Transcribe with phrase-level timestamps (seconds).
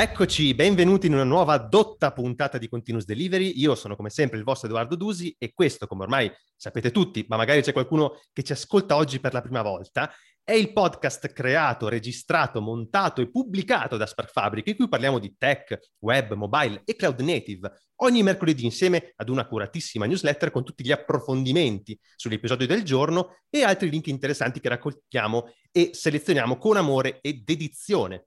[0.00, 3.60] Eccoci, benvenuti in una nuova dotta puntata di Continuous Delivery.
[3.60, 7.36] Io sono come sempre il vostro Edoardo Dusi e questo, come ormai sapete tutti, ma
[7.36, 10.10] magari c'è qualcuno che ci ascolta oggi per la prima volta,
[10.42, 15.34] è il podcast creato, registrato, montato e pubblicato da Spark Fabric, in cui parliamo di
[15.36, 20.82] tech, web, mobile e cloud native, ogni mercoledì insieme ad una curatissima newsletter con tutti
[20.82, 26.78] gli approfondimenti sugli episodi del giorno e altri link interessanti che raccogliamo e selezioniamo con
[26.78, 28.24] amore e dedizione.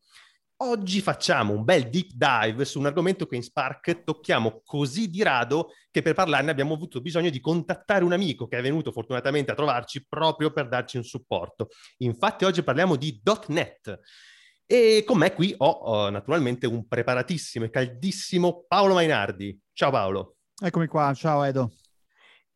[0.57, 5.21] Oggi facciamo un bel deep dive su un argomento che in Spark tocchiamo così di
[5.21, 9.51] rado che per parlarne abbiamo avuto bisogno di contattare un amico che è venuto fortunatamente
[9.51, 11.67] a trovarci proprio per darci un supporto.
[11.97, 13.99] Infatti oggi parliamo di .NET
[14.65, 19.59] e con me qui ho, ho naturalmente un preparatissimo e caldissimo Paolo Mainardi.
[19.73, 20.35] Ciao Paolo.
[20.61, 21.73] Eccomi qua, ciao Edo.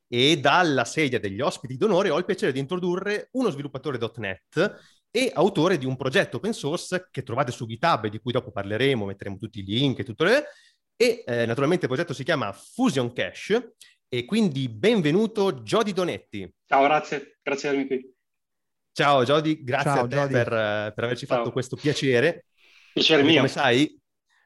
[0.07, 4.79] E dalla sedia degli ospiti d'onore ho il piacere di introdurre uno sviluppatore .NET
[5.17, 8.51] e autore di un progetto open source che trovate su GitHub e di cui dopo
[8.51, 10.43] parleremo, metteremo tutti i link e tutto le...
[10.95, 13.73] E eh, naturalmente il progetto si chiama Fusion Cache
[14.07, 16.53] e quindi benvenuto Jody Donetti.
[16.67, 18.13] Ciao, grazie, grazie di avermi qui.
[18.91, 20.49] Ciao Jody, grazie Ciao, a te per,
[20.93, 21.37] per, averci Ciao.
[21.37, 22.45] fatto questo piacere.
[22.93, 23.37] Piacere mio.
[23.37, 23.99] Come sai,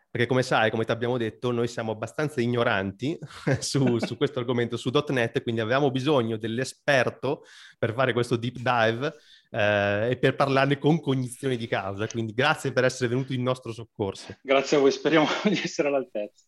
[0.10, 3.20] perché come sai, come ti abbiamo detto, noi siamo abbastanza ignoranti
[3.60, 7.44] su, su questo argomento, su .NET, quindi avevamo bisogno dell'esperto
[7.78, 9.14] per fare questo deep dive
[9.52, 12.08] eh, e per parlarne con cognizione di causa.
[12.08, 14.36] Quindi grazie per essere venuto in nostro soccorso.
[14.42, 16.46] Grazie a voi, speriamo di essere all'altezza.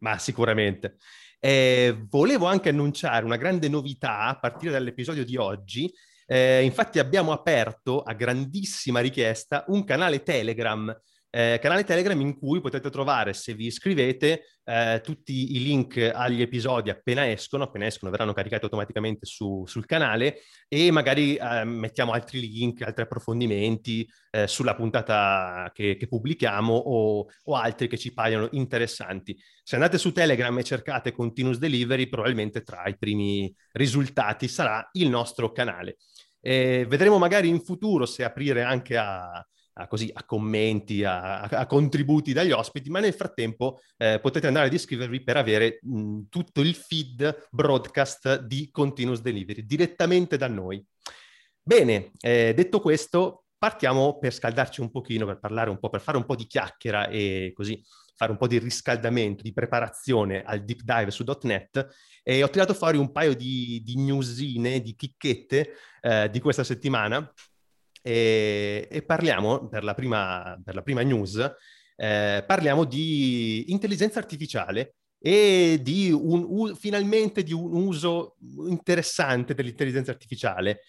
[0.00, 0.96] Ma sicuramente.
[1.38, 5.90] Eh, volevo anche annunciare una grande novità a partire dall'episodio di oggi.
[6.26, 10.94] Eh, infatti abbiamo aperto a grandissima richiesta un canale Telegram
[11.30, 16.42] eh, canale Telegram in cui potete trovare, se vi iscrivete, eh, tutti i link agli
[16.42, 22.12] episodi appena escono, appena escono verranno caricati automaticamente su, sul canale e magari eh, mettiamo
[22.12, 28.12] altri link, altri approfondimenti eh, sulla puntata che, che pubblichiamo o, o, altri che ci
[28.12, 29.38] paiono interessanti.
[29.62, 35.08] Se andate su Telegram e cercate Continuous Delivery, probabilmente tra i primi risultati sarà il
[35.08, 35.96] nostro canale.
[36.40, 39.44] vedremo magari in futuro se aprire anche a
[39.74, 44.66] a, così, a commenti, a, a, contributi dagli ospiti, ma nel frattempo eh, potete andare
[44.66, 50.84] ad iscrivervi per avere mh, tutto il feed broadcast di Continuous Delivery direttamente da noi.
[51.62, 56.16] Bene, eh, detto questo, partiamo per scaldarci un pochino, per parlare un po', per fare
[56.16, 57.80] un po' di chiacchiera e così
[58.16, 61.88] fare un po' di riscaldamento, di preparazione al deep dive su .NET
[62.22, 67.32] e ho tirato fuori un paio di, di newsine, di chicchette eh, di questa settimana
[68.02, 71.36] e, e parliamo, per la prima, per la prima news,
[71.96, 78.36] eh, parliamo di intelligenza artificiale e di un, un, finalmente di un uso
[78.68, 80.80] interessante dell'intelligenza artificiale.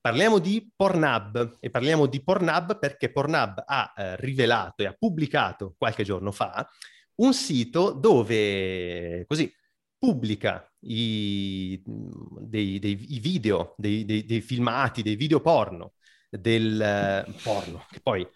[0.00, 5.74] Parliamo di Pornhub e parliamo di Pornhub perché Pornhub ha eh, rivelato e ha pubblicato
[5.76, 6.68] qualche giorno fa
[7.16, 9.52] un sito dove così
[9.98, 15.94] pubblica i, dei, dei i video, dei, dei, dei filmati, dei video porno
[16.28, 18.26] del eh, porno, che poi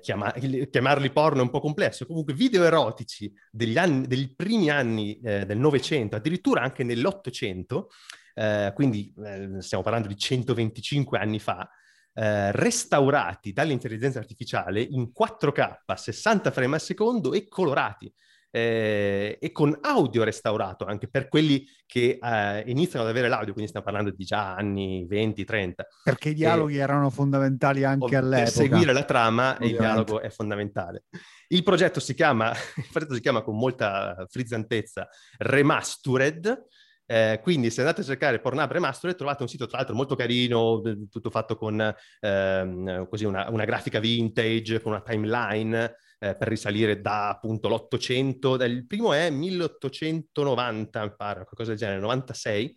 [0.00, 5.18] chiama, chiamarli porno è un po' complesso, comunque video erotici degli, anni, degli primi anni
[5.20, 7.88] eh, del Novecento, addirittura anche nell'Ottocento,
[8.34, 11.68] eh, quindi eh, stiamo parlando di 125 anni fa,
[12.12, 18.12] eh, restaurati dall'intelligenza artificiale in 4K, 60 frame al secondo e colorati
[18.50, 23.68] eh, e con audio restaurato anche per quelli che eh, iniziano ad avere l'audio, quindi
[23.68, 25.86] stiamo parlando di già anni 20, 30.
[26.04, 28.42] Perché i dialoghi e, erano fondamentali anche all'epoca.
[28.42, 31.04] Per seguire la trama il dialogo è fondamentale.
[31.48, 35.08] Il progetto si chiama, il progetto si chiama con molta frizzantezza
[35.38, 36.66] Remastered,
[37.08, 40.80] eh, quindi se andate a cercare Pornhub Remastered trovate un sito tra l'altro molto carino,
[41.08, 47.00] tutto fatto con ehm, così una, una, grafica vintage, con una timeline eh, per risalire
[47.00, 52.76] da appunto l'Ottocento, il primo è 1890, mi pare, qualcosa del genere, 96,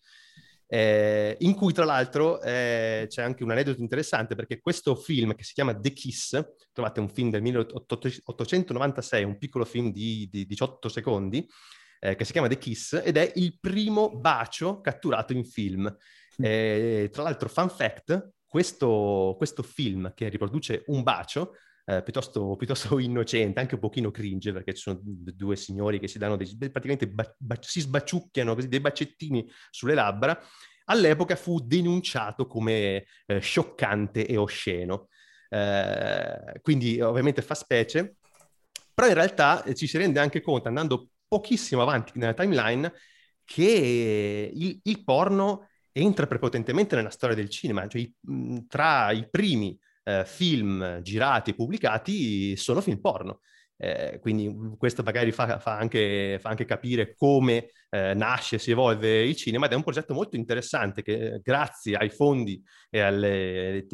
[0.72, 5.44] eh, in cui tra l'altro eh, c'è anche un aneddoto interessante perché questo film che
[5.44, 6.40] si chiama The Kiss,
[6.72, 11.48] trovate un film del 1896, un piccolo film di, di 18 secondi,
[12.00, 15.92] eh, che si chiama The Kiss ed è il primo bacio catturato in film.
[16.38, 21.56] Eh, tra l'altro, fun fact, questo, questo film che riproduce un bacio
[21.90, 26.20] eh, piuttosto, piuttosto, innocente, anche un pochino cringe, perché ci sono due signori che si
[26.20, 30.40] danno dei, praticamente ba, ba, si sbaciucchiano così dei bacettini sulle labbra,
[30.86, 35.08] all'epoca fu denunciato come eh, scioccante e osceno.
[35.50, 38.18] Eh, quindi ovviamente fa specie,
[38.94, 42.94] però in realtà eh, ci si rende anche conto, andando pochissimo avanti nella timeline,
[43.44, 48.08] che il, il porno entra prepotentemente nella storia del cinema, cioè
[48.68, 49.76] tra i primi
[50.10, 53.42] eh, film girati e pubblicati sono film porno.
[53.82, 59.24] Eh, quindi questo magari fa, fa, anche, fa, anche, capire come eh, nasce si evolve
[59.24, 63.88] il cinema ed è un progetto molto interessante che grazie ai fondi e alle,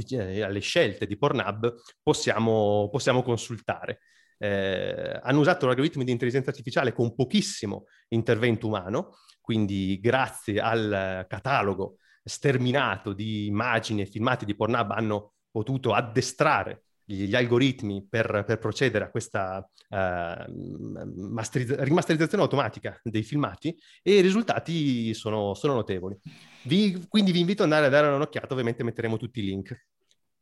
[0.43, 3.99] alle scelte di Pornhub possiamo, possiamo consultare.
[4.39, 11.97] Eh, hanno usato algoritmi di intelligenza artificiale con pochissimo intervento umano, quindi grazie al catalogo
[12.23, 18.59] sterminato di immagini e filmati di Pornhub hanno potuto addestrare gli, gli algoritmi per, per,
[18.59, 23.73] procedere a questa uh, masterizz- rimasterizzazione automatica dei filmati
[24.03, 26.17] e i risultati sono, sono notevoli.
[26.63, 29.71] Vi, quindi vi invito ad andare a dare un'occhiata, ovviamente metteremo tutti i link.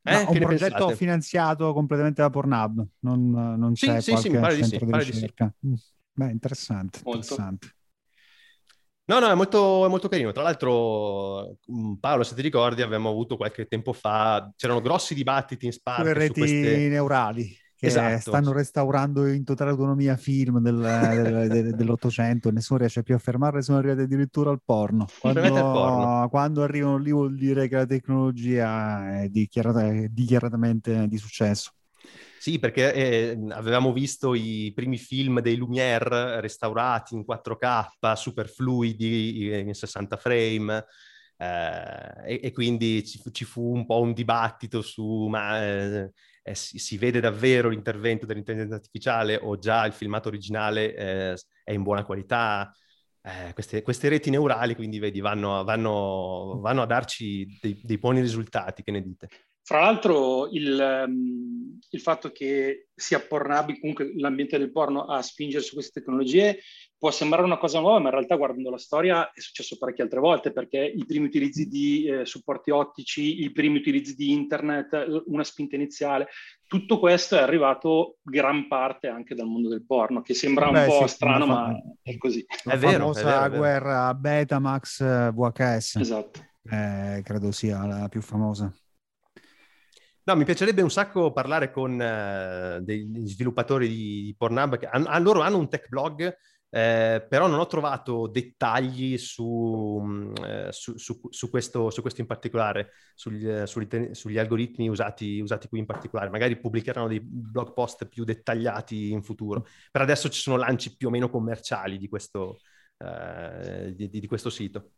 [0.02, 0.96] Eh, no, un progetto pensate?
[0.96, 4.98] finanziato completamente da Pornhub, non, non c'è sì, qualche sì, sì, pare centro di, sì,
[4.98, 5.54] di ricerca.
[5.60, 5.66] Sì.
[5.68, 5.74] Mm.
[6.12, 7.74] Beh, interessante, interessante.
[9.06, 10.32] No, no, è molto, è molto, carino.
[10.32, 15.66] Tra l'altro, mm, Paolo, se ti ricordi, abbiamo avuto qualche tempo fa, c'erano grossi dibattiti
[15.66, 16.88] in Spark Sulle reti queste...
[16.88, 18.30] neurali che esatto.
[18.30, 23.62] stanno restaurando in totale autonomia film del, del, del, dell'Ottocento, nessuno riesce più a fermarle,
[23.62, 25.06] sono arrivati addirittura al porno.
[25.20, 31.72] Quando, quando arrivano lì vuol dire che la tecnologia è, dichiarata, è dichiaratamente di successo.
[32.44, 39.58] Sì, perché eh, avevamo visto i primi film dei Lumière restaurati in 4K, super fluidi,
[39.60, 40.84] in 60 frame,
[41.38, 46.12] eh, e, e, quindi ci, ci, fu un po' un dibattito su ma eh,
[46.42, 51.72] eh, si, si, vede davvero l'intervento dell'intelligenza artificiale o già il filmato originale eh, è
[51.72, 52.70] in buona qualità.
[53.22, 58.20] Eh, queste, queste, reti neurali, quindi vedi, vanno, vanno, vanno a darci dei, dei buoni
[58.20, 59.28] risultati, che ne dite?
[59.66, 65.62] Fra l'altro il, um, il, fatto che sia Pornhub, comunque l'ambiente del porno, a spingere
[65.64, 66.58] su queste tecnologie
[66.98, 70.20] può sembrare una cosa nuova, ma in realtà guardando la storia è successo parecchie altre
[70.20, 75.44] volte perché i primi utilizzi di eh, supporti ottici, i primi utilizzi di internet, una
[75.44, 76.28] spinta iniziale,
[76.66, 80.86] tutto questo è arrivato gran parte anche dal mondo del porno, che sembra Beh, un
[80.86, 82.44] po' sì, strano, ma è così.
[82.64, 85.96] È vero, la famosa guerra Betamax eh, VHS.
[85.96, 86.40] Esatto.
[86.70, 88.70] Eh, credo sia la più famosa.
[90.26, 95.42] No, mi piacerebbe un sacco parlare con uh, degli sviluppatori di Pornhub che han, loro
[95.42, 96.34] hanno un tech blog,
[96.70, 102.26] eh, però non ho trovato dettagli su, mm, eh, su, su, su, questo, questo in
[102.26, 106.30] particolare, sugli, eh, sugli, sugli algoritmi usati, usati, qui in particolare.
[106.30, 109.66] Magari pubblicheranno dei blog post più dettagliati in futuro.
[109.90, 112.60] Per adesso ci sono lanci più o meno commerciali di questo,
[112.96, 114.92] eh, di, di questo sito.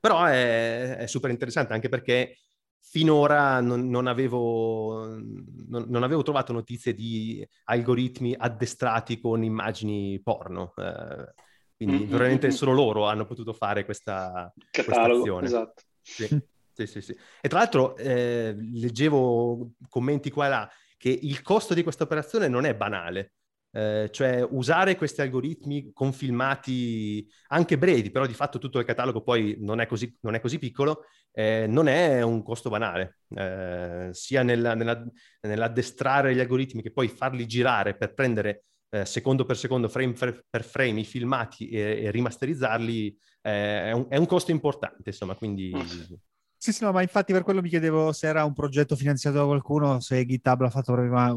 [0.00, 2.36] Però è, è super interessante anche perché
[2.80, 10.72] finora non, non, avevo, non, non, avevo, trovato notizie di algoritmi addestrati con immagini porno.
[10.76, 11.34] Eh,
[11.76, 12.10] quindi mm-hmm.
[12.10, 15.82] veramente solo loro hanno potuto fare questa, Catalogo, esatto.
[16.00, 16.26] Sì,
[16.72, 21.74] sì, sì, sì, E tra l'altro eh, leggevo commenti qua e là che il costo
[21.74, 23.34] di questa operazione non è banale.
[23.70, 29.22] Eh, cioè usare questi algoritmi con filmati anche brevi, però di fatto tutto il catalogo
[29.22, 34.08] poi non è così, non è così piccolo, eh, non è un costo banale, eh,
[34.12, 35.04] sia nella, nella,
[35.42, 40.64] nell'addestrare gli algoritmi che poi farli girare per prendere eh, secondo per secondo, frame per
[40.64, 45.72] frame i filmati e, e rimasterizzarli, eh, è un, è, un, costo importante, insomma, quindi
[45.74, 46.14] mm.
[46.60, 49.44] Sì, sì, no, ma infatti per quello mi chiedevo se era un progetto finanziato da
[49.44, 50.92] qualcuno, se GitHub l'ha fatto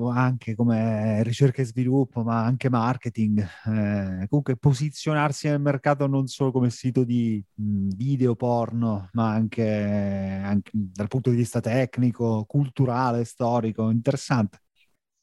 [0.09, 3.39] anche come ricerca e sviluppo, ma anche marketing.
[3.39, 10.41] Eh, comunque posizionarsi nel mercato non solo come sito di mh, video porno, ma anche,
[10.43, 13.91] anche, dal punto di vista tecnico, culturale, storico.
[13.91, 14.63] Interessante,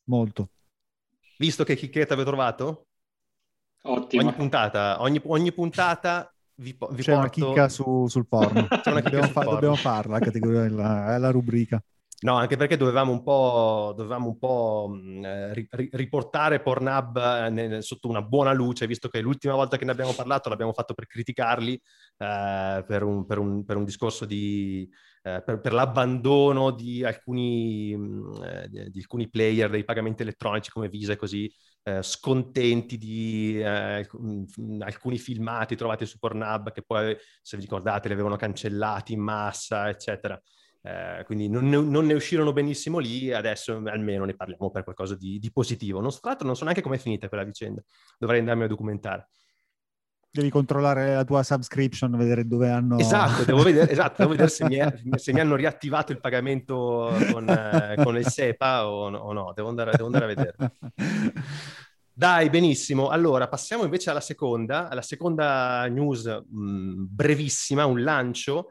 [0.05, 0.51] molto.
[1.39, 2.87] Visto che chicchetta avete trovato?
[3.83, 4.23] Ottimo.
[4.23, 7.13] Ogni puntata, ogni, ogni puntata vi, vi C'è porto...
[7.13, 8.67] una chicca su, sul porno.
[8.85, 11.83] Dobbiamo, fa- dobbiamo farla, la categoria, la, la rubrica.
[12.21, 17.51] No, anche perché dovevamo un po', dovevamo un po' mh, mm, ri- riportare Pornhub eh,
[17.51, 20.95] nel, sotto una buona luce, visto che l'ultima volta che ne abbiamo parlato l'abbiamo fatto
[20.95, 24.89] per criticarli, eh, per, un, per, un, per, un, discorso di...
[25.23, 30.23] Eh, per, per, l'abbandono di alcuni, mh, mm, eh, di, di alcuni player dei pagamenti
[30.23, 31.53] elettronici come Visa e così,
[31.89, 34.07] eh, scontenti di eh,
[34.81, 39.89] alcuni filmati trovati su Pornhub che poi, se vi ricordate, li avevano cancellati in massa,
[39.89, 40.41] eccetera.
[40.83, 45.17] Eh, quindi non ne, non ne, uscirono benissimo lì, adesso almeno ne parliamo per qualcosa
[45.17, 46.01] di, di positivo.
[46.01, 47.83] Non, tra l'altro non so neanche com'è finita quella vicenda,
[48.19, 49.29] dovrei andarmi a documentare.
[50.31, 52.99] Devi controllare la tua subscription, vedere dove hanno...
[52.99, 57.11] Esatto, devo vedere, esatto, devo vedere se, mi è, se, mi hanno riattivato il pagamento
[57.33, 60.55] con, eh, con il SEPA o, o no, devo andare, devo andare a vedere.
[62.13, 63.09] Dai, benissimo.
[63.09, 68.69] Allora, passiamo invece alla seconda, alla seconda news mh, brevissima, un lancio.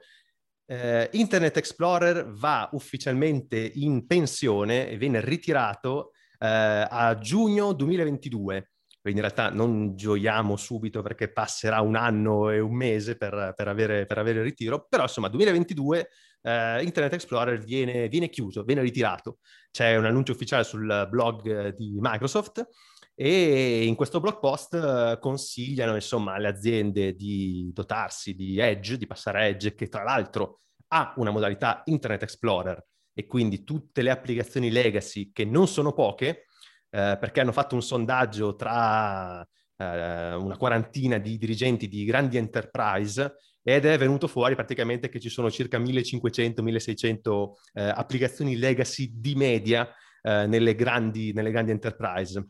[0.65, 8.73] Eh, Internet Explorer va ufficialmente in pensione e viene ritirato a giugno 2022
[9.07, 13.69] quindi in realtà non gioiamo subito perché passerà un anno e un mese per, per,
[13.69, 16.09] avere, per avere, il ritiro, però insomma 2022
[16.41, 19.37] eh, Internet Explorer viene, viene, chiuso, viene ritirato.
[19.71, 22.67] C'è un annuncio ufficiale sul blog di Microsoft
[23.15, 29.07] e in questo blog post eh, consigliano insomma alle aziende di dotarsi di Edge, di
[29.07, 30.59] passare a Edge, che tra l'altro
[30.89, 36.46] ha una modalità Internet Explorer e quindi tutte le applicazioni legacy, che non sono poche,
[36.89, 39.41] eh, perché hanno fatto un sondaggio tra
[39.77, 45.29] eh, una quarantina di dirigenti di grandi enterprise ed è venuto fuori praticamente che ci
[45.29, 52.47] sono circa 1500-1600 eh, applicazioni legacy di media eh, nelle grandi, nelle grandi enterprise.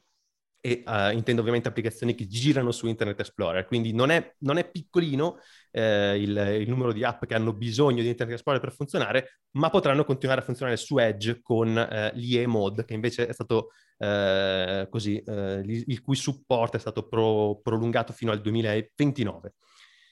[0.59, 4.69] E uh, intendo ovviamente applicazioni che girano su Internet Explorer, quindi non è, non è
[4.69, 5.37] piccolino
[5.71, 9.69] eh, il, il, numero di app che hanno bisogno di Internet Explorer per funzionare, ma
[9.69, 14.87] potranno continuare a funzionare su Edge con eh, l'IE Mode, che invece è stato eh,
[14.89, 19.53] così, eh, il, il, cui supporto è stato pro, prolungato fino al 2029.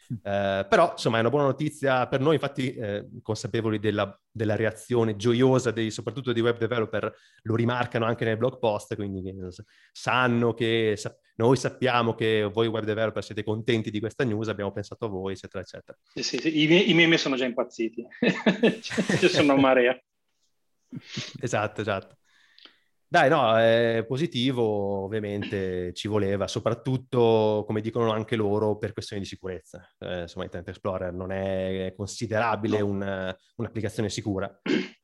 [0.07, 5.15] Eh, però insomma è una buona notizia per noi, infatti eh, consapevoli della, della, reazione
[5.15, 7.11] gioiosa dei, soprattutto dei web developer,
[7.43, 9.33] lo rimarcano anche nel blog post, quindi
[9.91, 14.71] sanno che sa- noi sappiamo che voi web developer siete contenti di questa news, abbiamo
[14.71, 15.97] pensato a voi, eccetera, eccetera.
[16.13, 16.59] Sì, sì, sì.
[16.59, 18.05] I, I meme sono già impazziti,
[18.81, 19.99] ci sono marea.
[21.41, 22.17] esatto, esatto.
[23.15, 29.27] Dai, no, è positivo, ovviamente ci voleva, soprattutto, come dicono anche loro, per questioni di
[29.29, 29.89] sicurezza.
[29.99, 32.85] Eh, insomma, Internet Explorer non è considerabile no.
[32.87, 34.53] un, un'applicazione sicura,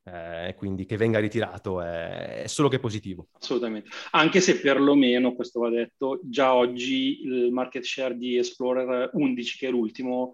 [0.04, 3.28] eh, quindi che venga ritirato è, è, solo che positivo.
[3.40, 9.56] Assolutamente, anche se perlomeno, questo va detto, già oggi il market share di Explorer 11,
[9.56, 10.32] che è l'ultimo,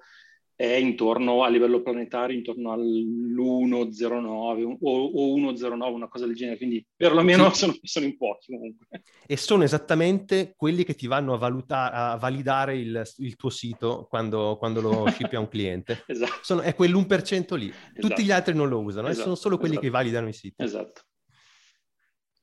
[0.59, 6.85] è intorno a livello planetario, intorno all'1,09 o, o 1,09, una cosa del genere, quindi
[6.97, 7.59] perlomeno sì.
[7.61, 8.89] sono, sono, in pochi comunque.
[9.25, 14.09] E sono esattamente quelli che ti vanno a, valuta- a validare il, il, tuo sito
[14.11, 16.03] quando, quando lo shippi a un cliente.
[16.09, 16.41] esatto.
[16.43, 18.01] Sono, è quell'1% lì, esatto.
[18.01, 19.21] tutti gli altri non lo usano, esatto.
[19.21, 19.87] e sono solo quelli esatto.
[19.87, 20.61] che validano i siti.
[20.61, 21.03] Esatto.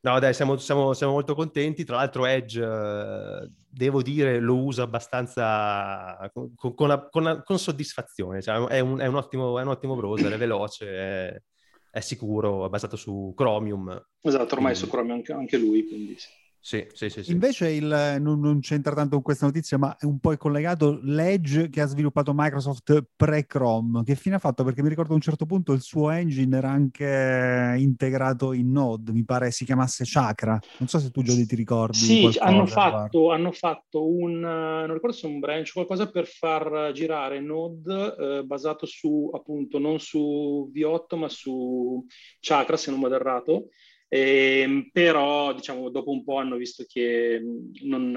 [0.05, 1.83] No, dai, siamo, siamo, siamo, molto contenti.
[1.83, 8.39] Tra l'altro, Edge, eh, devo dire, lo uso abbastanza con, con, la, con, con soddisfazione.
[8.39, 11.41] Cioè, è, un, è, un ottimo, è, un, ottimo, browser, è veloce, è,
[11.89, 13.99] è, sicuro, è basato su Chromium.
[14.21, 14.75] Esatto, ormai quindi...
[14.75, 16.27] su Chromium anche, anche lui, quindi sì.
[16.65, 17.31] Sì, sì, sì, sì.
[17.31, 21.69] Invece il, non, non, c'entra tanto con questa notizia, ma è un po' collegato l'Edge
[21.69, 24.01] che ha sviluppato Microsoft pre-Chrome.
[24.03, 24.63] Che fine ha fatto?
[24.63, 29.11] Perché mi ricordo a un certo punto il suo engine era anche integrato in Node,
[29.11, 30.59] mi pare si chiamasse Chakra.
[30.79, 31.97] Non so se tu Giodi ti ricordi.
[31.97, 37.41] Sì, hanno fatto, hanno fatto, un, non ricordo se un branch, qualcosa per far girare
[37.41, 42.03] Node eh, basato su, appunto, non su V8 ma su
[42.39, 43.67] Chakra, se non vado errato
[44.07, 47.41] eh, però diciamo, dopo un po' hanno visto che
[47.83, 48.11] non,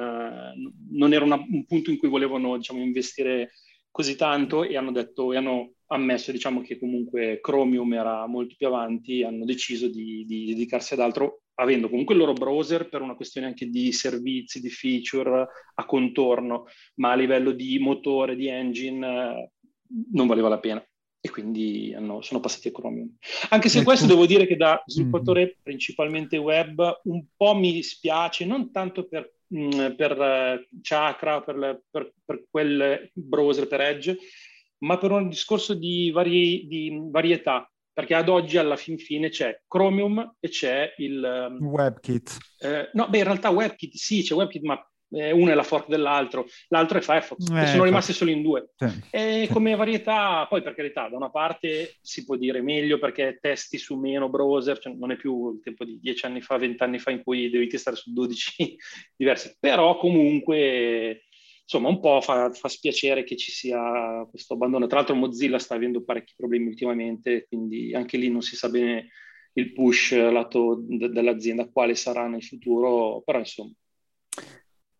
[0.90, 3.52] non era una, un punto in cui volevano diciamo, investire
[3.90, 8.66] così tanto e hanno detto e hanno ammesso diciamo, che comunque Chromium era molto più
[8.66, 13.16] avanti, hanno deciso di, di dedicarsi ad altro avendo comunque il loro browser per una
[13.16, 16.66] questione anche di servizi, di feature a contorno,
[16.96, 19.50] ma a livello di motore, di engine,
[20.12, 20.87] non valeva la pena
[21.20, 23.16] e quindi hanno, sono passati a Chromium.
[23.50, 24.12] Anche se e questo tu...
[24.12, 25.52] devo dire che da sviluppatore mm-hmm.
[25.62, 31.82] principalmente web un po' mi dispiace, non tanto per, mh, mm, per uh, Chakra, per,
[31.90, 34.16] per, per, quel browser, per Edge,
[34.78, 37.70] ma per un discorso di, vari, di varietà.
[37.92, 41.48] Perché ad oggi alla fin fine c'è Chromium e c'è il...
[41.50, 42.36] Um, WebKit.
[42.60, 45.88] Eh, no, beh, in realtà WebKit sì, c'è WebKit, ma eh, uno è la fork
[45.88, 48.70] dell'altro, l'altro è Firefox, eh, sono rimasti solo in due.
[48.76, 48.86] Sì.
[49.10, 53.78] E come varietà, poi per carità, da una parte si può dire meglio perché testi
[53.78, 57.10] su meno browser, cioè non è più il tempo di dieci anni fa, vent'anni fa
[57.10, 58.76] in cui devi testare su 12
[59.16, 61.22] diversi, però comunque
[61.62, 64.86] insomma un po' fa, fa spiacere che ci sia questo abbandono.
[64.86, 69.08] Tra l'altro Mozilla sta avendo parecchi problemi ultimamente, quindi anche lì non si sa bene
[69.52, 73.72] il push lato de- dell'azienda quale sarà nel futuro, però insomma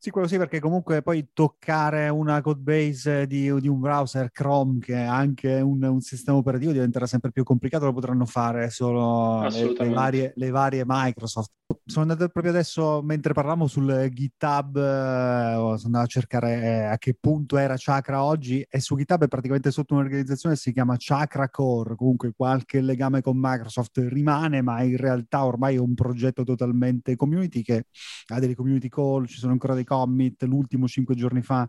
[0.01, 4.79] sì, quello sì, perché comunque poi toccare una code base di, di un browser Chrome
[4.79, 9.43] che è anche un, un, sistema operativo diventerà sempre più complicato, lo potranno fare solo
[9.49, 11.51] le, le, varie, le varie Microsoft.
[11.85, 16.97] Sono andato proprio adesso mentre parlavamo sul GitHub, eh, sono andato a cercare eh, a
[16.97, 20.95] che punto era Chakra oggi e su GitHub è praticamente sotto un'organizzazione che si chiama
[20.97, 26.45] Chakra Core, comunque qualche legame con Microsoft rimane, ma in realtà ormai è un progetto
[26.45, 27.87] totalmente community che
[28.29, 31.69] ha delle community call, ci sono ancora dei commit, l'ultimo cinque giorni fa,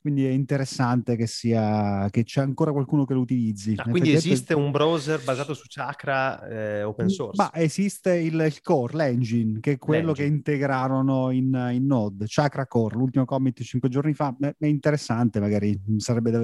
[0.00, 3.74] quindi è interessante che sia che c'è ancora qualcuno che lo utilizzi.
[3.76, 7.42] Ah, quindi esiste un browser basato su Chakra eh, open source?
[7.42, 10.28] Ma esiste il, il, core, l'engine, che è quello l'engine.
[10.28, 15.80] che integrarono in, in, Node, Chakra Core, l'ultimo commit cinque giorni fa, è interessante magari,
[15.96, 16.40] sarebbe da,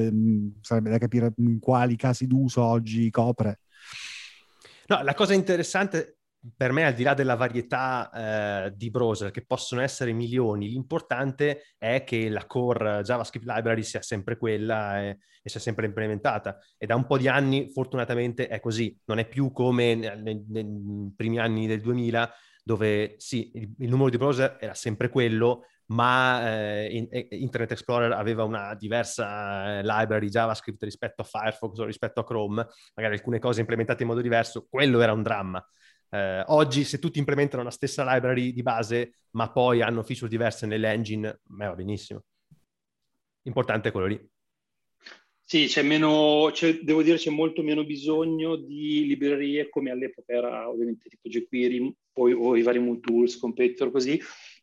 [0.62, 3.61] sarebbe da capire in quali casi d'uso oggi copre.
[4.87, 6.22] No, la cosa interessante
[6.56, 8.11] per me, al di là della varietà
[8.66, 14.02] eh, di browser che possono essere milioni, l'importante è che la core JavaScript library sia
[14.02, 16.58] sempre quella e, e, sia sempre implementata.
[16.76, 18.99] E da un po' di anni, fortunatamente, è così.
[19.04, 22.32] Non è più come nei, nei primi anni del 2000,
[22.64, 27.08] dove sì, il, il numero di browser era sempre quello, ma eh, in,
[27.40, 32.66] Internet Explorer aveva una diversa eh, library JavaScript rispetto a Firefox o rispetto a Chrome,
[32.94, 35.64] magari alcune cose implementate in modo diverso, quello era un dramma.
[36.14, 40.66] Eh, oggi se tutti implementano la stessa library di base, ma poi hanno feature diverse
[40.66, 42.25] nell'engine, me va benissimo.
[43.45, 44.31] Importante è quello lì.
[45.40, 50.69] Sì, c'è meno, c'è, devo dire c'è molto meno bisogno di librerie come all'epoca era
[50.69, 54.21] ovviamente tipo jQuery, poi o i vari Moon Tools, Competitor, così,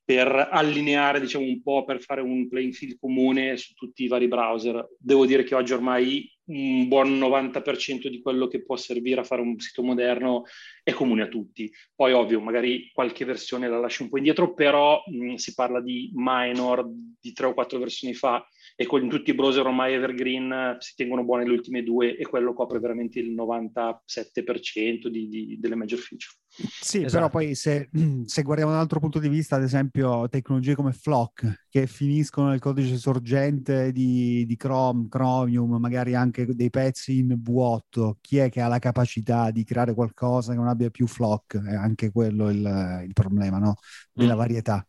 [0.09, 4.27] per allineare, diciamo, un po', per fare un playing field comune su tutti i vari
[4.27, 4.87] browser.
[4.97, 9.43] Devo dire che oggi ormai un buon 90% di quello che può servire a fare
[9.43, 10.45] un sito moderno
[10.81, 11.71] è comune a tutti.
[11.93, 16.09] Poi, ovvio, magari qualche versione la lascio un po' indietro, però mh, si parla di
[16.15, 18.43] minor di tre o quattro versioni fa
[18.81, 22.53] e con tutti i browser ormai evergreen si tengono buone le ultime due e quello
[22.53, 26.33] copre veramente il 97% di, di, delle major feature.
[26.47, 27.11] Sì, esatto.
[27.11, 27.89] però poi se,
[28.23, 32.51] se, guardiamo da un altro punto di vista, ad esempio tecnologie come Flock, che finiscono
[32.51, 38.49] nel codice sorgente di, di Chrome, Chromium, magari anche dei pezzi in V8, chi è
[38.49, 41.61] che ha la capacità di creare qualcosa che non abbia più Flock?
[41.61, 43.75] È anche quello il, il problema, no?
[44.13, 44.37] Della mm.
[44.37, 44.87] varietà.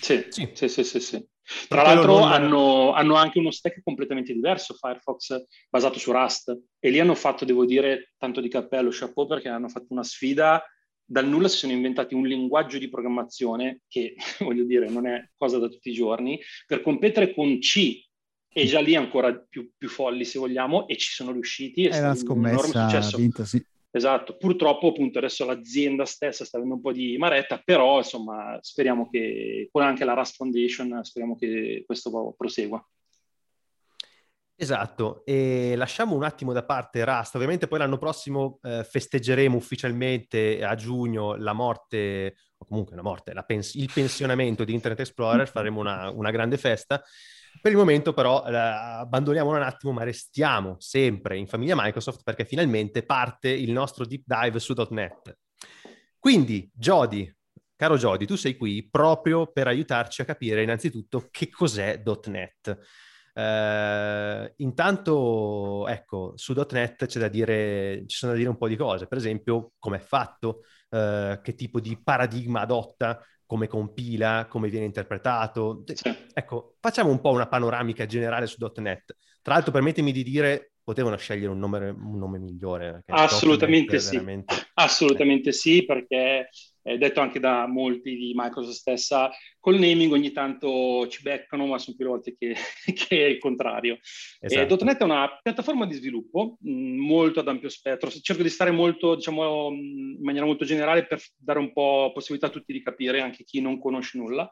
[0.00, 0.98] Sì, sì, sì, sì, sì.
[0.98, 1.30] sì.
[1.68, 2.32] Tra l'altro non...
[2.32, 6.56] hanno, hanno, anche uno stack completamente diverso, Firefox, basato su Rust.
[6.78, 10.62] E lì hanno fatto, devo dire, tanto di cappello, chapeau, perché hanno fatto una sfida.
[11.04, 15.58] Dal nulla si sono inventati un linguaggio di programmazione che, voglio dire, non è cosa
[15.58, 18.04] da tutti i giorni, per competere con C,
[18.54, 21.86] e già lì ancora più, più folli se vogliamo, e ci sono riusciti.
[21.86, 23.64] È una scommessa vinta, sì.
[23.94, 29.10] Esatto, purtroppo appunto adesso l'azienda stessa sta avendo un po' di maretta, però insomma speriamo
[29.10, 32.82] che con anche la Rust Foundation speriamo che questo prosegua.
[34.54, 40.64] Esatto, e lasciamo un attimo da parte Rust, ovviamente poi l'anno prossimo eh, festeggeremo ufficialmente
[40.64, 45.48] a giugno la morte, o comunque la morte, la pens- il pensionamento di Internet Explorer,
[45.50, 47.02] faremo una, una grande festa.
[47.60, 52.44] Per il momento però eh, abbandoniamolo un attimo, ma restiamo sempre in famiglia Microsoft perché
[52.44, 55.38] finalmente parte il nostro deep dive su .NET.
[56.18, 57.32] Quindi, Jody,
[57.76, 62.78] caro Jody, tu sei qui proprio per aiutarci a capire innanzitutto che cos'è .NET.
[63.34, 68.76] Uh, intanto, ecco, su .NET c'è da dire, ci sono da dire un po' di
[68.76, 70.60] cose, per esempio come è fatto,
[70.90, 75.84] uh, che tipo di paradigma adotta, come compila, come viene interpretato.
[75.92, 76.10] Sì.
[76.32, 79.14] Ecco, facciamo un po' una panoramica generale su .NET.
[79.42, 83.02] Tra l'altro, permettimi di dire, potevano scegliere un nome, un nome migliore.
[83.08, 84.12] Assolutamente sì.
[84.12, 84.54] Veramente...
[84.72, 85.52] Assolutamente eh.
[85.52, 86.48] sì, perché
[86.82, 91.78] è detto anche da molti di Microsoft stessa, col naming ogni tanto ci beccano, ma
[91.78, 92.54] sono più volte che,
[92.92, 93.98] che il contrario.
[94.40, 94.78] Esatto.
[94.78, 98.10] E .NET è una piattaforma di sviluppo mh, mm, molto ad ampio spettro.
[98.10, 102.48] Cerco di stare molto, diciamo, mm, in maniera molto generale per dare un po' possibilità
[102.48, 104.50] a tutti di capire, anche chi non conosce nulla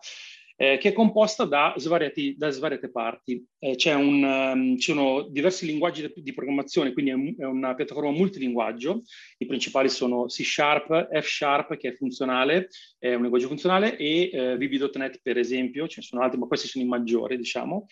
[0.62, 3.42] eh, che è composta da, svariati, da svariate parti.
[3.58, 9.00] Eh, un, um, ci sono diversi linguaggi di, programmazione, quindi è, è, una piattaforma multilinguaggio.
[9.38, 12.68] I principali sono C Sharp, F Sharp, che è funzionale,
[12.98, 16.68] è un linguaggio funzionale, e eh, VB.NET, per esempio, ce ne sono altri, ma questi
[16.68, 17.86] sono i maggiori, diciamo.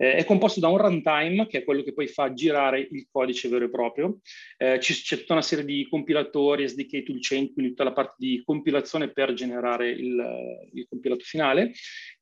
[0.00, 3.50] Eh, è composto da un runtime, che è quello che poi fa girare il codice
[3.50, 4.20] vero e proprio.
[4.56, 9.12] Eh, c'è, tutta una serie di compilatori, SDK toolchain, quindi tutta la parte di compilazione
[9.12, 11.72] per generare il, il compilato finale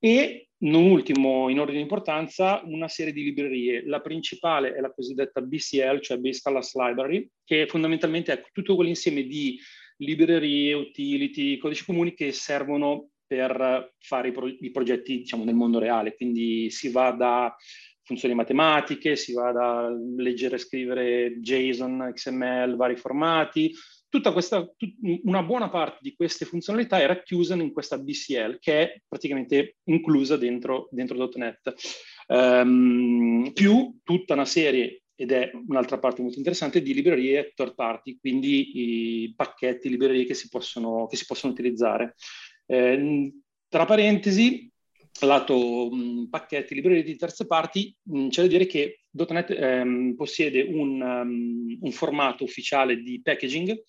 [0.01, 3.87] e non ultimo in ordine di importanza una serie di librerie.
[3.87, 9.23] La principale è la cosiddetta BCL, cioè Base Class Library, che fondamentalmente è tutto quell'insieme
[9.23, 9.57] di
[9.99, 15.79] librerie, utility, codici comuni che servono per fare i, pro- i progetti diciamo, nel mondo
[15.79, 16.17] reale.
[16.17, 17.55] Quindi si va da
[18.03, 23.71] funzioni matematiche, si va da leggere e scrivere JSON, XML, vari formati,
[24.09, 28.81] tutta questa, tut, una buona parte di queste funzionalità è racchiusa in questa BCL che
[28.81, 31.75] è praticamente inclusa dentro, dentro .NET.
[32.29, 38.19] Um, più tutta una serie, ed è un'altra parte molto interessante, di librerie third party,
[38.21, 42.15] quindi i pacchetti, librerie che si possono, che si possono utilizzare.
[42.71, 43.33] Eh,
[43.69, 44.71] tra parentesi,
[45.21, 50.63] lato mh, pacchetti, librerie di terze parti, mh, c'è da dire che .NET ehm, possiede
[50.63, 53.83] un, um, un, formato ufficiale di packaging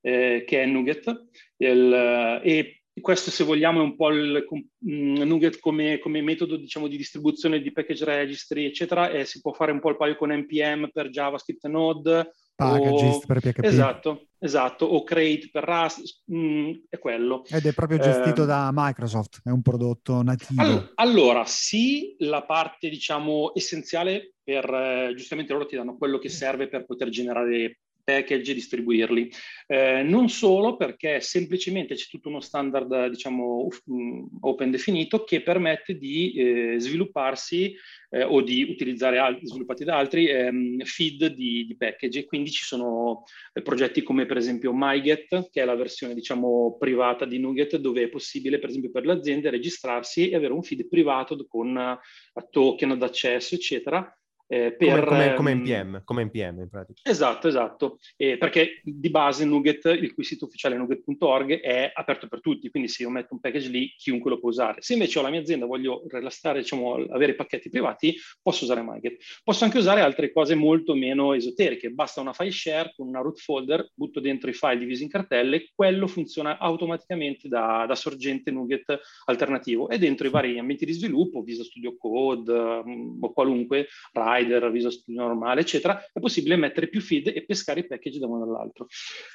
[0.00, 5.58] eh, che è Nugget il, e questo, se vogliamo, è un po' il um, Nugget
[5.60, 9.80] come, come metodo diciamo, di distribuzione di package registry, eccetera, e si può fare un
[9.80, 12.32] po' il paio con NPM per JavaScript Node.
[12.54, 13.26] Packagist o...
[13.26, 13.64] per PHP.
[13.64, 17.44] Esatto, esatto, o Crate per Rust, mm, è quello.
[17.48, 20.62] Ed è proprio gestito eh, da Microsoft, è un prodotto nativo.
[20.62, 26.28] All- allora, sì, la parte, diciamo, essenziale per, eh, giustamente loro ti danno quello che
[26.28, 29.30] serve per poter generare package e distribuirli.
[29.66, 35.96] Eh, non solo perché semplicemente c'è tutto uno standard, diciamo, mm, open definito che permette
[35.96, 37.74] di eh, svilupparsi
[38.10, 42.26] eh, o di utilizzare altri, sviluppati da altri ehm, feed di, di, package.
[42.26, 47.24] quindi ci sono eh, progetti come per esempio MyGet, che è la versione, diciamo, privata
[47.24, 50.88] di Nuget, dove è possibile, per esempio, per le aziende registrarsi e avere un feed
[50.88, 54.14] privato con uh, token d'accesso, eccetera,
[54.52, 57.00] eh, per, come, come, NPM, ehm, come NPM in pratica.
[57.02, 62.42] Esatto, esatto, eh, perché di base Nugget, il cui sito ufficiale nugget.org è aperto per
[62.42, 64.82] tutti, quindi se io metto un package lì chiunque lo può usare.
[64.82, 69.40] Se invece ho la mia azienda voglio rilassare, diciamo, avere pacchetti privati, posso usare MyGet.
[69.42, 73.38] Posso anche usare altre cose molto meno esoteriche, basta una file share con una root
[73.38, 79.00] folder, butto dentro i file divisi in cartelle, quello funziona automaticamente da, da sorgente Nugget
[79.24, 84.40] alternativo e dentro i vari ambienti di sviluppo, Visual Studio Code um, o qualunque, RAI,
[84.44, 88.44] Visual Studio normale, eccetera, è possibile mettere più feed e pescare i package da uno
[88.44, 88.86] dall'altro.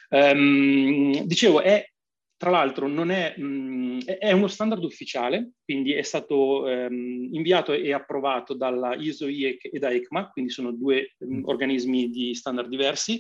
[0.09, 1.85] Um, dicevo, è
[2.37, 7.91] tra l'altro non è, mh, è, uno standard ufficiale, quindi è stato um, inviato e
[7.91, 13.19] approvato dalla ISO IEC e da ECMA, quindi sono due um, organismi di standard diversi,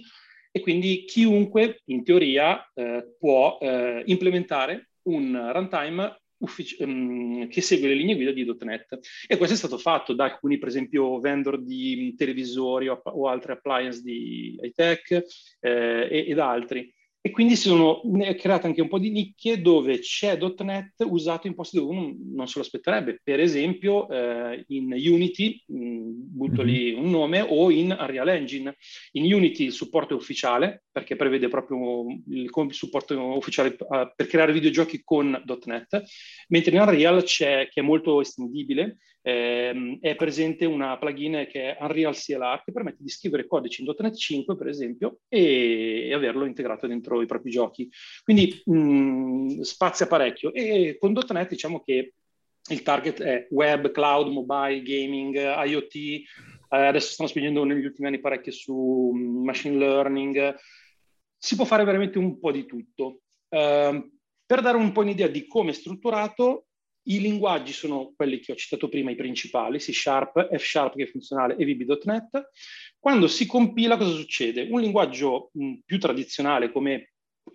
[0.51, 7.87] e quindi chiunque in teoria eh, può eh, implementare un runtime uffic- um, che segue
[7.87, 8.99] le linee guida di .NET.
[9.27, 13.53] E questo è stato fatto da alcuni, per esempio, vendor di televisori o, o altre
[13.53, 15.25] appliance di high tech
[15.59, 16.93] eh, ed altri.
[17.27, 17.99] E quindi si sono
[18.37, 22.47] create anche un po' di nicchie dove c'è .NET usato in posti dove uno non
[22.47, 23.19] se lo aspetterebbe.
[23.21, 26.73] Per esempio eh, in Unity, mh, mm, butto mm-hmm.
[26.73, 28.77] lì un nome, o in Unreal Engine.
[29.11, 34.53] In Unity il supporto è ufficiale, perché prevede proprio il supporto ufficiale uh, per creare
[34.53, 35.29] videogiochi con
[35.65, 36.03] .NET,
[36.47, 41.77] mentre in Unreal c'è, che è molto estendibile, eh, è presente una plugin che è
[41.81, 46.45] Unreal CLR che permette di scrivere codici in .NET 5 per esempio e, e averlo
[46.45, 47.89] integrato dentro i propri giochi.
[48.23, 52.13] Quindi mh, mm, spazia parecchio e con .NET diciamo che
[52.69, 56.23] il target è web, cloud, mobile, gaming, IoT, eh,
[56.69, 60.55] adesso stanno spingendo negli ultimi anni parecchio su mm, machine learning,
[61.37, 63.23] si può fare veramente un po' di tutto.
[63.49, 64.09] Uh,
[64.45, 66.66] per dare un po' un'idea di come è strutturato,
[67.07, 71.03] i linguaggi sono quelli che ho citato prima, i principali, C Sharp, F Sharp che
[71.03, 72.49] è funzionale e VB.NET.
[72.99, 74.67] Quando si compila cosa succede?
[74.69, 77.13] Un linguaggio mh, più tradizionale come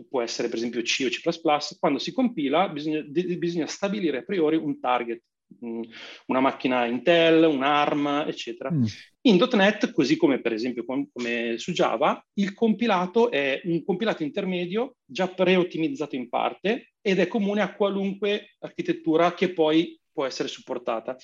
[0.08, 4.22] può essere per esempio C o C++, quando si compila bisogna, de- bisogna stabilire a
[4.22, 5.22] priori un target,
[5.60, 8.70] una macchina Intel, un ARM, eccetera.
[8.70, 8.84] Mm.
[9.22, 14.22] In .NET, così come per esempio com- come su Java, il compilato è un compilato
[14.22, 20.48] intermedio già pre-ottimizzato in parte ed è comune a qualunque architettura che poi può essere
[20.48, 21.16] supportata.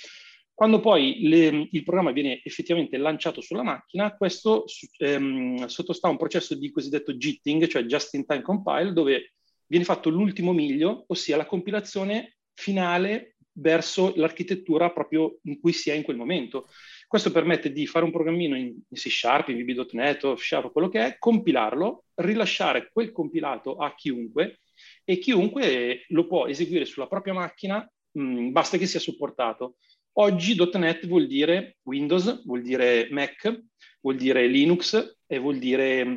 [0.58, 4.64] Quando poi le, il programma viene effettivamente lanciato sulla macchina, questo
[4.98, 9.34] ehm, sottostà a un processo di cosiddetto jitting, cioè just in time compile, dove
[9.66, 15.94] viene fatto l'ultimo miglio, ossia la compilazione finale verso l'architettura proprio in cui si è
[15.94, 16.68] in quel momento.
[17.06, 21.04] Questo permette di fare un programmino in C Sharp, in VB.NET o Sharp, quello che
[21.04, 24.60] è, compilarlo, rilasciare quel compilato a chiunque
[25.04, 29.76] e chiunque lo può eseguire sulla propria macchina, mh, mm, basta che sia supportato.
[30.18, 33.62] Oggi .NET vuol dire Windows, vuol dire Mac,
[34.00, 36.14] vuol dire Linux e vuol dire mm,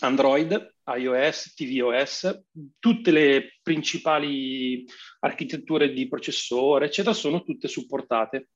[0.00, 2.44] Android, iOS, tvOS,
[2.78, 4.84] tutte le principali
[5.20, 8.48] architetture di processore, eccetera, sono tutte supportate.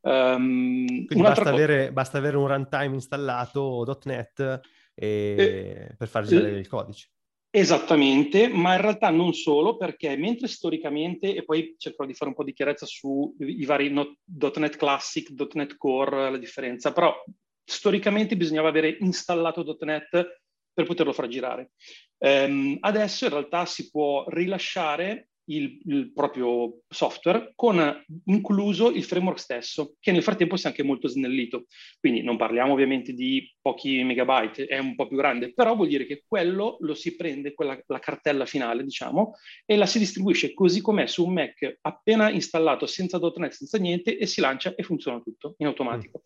[0.00, 4.60] Um, Quindi basta, co- avere, basta, avere, un runtime installato .NET
[4.94, 5.36] e...
[5.38, 7.10] Eh, per far girare eh, il codice.
[7.50, 12.36] Esattamente, ma in realtà non solo, perché mentre storicamente, e poi cercherò di fare un
[12.36, 17.14] po' di chiarezza sui vari .NET Classic, .NET Core, la differenza, però
[17.64, 20.37] storicamente bisognava avere installato .NET
[20.78, 21.72] per poterlo far girare.
[22.18, 29.40] Um, adesso in realtà si può rilasciare il, il, proprio software con incluso il framework
[29.40, 31.66] stesso, che nel frattempo si è anche molto snellito.
[31.98, 36.06] Quindi non parliamo ovviamente di pochi megabyte, è un po' più grande, però vuol dire
[36.06, 39.32] che quello lo si prende, quella, la cartella finale, diciamo,
[39.64, 44.16] e la si distribuisce così com'è su un Mac appena installato, senza .NET, senza niente,
[44.16, 46.22] e si lancia e funziona tutto in automatico.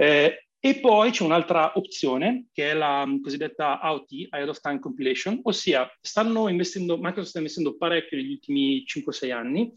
[0.00, 0.04] Mm.
[0.04, 5.40] Eh, e poi c'è un'altra opzione che è la cosiddetta AOT, Ahead of Time Compilation,
[5.42, 9.74] ossia stanno investendo, Microsoft sta investendo parecchio negli ultimi 5-6 anni,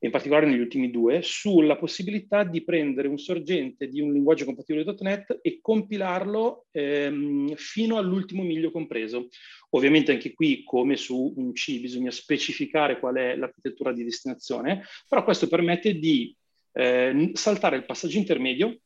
[0.00, 4.92] in particolare negli ultimi due, sulla possibilità di prendere un sorgente di un linguaggio compatibile
[4.98, 9.28] .NET e compilarlo ehm, fino all'ultimo miglio compreso.
[9.70, 15.22] Ovviamente anche qui, come su un C, bisogna specificare qual è l'architettura di destinazione, però
[15.22, 16.36] questo permette di
[16.72, 18.76] eh, saltare il passaggio intermedio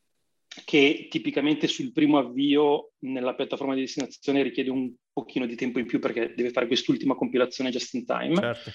[0.64, 5.86] che tipicamente sul primo avvio nella piattaforma di destinazione richiede un pochino di tempo in
[5.86, 8.34] più perché deve fare quest'ultima compilazione just in time.
[8.34, 8.70] Certo.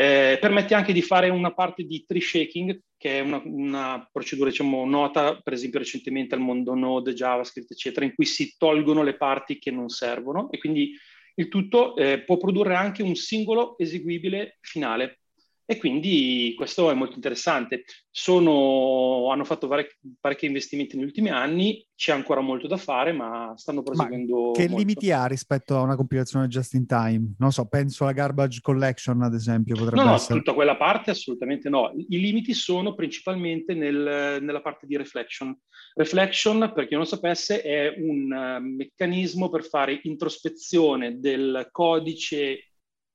[0.00, 4.48] Eh, permette anche di fare una parte di tree shaking, che è una, una, procedura
[4.48, 9.16] diciamo, nota, per esempio recentemente al mondo Node, JavaScript, eccetera, in cui si tolgono le
[9.16, 10.96] parti che non servono e quindi
[11.34, 15.17] il tutto eh, può produrre anche un singolo eseguibile finale.
[15.70, 17.84] E quindi questo è molto interessante.
[18.10, 23.82] Sono, hanno fatto parecchi investimenti negli ultimi anni, c'è ancora molto da fare, ma stanno
[23.82, 24.46] proseguendo.
[24.46, 24.76] Ma che molto.
[24.78, 27.34] limiti ha rispetto a una compilazione just in time?
[27.36, 29.76] Non so, penso alla garbage collection, ad esempio.
[29.76, 30.36] Potrebbe no, essere...
[30.36, 31.92] no, tutta quella parte assolutamente no.
[31.94, 35.54] I limiti sono principalmente nel, nella parte di reflection.
[35.96, 42.67] Reflection, per chi non sapesse, è un uh, meccanismo per fare introspezione del codice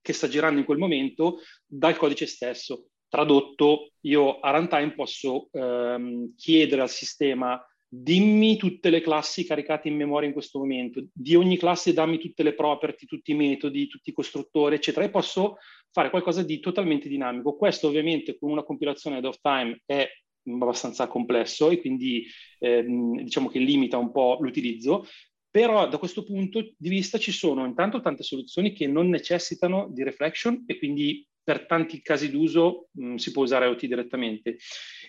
[0.04, 2.89] che sta girando in quel momento dal codice stesso.
[3.08, 7.63] Tradotto, io a runtime posso ehm, chiedere al sistema
[7.96, 12.42] dimmi tutte le classi caricate in memoria in questo momento, di ogni classe dammi tutte
[12.42, 15.58] le property, tutti i metodi, tutti i costruttori, eccetera, e posso
[15.92, 17.56] fare qualcosa di totalmente dinamico.
[17.56, 20.10] Questo ovviamente con una compilazione ad off time è
[20.46, 22.26] abbastanza complesso e quindi
[22.58, 25.06] ehm, diciamo che limita un po' l'utilizzo,
[25.54, 30.02] però da questo punto di vista ci sono intanto tante soluzioni che non necessitano di
[30.02, 34.58] reflection e quindi per tanti casi d'uso mh, si può usare IoT direttamente.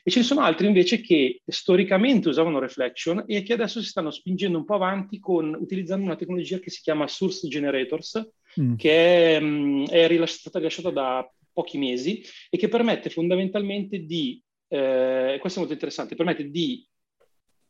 [0.03, 4.11] E ce ne sono altri invece che storicamente usavano reflection e che adesso si stanno
[4.11, 8.75] spingendo un po' avanti con, utilizzando una tecnologia che si chiama Source Generators, mm.
[8.75, 14.43] che è, mh, è rilasci- stata rilasciata da pochi mesi e che permette fondamentalmente di,
[14.69, 16.87] eh, questo è molto interessante, permette di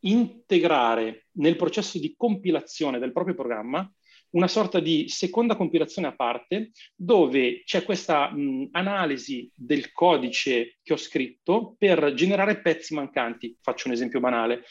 [0.05, 3.89] integrare nel processo di compilazione del proprio programma
[4.35, 10.93] una sorta di seconda compilazione a parte dove c'è questa mh, analisi del codice che
[10.93, 13.57] ho scritto per generare pezzi mancanti.
[13.61, 14.63] Faccio un esempio banale.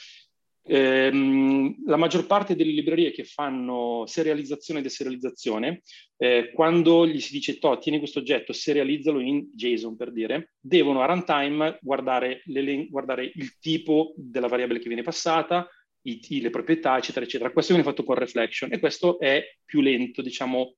[0.66, 5.82] Ehm, la maggior parte delle librerie che fanno serializzazione e deserializzazione,
[6.16, 11.02] eh, quando gli si dice to, tieni questo oggetto, serializzalo in JSON per dire, devono
[11.02, 12.42] a runtime guardare,
[12.88, 15.68] guardare il tipo della variabile che viene passata,
[16.06, 17.50] i, i, le proprietà, eccetera, eccetera.
[17.50, 20.76] Questo viene fatto con reflection e questo è più lento, diciamo,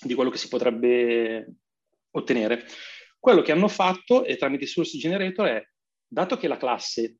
[0.00, 1.56] di quello che si potrebbe
[2.12, 2.64] ottenere.
[3.18, 5.68] Quello che hanno fatto e tramite source generator è,
[6.06, 7.18] dato che la classe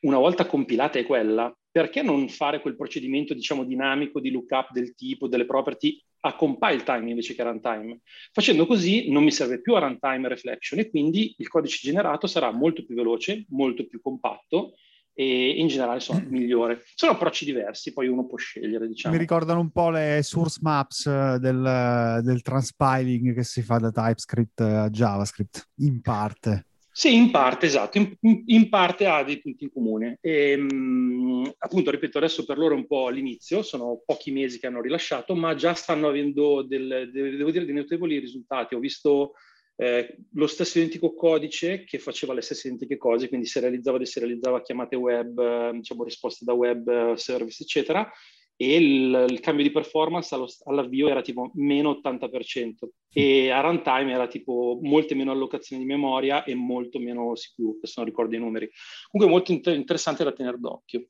[0.00, 4.94] una volta compilata è quella, perché non fare quel procedimento, diciamo, dinamico di lookup del
[4.94, 8.00] tipo, delle property a compile time invece che a runtime?
[8.32, 12.50] Facendo così non mi serve più a runtime reflection e quindi il codice generato sarà
[12.50, 14.74] molto più veloce, molto più compatto
[15.18, 16.82] e in generale sono migliore.
[16.94, 19.14] Sono approcci diversi, poi uno può scegliere, diciamo.
[19.14, 23.90] Mi ricordano un po' le source maps eh, del, del transpiling che si fa da
[23.90, 26.66] TypeScript a JavaScript, in parte.
[26.98, 30.16] Sì, in parte, esatto, in, in parte ha dei punti in comune.
[30.22, 34.66] E, mh, appunto, ripeto, adesso per loro è un po' all'inizio, sono pochi mesi che
[34.66, 38.74] hanno rilasciato, ma già stanno avendo, del, devo dire, dei notevoli risultati.
[38.74, 39.34] Ho visto
[39.76, 44.96] eh, lo stesso identico codice che faceva le stesse identiche cose, quindi e deserializzava chiamate
[44.96, 48.10] web, eh, diciamo risposte da web eh, service, eccetera,
[48.56, 54.12] e il, il cambio di performance allo, all'avvio era tipo meno 80% e a runtime
[54.12, 58.38] era tipo molte meno allocazioni di memoria e molto meno CPU, se non ricordo i
[58.38, 58.68] numeri.
[59.10, 61.08] Comunque molto inter- interessante da tenere d'occhio.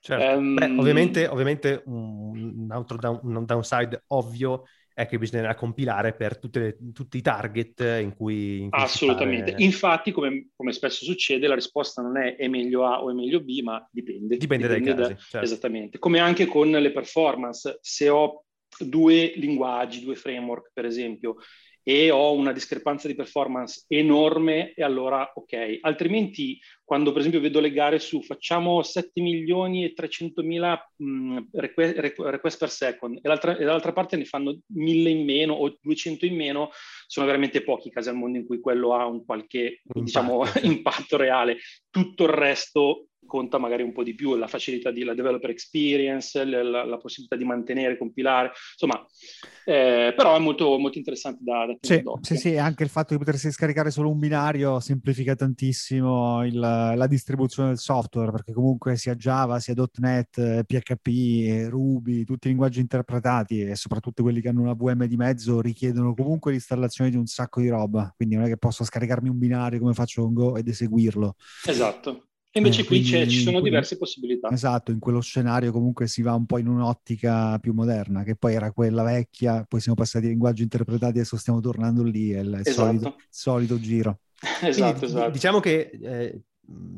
[0.00, 0.38] Certo.
[0.38, 4.64] Um, Beh, ovviamente, ovviamente un, altro down, un downside ovvio
[5.00, 8.62] è che bisognerà compilare per le, tutti i target in cui...
[8.62, 9.52] In cui Assolutamente.
[9.52, 9.64] Fare...
[9.64, 13.40] Infatti, come, come, spesso succede, la risposta non è è meglio A o è meglio
[13.40, 14.36] B, ma dipende.
[14.36, 15.28] Dipende, dipende dai da, casi.
[15.30, 15.46] Certo.
[15.46, 15.98] Esattamente.
[15.98, 17.78] Come anche con le performance.
[17.80, 18.44] Se ho
[18.78, 21.36] due linguaggi, due framework, per esempio,
[21.82, 25.78] e ho una discrepanza di performance enorme e allora ok.
[25.80, 26.60] Altrimenti
[26.90, 30.76] quando per esempio vedo le gare su facciamo 7 milioni e 300 mila
[31.52, 36.26] request, request, per second e, e dall'altra parte ne fanno 1000 in meno o 200
[36.26, 36.70] in meno,
[37.06, 40.42] sono veramente pochi i casi al mondo in cui quello ha un qualche impatto, diciamo,
[40.62, 41.58] impatto reale.
[41.90, 46.44] Tutto il resto conta magari un po' di più la facilità di la developer experience,
[46.44, 49.06] la, la possibilità di mantenere, compilare, insomma,
[49.64, 53.18] eh, però è molto, molto interessante da, da sì, sì, sì, anche il fatto di
[53.18, 56.58] potersi scaricare solo un binario semplifica tantissimo il,
[56.94, 62.80] la distribuzione del software, perché comunque sia Java, sia .NET, PHP, Ruby, tutti i linguaggi
[62.80, 67.26] interpretati e soprattutto quelli che hanno una VM di mezzo richiedono comunque l'installazione di un
[67.26, 70.56] sacco di roba, quindi non è che posso scaricarmi un binario come faccio con Go
[70.56, 71.34] ed eseguirlo.
[71.66, 72.24] Esatto.
[72.52, 74.50] E invece eh, qui ci sono quello, diverse possibilità.
[74.50, 78.54] Esatto, in quello scenario comunque si va un po' in un'ottica più moderna, che poi
[78.54, 82.54] era quella vecchia, poi siamo passati ai linguaggi interpretati, adesso stiamo tornando lì, è il
[82.54, 82.72] esatto.
[82.72, 84.18] solito, solito, giro.
[84.62, 85.30] esatto, Quindi, esatto.
[85.30, 86.40] Diciamo che eh,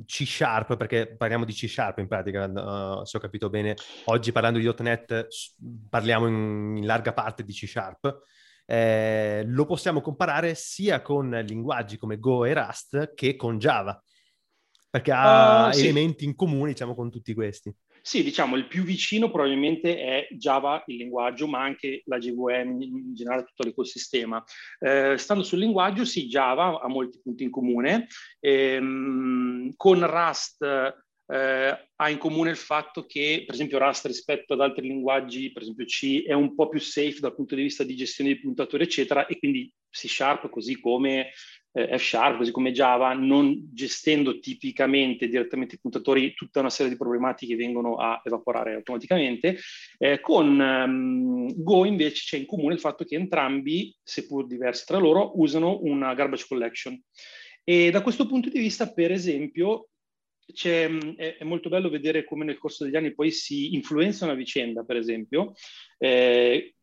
[0.04, 4.32] C Sharp, perché parliamo di C Sharp in pratica, uh, se ho capito bene, oggi
[4.32, 5.28] parlando di .NET
[5.88, 8.20] parliamo in, in larga parte di C Sharp,
[8.66, 14.00] eh, lo possiamo comparare sia con linguaggi come Go e Rust che con Java
[14.92, 16.24] perché ha uh, elementi sì.
[16.26, 17.74] in comune, diciamo, con tutti questi.
[18.04, 23.14] Sì, diciamo, il più vicino probabilmente è Java, il linguaggio, ma anche la JVM, in
[23.14, 24.42] generale tutto l'ecosistema.
[24.80, 28.08] Eh, stando sul linguaggio, sì, Java ha molti punti in comune.
[28.40, 34.60] Ehm, con Rust eh, ha in comune il fatto che, per esempio, Rust rispetto ad
[34.60, 37.94] altri linguaggi, per esempio C, è un po' più safe dal punto di vista di
[37.94, 41.30] gestione di puntatori, eccetera, e quindi C Sharp, così come
[41.72, 46.98] eh, F-Sharp, così come Java, non gestendo tipicamente direttamente i puntatori, tutta una serie di
[46.98, 49.58] problematiche vengono a evaporare automaticamente.
[49.98, 54.98] Eh, con um, Go invece c'è in comune il fatto che entrambi, seppur diversi tra
[54.98, 57.00] loro, usano una garbage collection.
[57.64, 59.88] E da questo punto di vista, per esempio,
[60.44, 64.82] è, è, molto bello vedere come nel corso degli anni poi si influenzano a vicenda,
[64.82, 65.52] per esempio.
[65.98, 66.74] Eh,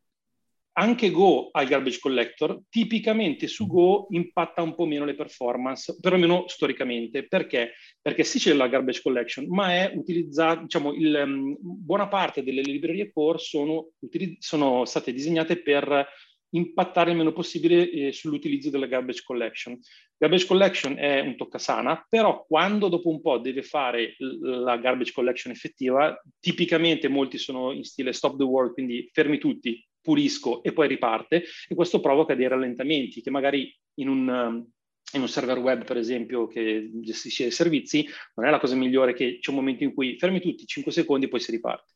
[0.80, 5.98] anche Go ha il garbage collector, tipicamente su Go impatta un po' meno le performance,
[6.00, 7.28] perlomeno storicamente.
[7.28, 7.74] Perché?
[8.00, 12.62] Perché sì c'è la garbage collection, ma è utilizzata, diciamo, il, um, buona parte delle
[12.62, 16.08] librerie core sono, utilizz- sono, state disegnate per
[16.52, 19.78] impattare il meno possibile eh, sull'utilizzo della garbage collection.
[20.16, 25.52] Garbage collection è un toccasana, però quando dopo un po' deve fare la garbage collection
[25.52, 30.88] effettiva, tipicamente molti sono in stile stop the world, quindi fermi tutti, pulisco e poi
[30.88, 34.70] riparte e questo provoca dei rallentamenti che magari in un, um,
[35.12, 39.12] in un server web, per esempio, che gestisce i servizi, non è la cosa migliore
[39.12, 41.92] che c'è un momento in cui fermi tutti 5 secondi e poi si riparte.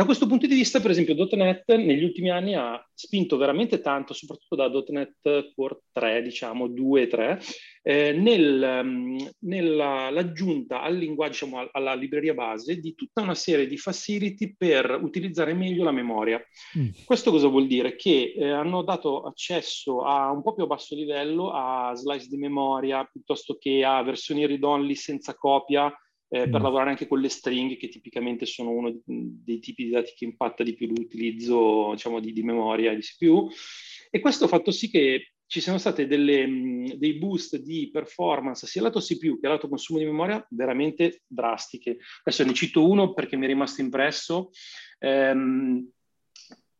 [0.00, 4.14] Da questo punto di vista, per esempio, .NET negli ultimi anni ha spinto veramente tanto,
[4.14, 7.40] soprattutto da .NET Core 3, diciamo 2 e 3,
[7.82, 13.76] eh, nel, um, nell'aggiunta al linguaggio, diciamo, alla libreria base di tutta una serie di
[13.76, 16.42] facility per utilizzare meglio la memoria.
[16.78, 17.04] Mm.
[17.04, 17.94] Questo cosa vuol dire?
[17.94, 22.38] Che eh, hanno dato accesso a un po' più a basso livello a slice di
[22.38, 25.94] memoria piuttosto che a versioni read-only senza copia
[26.32, 26.62] eh, per mm.
[26.62, 30.62] lavorare anche con le stringhe, che tipicamente sono uno dei tipi di dati che impatta
[30.62, 33.48] di più l'utilizzo diciamo, di, di memoria e di CPU.
[34.10, 39.00] E questo ha fatto sì che ci siano stati dei boost di performance sia lato
[39.00, 41.98] CPU che lato consumo di memoria veramente drastiche.
[42.22, 44.50] Adesso ne cito uno perché mi è rimasto impresso.
[45.00, 45.90] Um,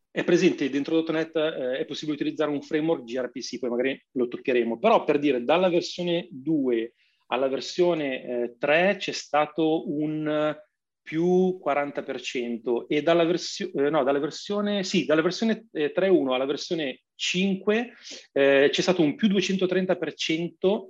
[0.09, 4.79] è presente dentro .NET, eh, è possibile utilizzare un framework gRPC, poi magari lo toccheremo,
[4.79, 6.93] però per dire dalla versione 2
[7.31, 10.55] alla versione eh, 3 c'è stato un
[11.01, 16.45] più 40% e dalla, versione, eh, no, dalla versione, sì, dalla versione eh, 3.1 alla
[16.45, 17.93] versione 5
[18.33, 20.89] eh, c'è stato un più 230%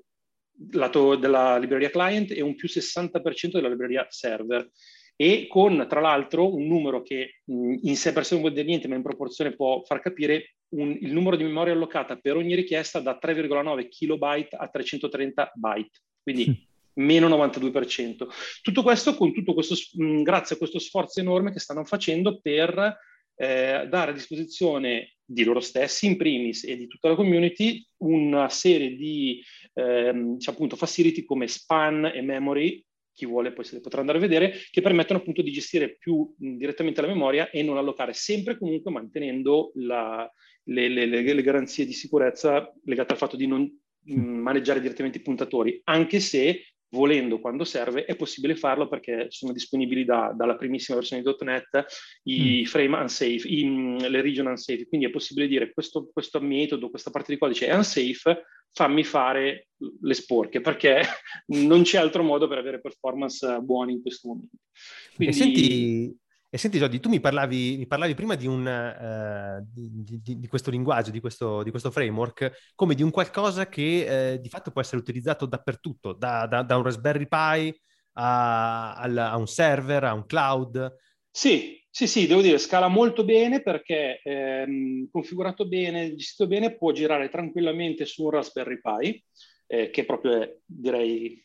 [0.74, 4.70] lato della libreria client e un più 60% della libreria server.
[5.16, 8.66] E con tra l'altro un numero che mh, in sé per sé non vuol dire
[8.66, 12.56] niente ma in proporzione può far capire un, il numero di memoria allocata per ogni
[12.56, 18.28] richiesta da 3,9 kilobyte a 330 byte quindi meno 92%.
[18.62, 22.98] Tutto questo, con tutto questo, mh, grazie a questo sforzo enorme che stanno facendo per
[23.36, 28.50] eh, dare a disposizione di loro stessi, in primis, e di tutta la community, una
[28.50, 29.42] serie di
[29.74, 34.18] ehm, cioè, appunto, facility come span e memory, chi vuole poi se le potrà andare
[34.18, 38.14] a vedere, che permettono appunto di gestire più mh, direttamente la memoria e non allocare,
[38.14, 40.30] sempre comunque mantenendo la,
[40.66, 45.22] le, le, le, le garanzie di sicurezza legate al fatto di non maneggiare direttamente i
[45.22, 50.98] puntatori, anche se volendo quando serve, è possibile farlo perché sono disponibili da, dalla primissima
[50.98, 51.86] versione di .NET
[52.24, 52.66] i mm.
[52.66, 57.10] frame unsafe, i, mm, le region unsafe, quindi è possibile dire questo, questo metodo, questa
[57.10, 58.44] parte di codice è unsafe,
[58.74, 59.68] fammi fare
[60.02, 61.02] le sporche, perché
[61.60, 64.58] non c'è altro modo per avere performance buone in questo momento.
[65.16, 65.34] Quindi...
[65.34, 66.18] E senti,
[66.54, 70.48] e senti Jody, tu mi parlavi, mi parlavi prima di, un, uh, di, di, di,
[70.48, 74.82] questo linguaggio, di questo, questo, framework, come di un qualcosa che uh, di fatto può
[74.82, 77.82] essere utilizzato dappertutto, da, da, da un Raspberry Pi
[78.16, 80.94] a, a, un server, a un cloud.
[81.30, 86.92] Sì, sì, sì, devo dire, scala molto bene perché ehm, configurato bene, gestito bene, può
[86.92, 89.24] girare tranquillamente su un Raspberry Pi,
[89.68, 91.42] eh, che proprio è, direi,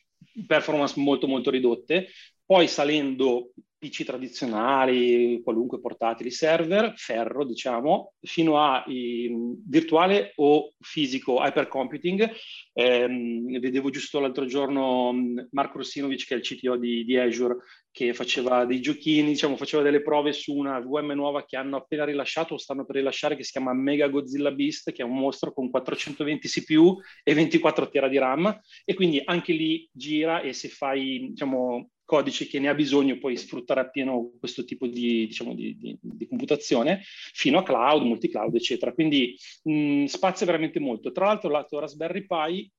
[0.49, 2.09] performance molto molto ridotte.
[2.45, 9.31] Poi salendo PC tradizionali, qualunque portatili server, ferro diciamo, fino a i,
[9.67, 12.31] virtuale o fisico hypercomputing.
[12.73, 15.13] Eh, vedevo giusto l'altro giorno
[15.51, 17.57] Marco Rossinovic, che è il CTO di, di, Azure,
[17.91, 22.05] che faceva dei giochini, diciamo, faceva delle prove su una VM nuova che hanno appena
[22.05, 25.53] rilasciato o stanno per rilasciare, che si chiama Mega Godzilla Beast, che è un mostro
[25.53, 30.69] con 420 CPU e 24 tera di RAM, e quindi anche lì gira e se
[30.69, 35.77] fai, diciamo, codice che ne ha bisogno puoi sfruttare appieno questo tipo di, diciamo, di,
[35.77, 38.95] di, di computazione fino a cloud, multi-cloud, eccetera.
[38.95, 41.13] Quindi mh, spazia veramente molto.
[41.13, 42.71] Tra l'altro, lato Raspberry Pi,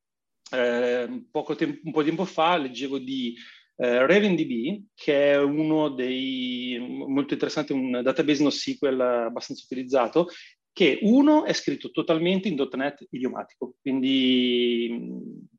[0.51, 1.23] eh,
[1.55, 3.36] tempo, un po' di tempo fa leggevo di
[3.75, 10.30] eh, RavenDB, che è uno dei molto interessante, un database NoSQL abbastanza utilizzato,
[10.71, 15.09] che uno è scritto totalmente in .NET idiomatico, quindi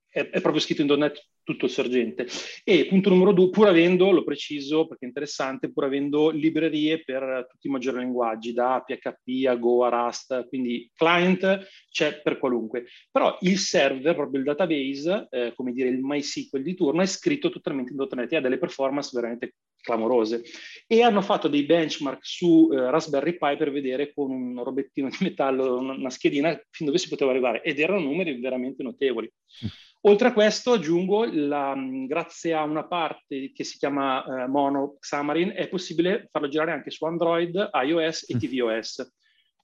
[0.08, 2.26] è, è proprio scritto in .NET tutto il sorgente.
[2.62, 7.46] E punto numero due, pur avendo, lo preciso perché è interessante, pur avendo librerie per
[7.48, 12.84] tutti i maggiori linguaggi, da PHP a Go a Rust, quindi client c'è per qualunque.
[13.10, 17.48] Però il server, proprio il database, eh, come dire il MySQL di turno, è scritto
[17.48, 20.42] totalmente in .NET e ha delle performance veramente clamorose.
[20.86, 25.16] E hanno fatto dei benchmark su eh, Raspberry Pi per vedere con un robettino di
[25.20, 27.62] metallo, una schedina, fin dove si poteva arrivare.
[27.62, 29.32] Ed erano numeri veramente notevoli.
[29.98, 30.10] Mm.
[30.10, 31.74] Oltre a questo aggiungo, la,
[32.06, 36.90] grazie a una parte che si chiama eh, Mono Xamarin, è possibile farlo girare anche
[36.90, 38.38] su Android, iOS e mm.
[38.38, 39.12] tvOS.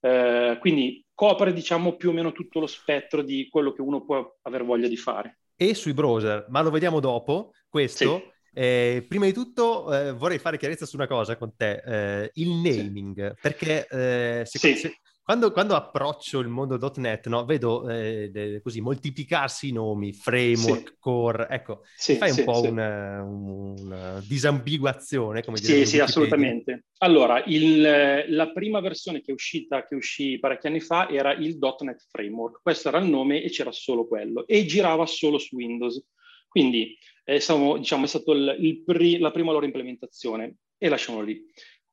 [0.01, 4.37] Eh, quindi copre diciamo più o meno tutto lo spettro di quello che uno può
[4.43, 5.39] aver voglia di fare.
[5.57, 8.16] E sui browser, ma lo vediamo dopo, questo.
[8.18, 8.32] Sì.
[8.57, 12.51] Eh, prima di tutto eh, vorrei fare chiarezza su una cosa con te, eh, il
[12.51, 13.39] naming, sì.
[13.41, 14.76] perché eh, se, sì.
[14.76, 20.89] se, quando, quando, approccio il mondo .NET, no, vedo eh, così moltiplicarsi i nomi, framework,
[20.89, 20.97] sì.
[20.99, 25.79] core, ecco, sì, fai un sì, po' una, una, disambiguazione, come dire.
[25.79, 26.85] Sì, sì, assolutamente.
[26.99, 27.81] Allora, il,
[28.29, 32.61] la prima versione che è uscita, che uscì parecchi anni fa, era il .NET Framework.
[32.62, 34.47] Questo era il nome e c'era solo quello.
[34.47, 36.05] E girava solo su Windows.
[36.49, 41.43] Quindi è, stato, diciamo, è stata la prima loro implementazione e lasciamolo lì.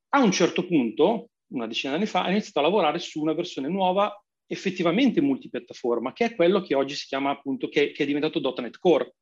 [0.09, 3.33] A un certo punto, una decina di anni fa, ha iniziato a lavorare su una
[3.33, 4.13] versione nuova
[4.47, 8.77] effettivamente multipiattaforma, che è quello che oggi si chiama appunto, che, che è diventato .NET
[8.79, 9.15] Core.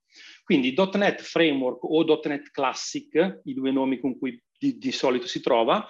[0.43, 5.39] Quindi .NET Framework o .NET Classic, i due nomi con cui di, di solito si
[5.39, 5.88] trova,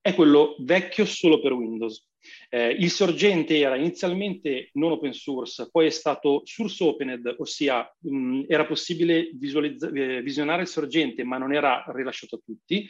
[0.00, 2.06] è quello vecchio solo per Windows.
[2.48, 8.42] Eh, il sorgente era inizialmente non open source, poi è stato source opened, ossia mh,
[8.48, 12.86] era possibile eh, visionare il sorgente, ma non era rilasciato a tutti.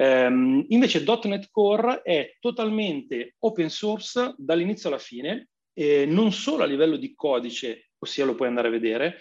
[0.00, 6.66] Um, invece .NET Core è totalmente open source dall'inizio alla fine, eh, non solo a
[6.66, 9.18] livello di codice, ossia lo puoi andare a vedere,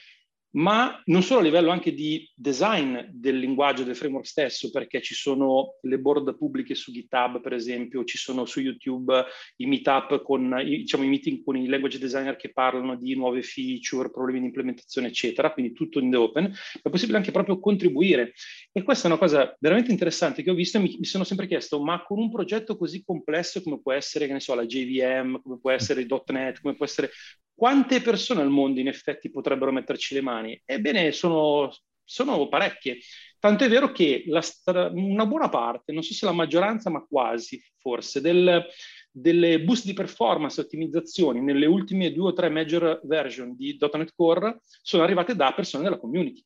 [0.52, 5.14] ma non solo a livello anche di design del linguaggio del framework stesso, perché ci
[5.14, 9.26] sono le board pubbliche su GitHub, per esempio, ci sono su YouTube
[9.58, 14.10] i meetup con diciamo, i meeting con i language designer che parlano di nuove feature,
[14.10, 16.54] problemi di implementazione, eccetera, quindi tutto in the open.
[16.82, 18.34] È possibile anche proprio contribuire.
[18.72, 21.48] E questa è una cosa veramente interessante che ho visto e mi, mi sono sempre
[21.48, 25.42] chiesto, ma con un progetto così complesso come può essere, che ne so, la JVM,
[25.42, 27.12] come può essere .NET, come può essere
[27.58, 30.62] quante persone al mondo in effetti potrebbero metterci le mani?
[30.64, 33.00] Ebbene, sono, sono parecchie.
[33.40, 37.60] Tanto è vero che stra- una buona parte, non so se la maggioranza, ma quasi
[37.80, 38.64] forse, del,
[39.10, 44.14] delle boost di performance e ottimizzazioni nelle ultime due o tre major version di .NET
[44.16, 46.46] Core sono arrivate da persone della community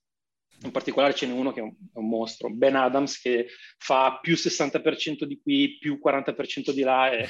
[0.63, 3.47] in particolare ce n'è uno che è un, è un, mostro, Ben Adams, che
[3.77, 7.09] fa più 60% di qui, più 40% di là.
[7.11, 7.27] È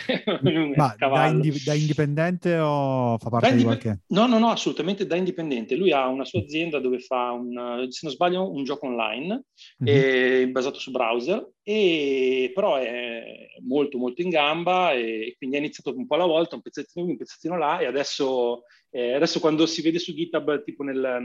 [0.76, 4.02] Ma da, indi- da, indipendente o fa parte di qualche...
[4.08, 5.76] No, no, no, assolutamente da indipendente.
[5.76, 9.46] Lui ha una sua azienda dove fa, un, se non sbaglio, un gioco online
[9.84, 10.52] mm-hmm.
[10.52, 16.08] basato su browser, e, però è molto, molto in gamba e quindi ha iniziato un
[16.08, 19.82] po' alla volta, un pezzettino qui, un pezzettino là e adesso, eh, adesso quando si
[19.82, 21.22] vede su GitHub, tipo nel,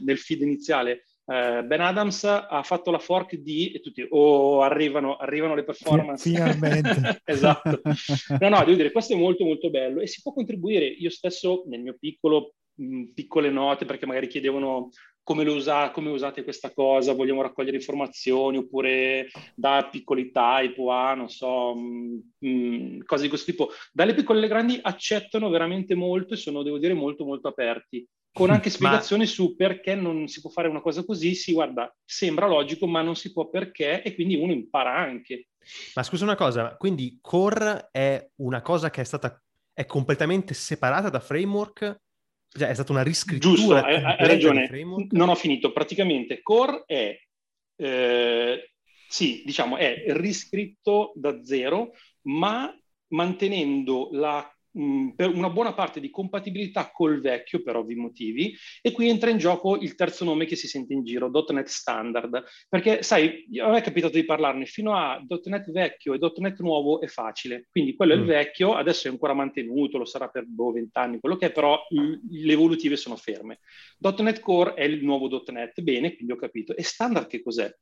[0.00, 5.16] nel feed iniziale, eh, Ben Adams ha fatto la fork di e tutti, oh, arrivano,
[5.16, 6.28] arrivano le performance.
[6.28, 7.20] Finalmente.
[7.24, 7.80] esatto.
[8.40, 10.84] No, no, devo dire, questo è molto molto bello e si può contribuire.
[10.86, 14.90] Io stesso nel mio piccolo, mh, piccole note, perché magari chiedevano
[15.22, 21.30] come, usa, come usate questa cosa, vogliamo raccogliere informazioni oppure da piccoli type a, non
[21.30, 23.70] so, mh, mh, cose di questo tipo.
[23.90, 28.50] Dalle piccole alle grandi accettano veramente molto e sono, devo dire, molto molto aperti con
[28.50, 29.28] anche spiegazioni ma...
[29.28, 31.34] su perché non si può fare una cosa così.
[31.34, 35.48] Sì, guarda, sembra logico, ma non si può perché, e quindi uno impara anche.
[35.94, 39.40] Ma scusa una cosa, quindi core è una cosa che è stata
[39.72, 42.00] è completamente separata da framework?
[42.48, 43.54] Cioè è stata una riscrittura?
[43.54, 44.68] Giusto, hai, hai ragione.
[45.10, 45.72] Non ho finito.
[45.72, 47.18] Praticamente core è,
[47.76, 48.72] eh,
[49.08, 51.90] sì, diciamo, è riscritto da zero,
[52.22, 52.72] ma
[53.08, 58.90] mantenendo la Mm, per una buona parte di compatibilità col vecchio per ovvi motivi e
[58.90, 63.04] qui entra in gioco il terzo nome che si sente in giro, .NET Standard, perché
[63.04, 67.06] sai, a me è capitato di parlarne fino a .NET vecchio e .NET nuovo è
[67.06, 68.16] facile, quindi quello mm.
[68.16, 68.28] è il mm.
[68.28, 71.80] vecchio, adesso è ancora mantenuto, lo sarà per boh, 20 anni, quello che è, però
[71.90, 73.60] le evolutive sono ferme.
[74.00, 76.74] .NET Core è il nuovo .NET, bene, quindi ho capito.
[76.74, 77.72] E standard che cos'è?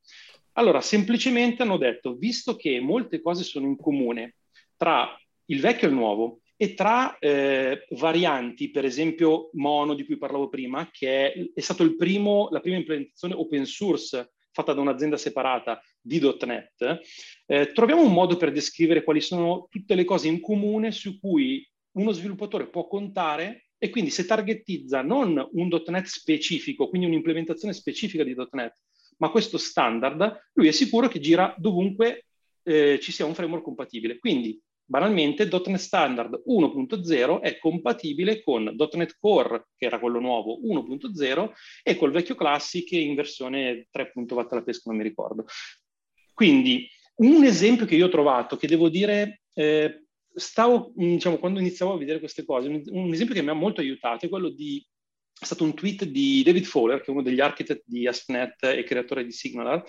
[0.53, 4.35] Allora, semplicemente hanno detto, visto che molte cose sono in comune
[4.77, 10.17] tra il vecchio e il nuovo, e tra eh, varianti, per esempio Mono di cui
[10.17, 15.81] parlavo prima, che è, è primo, la prima implementazione open source fatta da un'azienda separata
[15.99, 16.99] di .NET,
[17.47, 21.69] eh, troviamo un modo per descrivere quali sono tutte le cose in comune su cui
[21.97, 28.23] uno sviluppatore può contare e quindi se targetizza non un .NET specifico, quindi un'implementazione specifica
[28.23, 28.77] di .NET,
[29.17, 32.27] ma questo standard, lui è sicuro che gira dovunque
[32.63, 34.17] eh, ci sia un framework compatibile.
[34.17, 34.57] Quindi
[34.93, 41.95] banalmente .NET Standard 1.0 è compatibile con .NET Core, che era quello nuovo, 1.0, e
[41.95, 44.11] col vecchio Classic in versione 3.
[44.13, 45.45] vatta la pesca, non mi ricordo.
[46.31, 51.93] Quindi un esempio che io ho trovato, che devo dire, eh, stavo, diciamo, quando iniziavo
[51.93, 54.85] a vedere queste cose, un, esempio che mi ha molto aiutato è quello di
[55.39, 58.83] è stato un tweet di David Fowler, che è uno degli architect di AspNet e
[58.83, 59.83] creatore di Signalar,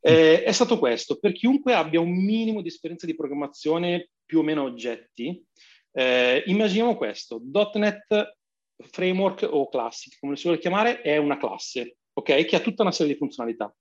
[0.00, 1.18] eh, è stato questo.
[1.20, 5.44] Per chiunque abbia un minimo di esperienza di programmazione più o meno oggetti,
[5.90, 7.42] eh, immaginiamo questo.
[7.74, 8.36] .NET
[8.76, 12.44] Framework o Classic, come si vuole chiamare, è una classe, ok?
[12.44, 13.74] Che ha tutta una serie di funzionalità.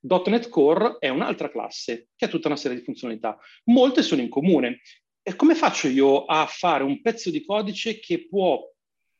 [0.00, 3.36] .NET Core è un'altra classe che ha tutta una serie di funzionalità.
[3.64, 4.80] Molte sono in comune.
[5.22, 8.62] E come faccio io a fare un pezzo di codice che può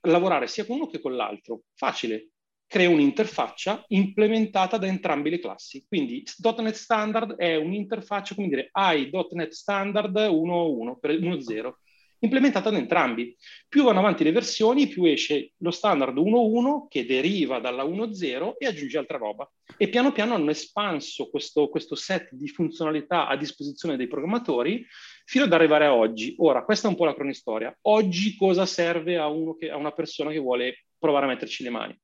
[0.03, 1.63] lavorare sia con uno che con l'altro?
[1.75, 2.29] Facile
[2.67, 5.85] crea un'interfaccia implementata da entrambe le classi.
[5.87, 6.25] Quindi
[6.59, 11.73] .NET Standard è un'interfaccia, come dire, hai .NET Standard 1.1 per 1.0,
[12.21, 13.37] implementata da entrambi.
[13.69, 18.67] Più vanno avanti le versioni, più esce lo standard 1.1 che deriva dalla 1.0 e
[18.67, 19.51] aggiunge altra roba.
[19.77, 24.85] E piano piano hanno espanso questo, questo set di funzionalità a disposizione dei programmatori
[25.25, 26.35] fino ad arrivare a oggi.
[26.39, 27.77] Ora, questa è un po' la cronistoria.
[27.83, 32.01] Oggi cosa serve a, che, a una persona che vuole provare a metterci le mani?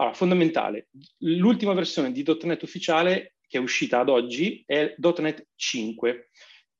[0.00, 0.88] Allora, fondamentale,
[1.18, 6.30] l'ultima versione di .NET ufficiale che è uscita ad oggi è .NET 5.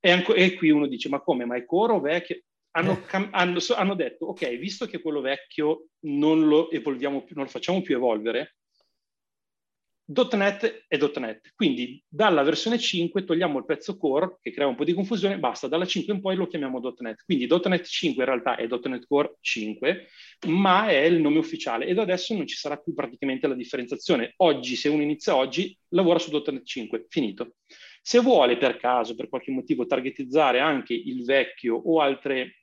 [0.01, 2.41] E, anco, e qui uno dice, ma come, ma è core o vecchio?
[2.71, 3.29] Hanno, eh.
[3.33, 7.83] hanno, hanno, detto, ok, visto che quello vecchio non lo evolviamo più, non lo facciamo
[7.83, 8.57] più evolvere,
[10.13, 14.85] .NET è .NET, quindi dalla versione 5 togliamo il pezzo core che crea un po'
[14.85, 17.25] di confusione, basta, dalla 5 in poi lo chiamiamo .NET.
[17.25, 20.09] Quindi .NET 5 in realtà è .NET Core 5,
[20.49, 24.35] ma è il nome ufficiale ed adesso non ci sarà più praticamente la differenziazione.
[24.39, 27.55] Oggi, se uno inizia oggi, lavora su .NET 5, finito.
[28.03, 32.57] Se vuole per caso, per qualche motivo, targetizzare anche il vecchio o altre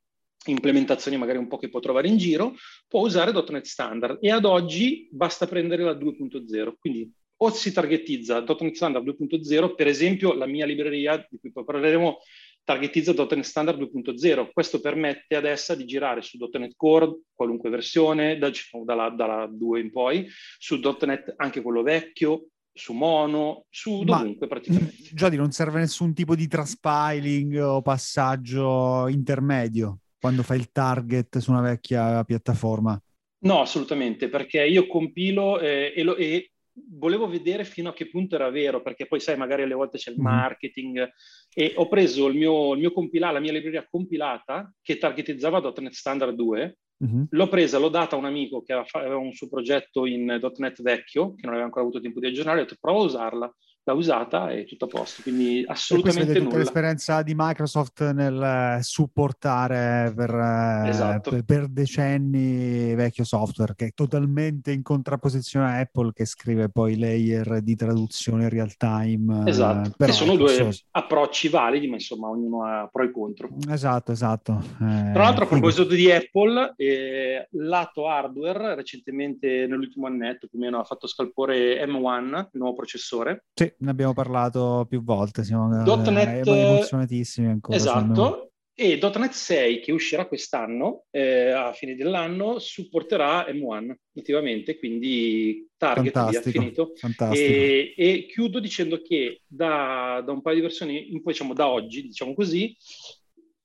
[0.48, 2.56] implementazioni magari un po' che può trovare in giro,
[2.88, 8.44] può usare .NET Standard e ad oggi basta prendere la 2.0, quindi o si targetizza
[8.44, 12.18] .NET Standard 2.0, per esempio la mia libreria, di cui poi parleremo,
[12.64, 14.50] targetizza .NET Standard 2.0.
[14.52, 18.52] Questo permette ad essa di girare su .NET Core, qualunque versione, da,
[18.84, 20.28] dalla, dalla 2 in poi,
[20.58, 25.10] su .NET anche quello vecchio, su Mono, su dovunque Ma, praticamente.
[25.14, 31.52] Giodi, non serve nessun tipo di transpiling o passaggio intermedio quando fai il target su
[31.52, 33.00] una vecchia piattaforma?
[33.40, 36.52] No, assolutamente, perché io compilo eh, e, lo, e
[36.90, 40.12] volevo vedere fino a che punto era vero, perché poi sai, magari alle volte c'è
[40.12, 40.34] il mm-hmm.
[40.34, 41.10] marketing, mm.
[41.54, 45.94] e ho preso il mio, il mio compilato, la mia libreria compilata, che targetizzava .NET
[45.94, 47.24] Standard 2, Mm-hmm.
[47.30, 51.36] L'ho presa, l'ho data a un amico che aveva un suo progetto in .NET vecchio,
[51.36, 53.56] che non aveva ancora avuto tempo di aggiornare, ho detto prova a usarla
[53.88, 56.58] l'ha usata e tutto a posto, quindi assolutamente nulla.
[56.58, 61.30] l'esperienza di Microsoft nel supportare per, eh, esatto.
[61.30, 66.98] per, per, decenni vecchio software, che è totalmente in contrapposizione a Apple che scrive poi
[66.98, 69.46] layer di traduzione real time.
[69.46, 73.50] Eh, esatto, che sono due approcci validi, ma insomma ognuno ha pro e contro.
[73.70, 74.60] Esatto, esatto.
[74.82, 80.62] Eh, Tra l'altro a proposito di Apple, eh, lato hardware, recentemente nell'ultimo annetto più o
[80.62, 83.46] meno ha fatto scalpore M1, il nuovo processore.
[83.54, 87.78] Sì ne abbiamo parlato più volte, siamo .NET, emozionatissimi ancora.
[87.78, 88.48] Esatto,
[88.80, 96.14] e .NET 6 che uscirà quest'anno, eh, a fine dell'anno, supporterà M1 nativamente, quindi target
[96.14, 96.94] fantastico, via, finito.
[97.34, 101.68] E, e, chiudo dicendo che da, da un paio di versioni, in poi diciamo da
[101.68, 102.78] oggi, diciamo così,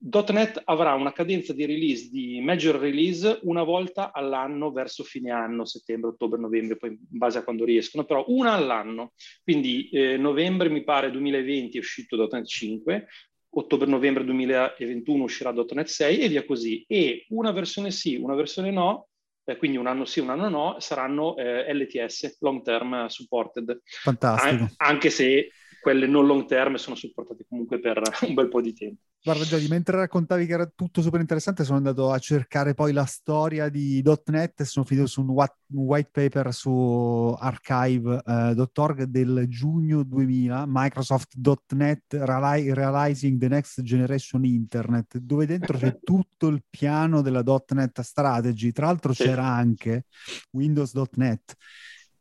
[0.09, 5.65] .NET avrà una cadenza di release, di major release, una volta all'anno verso fine anno,
[5.65, 9.13] settembre, ottobre, novembre, poi in base a quando riescono, però una all'anno.
[9.43, 13.07] Quindi eh, novembre mi pare 2020 è uscito .NET 5,
[13.55, 16.83] ottobre-novembre 2021 uscirà .NET 6 e via così.
[16.87, 19.07] E una versione sì, una versione no,
[19.45, 23.81] eh, quindi un anno sì, un anno no, saranno eh, LTS, long term supported.
[23.83, 24.63] Fantastico.
[24.63, 25.49] An- anche se
[25.83, 29.01] quelle non long term sono supportate comunque per un bel po' di tempo.
[29.21, 33.05] Guarda Giorgi, mentre raccontavi che era tutto super interessante, sono andato a cercare poi la
[33.05, 35.29] storia di .NET e sono finito su un,
[35.67, 45.45] white paper su archive.org eh, del giugno 2000, Microsoft.NET Realizing the Next Generation Internet, dove
[45.45, 48.71] dentro c'è tutto il piano della .NET Strategy.
[48.71, 49.23] Tra l'altro sì.
[49.23, 50.05] c'era anche
[50.51, 51.55] Windows.NET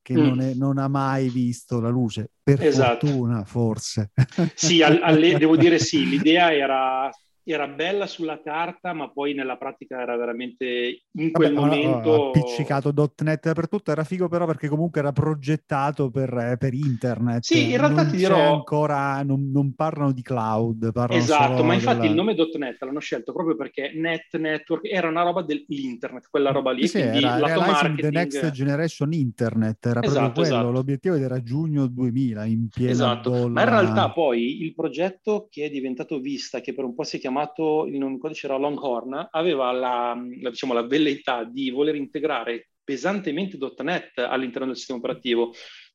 [0.02, 0.26] che mm.
[0.26, 3.06] non, è, non, ha mai visto la luce, per esatto.
[3.06, 4.10] fortuna forse.
[4.54, 7.08] Sì, al, alle, devo dire sì, l'idea era
[7.44, 12.28] era bella sulla carta, ma poi nella pratica era veramente in quel Vabbè, momento...
[12.28, 17.42] appiccicato .NET dappertutto, era figo però perché comunque era progettato per, eh, per internet.
[17.42, 18.54] Sì, in realtà non ti dirò...
[18.54, 22.10] ancora, non, non, parlano di cloud, parlano Esatto, ma infatti della...
[22.10, 26.70] il nome .NET l'hanno scelto proprio perché Net Network era una roba dell'internet, quella roba
[26.70, 26.86] lì.
[26.86, 28.00] Sì, era marketing...
[28.00, 30.70] the Next Generation Internet, era esatto, proprio quello, esatto.
[30.70, 33.48] l'obiettivo era giugno 2000, in piena Esatto, bolla...
[33.48, 37.18] ma in realtà poi il progetto che è diventato Vista, che per un po' si
[37.18, 41.94] chiama chiamato, il nome codice era Longhorn, aveva la, la, diciamo, la velleità di voler
[41.94, 45.52] integrare pesantemente .NET all'interno del sistema operativo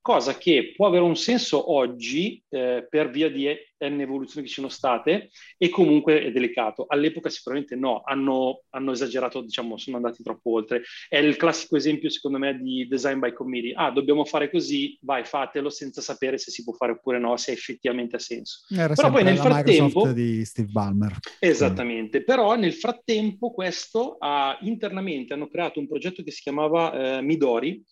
[0.08, 3.46] cosa che può avere un senso oggi eh, per via di
[3.80, 6.86] N evoluzioni che ci sono state e comunque è delicato.
[6.88, 10.82] All'epoca sicuramente no, hanno, hanno, esagerato, diciamo, sono andati troppo oltre.
[11.10, 13.74] È il classico esempio secondo me di design by committee.
[13.76, 17.52] Ah, dobbiamo fare così, vai, fatelo senza sapere se si può fare oppure no, se
[17.52, 18.62] effettivamente ha senso.
[18.70, 20.10] Era Però poi nel frattempo...
[20.14, 21.18] di Steve Ballmer.
[21.40, 22.24] Esattamente.
[22.24, 27.84] Però nel frattempo questo ha internamente hanno creato un progetto che si chiamava eh, Midori,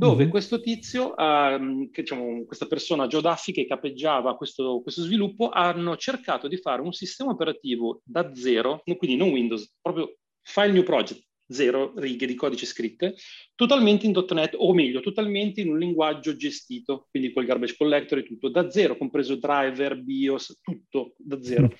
[0.00, 0.30] dove mm-hmm.
[0.30, 6.48] questo tizio, um, che, diciamo, questa persona, Duffy, che capeggiava questo, questo, sviluppo, hanno cercato
[6.48, 11.92] di fare un sistema operativo da zero, quindi non Windows, proprio file new project, zero
[11.96, 13.14] righe di codice scritte,
[13.54, 18.22] totalmente in .NET, o meglio, totalmente in un linguaggio gestito, quindi col garbage collector e
[18.22, 21.64] tutto, da zero, compreso driver, BIOS, tutto da zero.
[21.64, 21.76] Mm.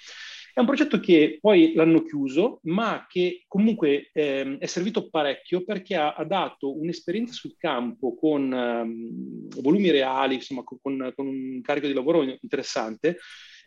[0.61, 5.97] È un progetto che poi l'hanno chiuso, ma che comunque eh, è servito parecchio perché
[5.97, 11.87] ha, ha, dato un'esperienza sul campo con um, volumi reali, insomma, con, con, un carico
[11.87, 13.17] di lavoro interessante,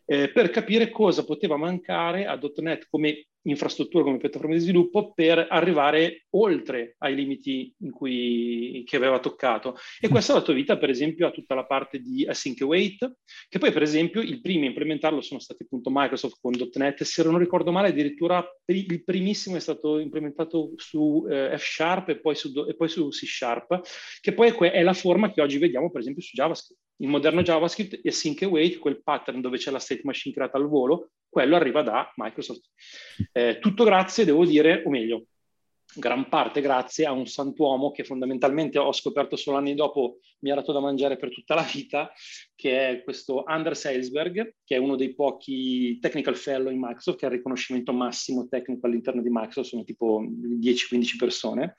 [0.06, 5.48] eh, per capire cosa poteva mancare a .NET come infrastruttura, come piattaforma di sviluppo per
[5.50, 9.76] arrivare oltre ai limiti cui, che aveva toccato.
[10.00, 13.18] E questo ha dato vita, per esempio, a tutta la parte di Async Await,
[13.50, 17.24] che poi, per esempio, i primi a implementarlo sono stati appunto Microsoft con .NET, se
[17.24, 22.36] non ricordo male, addirittura il primissimo è stato implementato su eh, F Sharp e poi
[22.36, 23.82] su, e poi su C Sharp,
[24.22, 26.82] che poi è la forma che oggi vediamo, per esempio, su JavaScript.
[27.04, 30.70] Il moderno JavaScript è Async Await, quel pattern dove c'è la state machine creata al
[30.70, 32.70] volo, quello arriva da Microsoft.
[33.34, 35.26] Eh, tutto grazie, devo dire, o meglio,
[35.96, 40.56] gran parte grazie a un santuomo che fondamentalmente ho scoperto solo anni dopo mi ha
[40.56, 42.10] dato da mangiare per tutta la vita,
[42.56, 47.26] che è questo Anders Eilsberg, che è uno dei pochi technical fellow in Microsoft, che
[47.26, 51.76] ha il riconoscimento massimo tecnico all'interno di Microsoft, sono tipo 10-15 persone,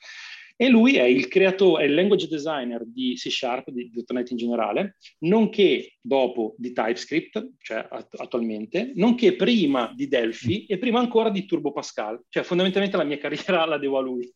[0.56, 4.36] e lui è il creatore, è il language designer di C Sharp, di .NET in
[4.36, 11.30] generale, nonché dopo di TypeScript, cioè att- attualmente, nonché prima di Delphi e prima ancora
[11.30, 12.22] di Turbo Pascal.
[12.28, 14.32] Cioè fondamentalmente la mia carriera la devo a lui.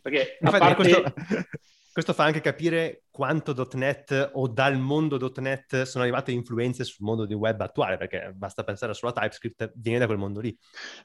[0.00, 0.74] Perché a parte...
[0.74, 1.14] questo,
[1.92, 7.24] questo fa anche capire quanto .NET o dal mondo .NET sono arrivate influenze sul mondo
[7.24, 10.54] di web attuale, perché basta pensare solo a TypeScript, viene da quel mondo lì.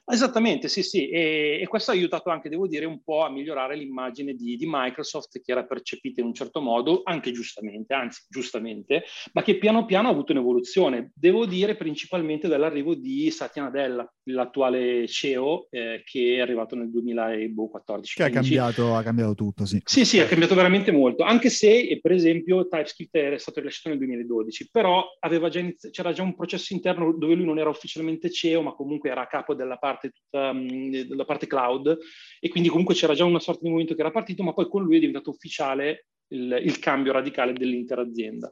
[0.03, 3.78] Esattamente, sì, sì, e, e questo ha aiutato anche, devo dire, un po' a migliorare
[3.78, 9.05] l'immagine di, di, Microsoft, che era percepita in un certo modo, anche giustamente, anzi giustamente,
[9.32, 15.07] ma che piano piano ha avuto un'evoluzione, devo dire principalmente dall'arrivo di Satya Nadella, l'attuale
[15.07, 18.16] CEO, eh, che è arrivato nel 2014.
[18.16, 19.82] Che ha cambiato, ha cambiato tutto, sì.
[19.86, 23.97] Sì, sì, ha cambiato veramente molto, anche se per esempio TypeScript era stato rilasciato nel
[23.99, 25.05] 2012, però
[25.49, 29.09] già inizi- c'era già un processo interno dove lui non era ufficialmente CEO, ma comunque
[29.09, 31.97] era a capo della parte, tutta, della parte cloud
[32.39, 34.83] e quindi comunque c'era già una sorta di movimento che era partito, ma poi con
[34.83, 38.51] lui è diventato ufficiale il, il cambio radicale dell'intera azienda.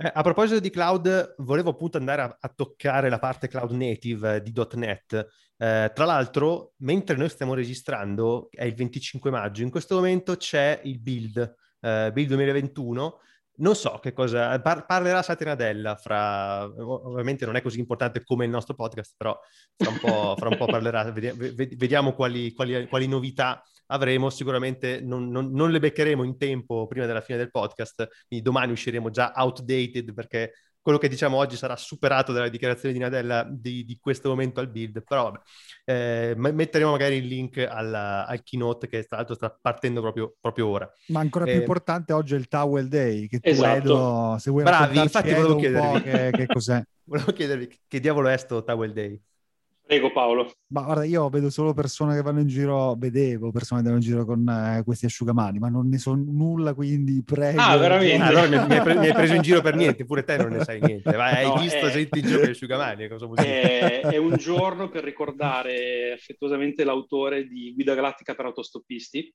[0.00, 4.40] Eh, a proposito di cloud, volevo appunto andare a, a toccare la parte cloud native
[4.42, 5.26] di .NET.
[5.56, 10.80] Eh, tra l'altro, mentre noi stiamo registrando, è il 25 maggio, in questo momento c'è
[10.84, 13.20] il build eh, Build 2021.
[13.60, 18.52] Non so che cosa, par- parlerà Satya fra, ovviamente non è così importante come il
[18.52, 19.36] nostro podcast, però
[19.76, 25.28] fra un po', fra un po parlerà, vediamo quali, quali, quali novità avremo, sicuramente non,
[25.28, 29.32] non, non, le beccheremo in tempo prima della fine del podcast, quindi domani usciremo già
[29.34, 30.52] outdated perché
[30.88, 34.70] quello che diciamo oggi sarà superato dalla dichiarazione di Nadella di, di questo momento al
[34.70, 35.40] build, però vabbè,
[35.84, 40.66] eh, metteremo magari il link alla, al keynote che tra l'altro sta partendo proprio, proprio
[40.66, 40.90] ora.
[41.08, 43.74] Ma ancora più eh, importante oggi è il Towel Day, che tu esatto.
[43.74, 46.82] vedo, se vuoi Bravi, infatti volevo chiedervi che, che cos'è.
[47.04, 49.20] volevo chiedervi che diavolo è sto Towel Day.
[49.88, 50.52] Prego Paolo.
[50.66, 54.06] Ma guarda, io vedo solo persone che vanno in giro, vedevo persone che vanno in
[54.06, 57.58] giro con eh, questi asciugamani, ma non ne so nulla, quindi prego.
[57.58, 58.22] Ah, veramente?
[58.22, 60.36] Ah, allora mi, mi, hai pre- mi, hai preso in giro per niente, pure te
[60.36, 61.16] non ne sai niente.
[61.16, 61.90] Ma hai no, visto è...
[61.90, 63.08] gente in giro con gli asciugamani?
[63.08, 64.00] Cosa vuol dire?
[64.02, 69.34] È, è un giorno per ricordare affettuosamente l'autore di Guida Galattica per autostoppisti,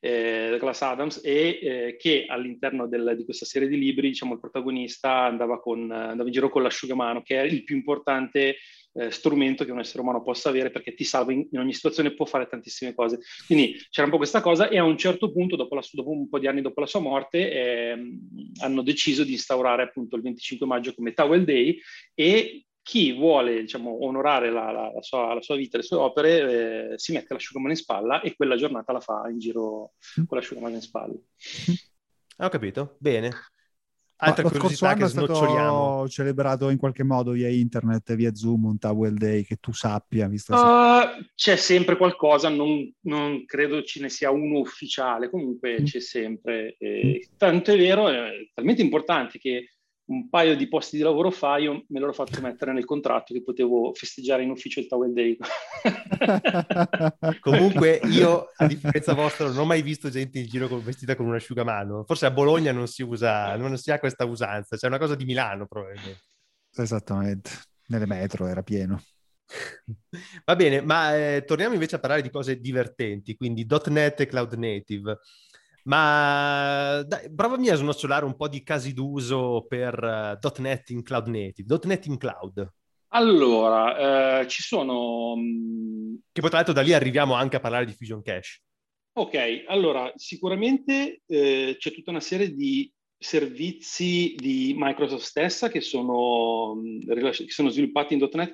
[0.00, 4.40] eh, Douglas Adams, e eh, che all'interno del, di questa serie di libri, diciamo, il
[4.40, 8.56] protagonista andava, con, andava in giro con l'asciugamano, che è il più importante
[8.98, 12.14] eh, strumento che un essere umano possa avere perché ti salva in, in, ogni situazione,
[12.14, 13.20] può fare tantissime cose.
[13.46, 16.28] Quindi c'era un po' questa cosa e a un certo punto, dopo, la, dopo un
[16.28, 17.96] po' di anni dopo la sua morte, eh,
[18.62, 21.78] hanno deciso di instaurare appunto il 25 maggio come Towel Day
[22.14, 26.92] e chi vuole diciamo, onorare la, la, la, sua, la, sua, vita, le sue opere,
[26.92, 29.92] eh, si mette l'asciugamano in spalla e quella giornata la fa in giro
[30.26, 31.14] con l'asciugamano in spalla.
[32.38, 33.30] Ho capito, bene.
[34.20, 38.78] Altra lo scorso anno è stato celebrato in qualche modo via internet, via Zoom, un
[38.78, 40.26] Towel Day che tu sappia.
[40.26, 45.84] Visto uh, c'è sempre qualcosa, non, non, credo ce ne sia uno ufficiale, comunque mm.
[45.84, 46.76] c'è sempre.
[46.78, 47.36] Eh, mm.
[47.36, 49.77] Tanto è vero, è talmente importante che
[50.08, 53.42] un paio di posti di lavoro fa, io me l'ho fatto mettere nel contratto che
[53.42, 55.36] potevo festeggiare in ufficio il Towel Day.
[57.40, 61.26] Comunque io, a differenza vostra, non ho mai visto gente in giro con, vestita con
[61.26, 62.04] un asciugamano.
[62.06, 65.24] Forse a Bologna non si usa, non si ha questa usanza, c'è una cosa di
[65.24, 66.22] Milano probabilmente.
[66.74, 67.50] Esattamente,
[67.88, 69.02] nelle metro era pieno.
[70.44, 74.54] Va bene, ma eh, torniamo invece a parlare di cose divertenti, quindi .NET e Cloud
[74.54, 75.18] Native.
[75.88, 81.28] Ma dai, provami a snocciolare un po' di casi d'uso per uh, .NET in Cloud
[81.28, 82.72] Native, .NET in Cloud.
[83.08, 85.34] Allora, eh, ci sono...
[85.36, 88.60] Mm, che poi tra l'altro da lì arriviamo anche a parlare di Fusion Cache.
[89.14, 96.74] Ok, allora sicuramente eh, c'è tutta una serie di servizi di Microsoft stessa che sono,
[96.76, 97.00] mm,
[97.32, 98.52] che sono sviluppati in .NET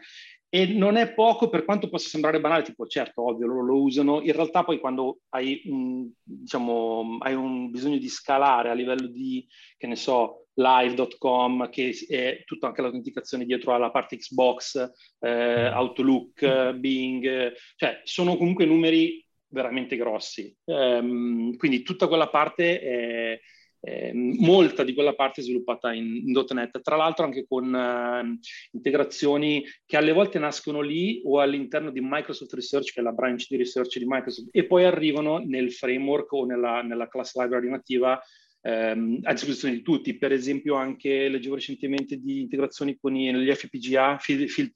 [0.54, 4.22] e non è poco per quanto possa sembrare banale, tipo certo, ovvio, loro lo usano,
[4.22, 9.44] in realtà poi quando hai un, diciamo, hai un bisogno di scalare a livello di,
[9.76, 16.70] che ne so, live.com, che è tutta anche l'autenticazione dietro alla parte Xbox, eh, Outlook,
[16.74, 20.56] Bing, cioè sono comunque numeri veramente grossi.
[20.66, 23.40] Um, quindi tutta quella parte è
[23.84, 28.38] eh, molta di quella parte sviluppata in, in .NET, tra l'altro anche con eh,
[28.72, 33.46] integrazioni che alle volte nascono lì o all'interno di Microsoft Research, che è la branch
[33.48, 38.18] di research di Microsoft, e poi arrivano nel framework o nella, nella class library nativa
[38.62, 40.16] ehm, a disposizione di tutti.
[40.16, 44.72] Per esempio anche leggevo recentemente di integrazioni con gli FPGA, Field,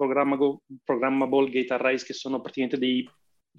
[0.85, 3.09] Programmable Gate Arrays, che sono praticamente dei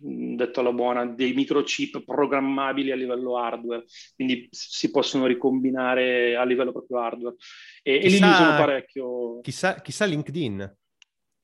[0.01, 3.83] detto alla buona, dei microchip programmabili a livello hardware,
[4.15, 7.35] quindi si possono ricombinare a livello proprio hardware.
[7.83, 9.39] E, chissà, e li usano parecchio.
[9.41, 10.77] Chissà, chissà LinkedIn.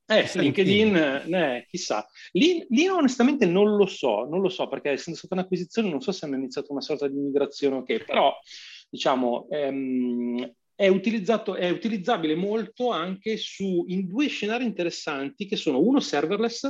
[0.08, 1.34] Eh, chissà LinkedIn, LinkedIn.
[1.36, 2.08] Eh, chissà.
[2.32, 6.12] Lì, lì, onestamente non lo so, non lo so, perché essendo stata un'acquisizione non so
[6.12, 8.34] se hanno iniziato una sorta di migrazione o okay, che, però
[8.90, 9.48] diciamo...
[9.50, 16.02] Ehm, è, utilizzato, è utilizzabile molto anche su, in due scenari interessanti che sono uno
[16.02, 16.70] serverless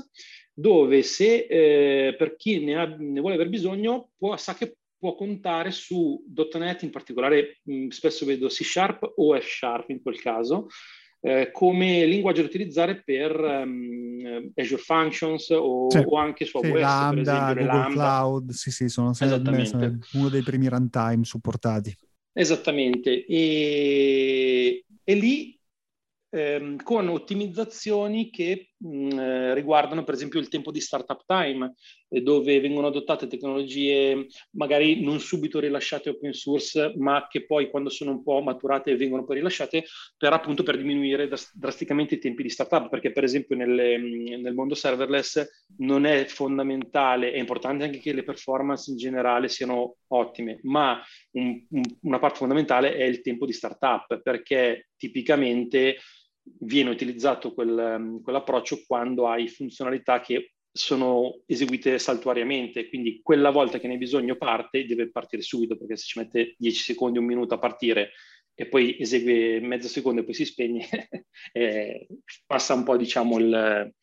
[0.57, 5.13] dove se eh, per chi ne, ha, ne, vuole aver bisogno può, sa che può
[5.13, 10.19] contare su .NET, in particolare mh, spesso vedo C Sharp o F Sharp in quel
[10.19, 10.67] caso,
[11.19, 16.65] eh, come linguaggio da utilizzare per um, Azure Functions o, sì, o, anche su AWS,
[16.65, 21.95] sì, Lambda, esempio, Google Cloud, sì, sì, sono sempre sono uno dei primi runtime supportati.
[22.31, 25.59] Esattamente, e, e lì
[26.29, 31.75] ehm, con ottimizzazioni che eh, riguardano per esempio il tempo di startup time,
[32.09, 37.89] eh, dove vengono adottate tecnologie magari non subito rilasciate open source, ma che poi quando
[37.89, 39.85] sono un po' maturate vengono poi rilasciate
[40.17, 44.53] per appunto per diminuire dras- drasticamente i tempi di startup, perché per esempio nelle, nel
[44.53, 50.59] mondo serverless non è fondamentale, è importante anche che le performance in generale siano ottime,
[50.63, 51.01] ma
[51.31, 55.97] un, un, una parte fondamentale è il tempo di startup, perché tipicamente
[56.59, 63.79] viene utilizzato quel, ehm, quell'approccio quando hai funzionalità che sono eseguite saltuariamente, quindi quella volta
[63.79, 67.25] che ne hai bisogno parte, deve partire subito, perché se ci mette 10 secondi, un
[67.25, 68.11] minuto a partire
[68.53, 70.87] e poi esegue mezzo secondo e poi si spegne,
[71.53, 72.07] eh,
[72.45, 73.93] passa un po', diciamo, il,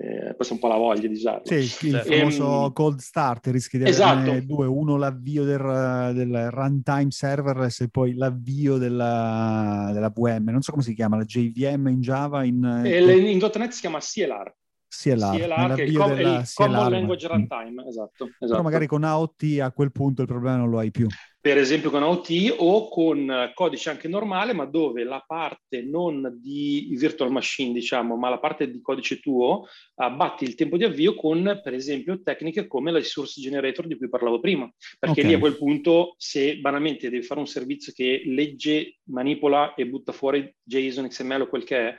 [0.00, 1.42] eh, questa è un po' la voglia di usarlo.
[1.44, 4.38] Sì, il famoso ehm, cold start, rischi di esatto.
[4.44, 10.70] due, uno l'avvio del, del, runtime serverless e poi l'avvio della, della VM, non so
[10.70, 12.44] come si chiama, la JVM in Java?
[12.44, 14.54] In, in, in .NET si chiama CLR.
[14.88, 18.46] CLR, CLR che è il, com- il Common Language Runtime, esatto, esatto.
[18.46, 21.06] Però magari con AOT a quel punto il problema non lo hai più.
[21.40, 26.88] Per esempio con AOT o con codice anche normale, ma dove la parte non di
[26.98, 31.60] virtual machine, diciamo, ma la parte di codice tuo, abbatti il tempo di avvio con,
[31.62, 34.70] per esempio, tecniche come la resource generator di cui parlavo prima.
[34.98, 35.30] Perché okay.
[35.30, 40.12] lì a quel punto, se banalmente devi fare un servizio che legge, manipola e butta
[40.12, 41.96] fuori JSON, XML o quel che è,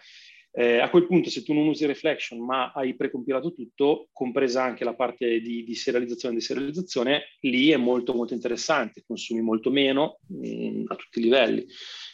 [0.59, 4.83] eh, a quel punto, se tu non usi Reflection, ma hai precompilato tutto, compresa anche
[4.83, 10.19] la parte di, di serializzazione e deserializzazione, lì è molto, molto interessante, consumi molto meno
[10.27, 11.65] mh, mm, a tutti i livelli.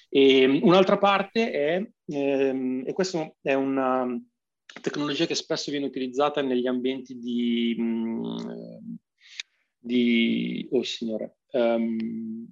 [0.10, 4.08] E, mm, un'altra parte è, ehm, e questa è una
[4.80, 8.96] tecnologia che spesso viene utilizzata negli ambienti di, mh, mm,
[9.80, 12.48] di oh signore, um,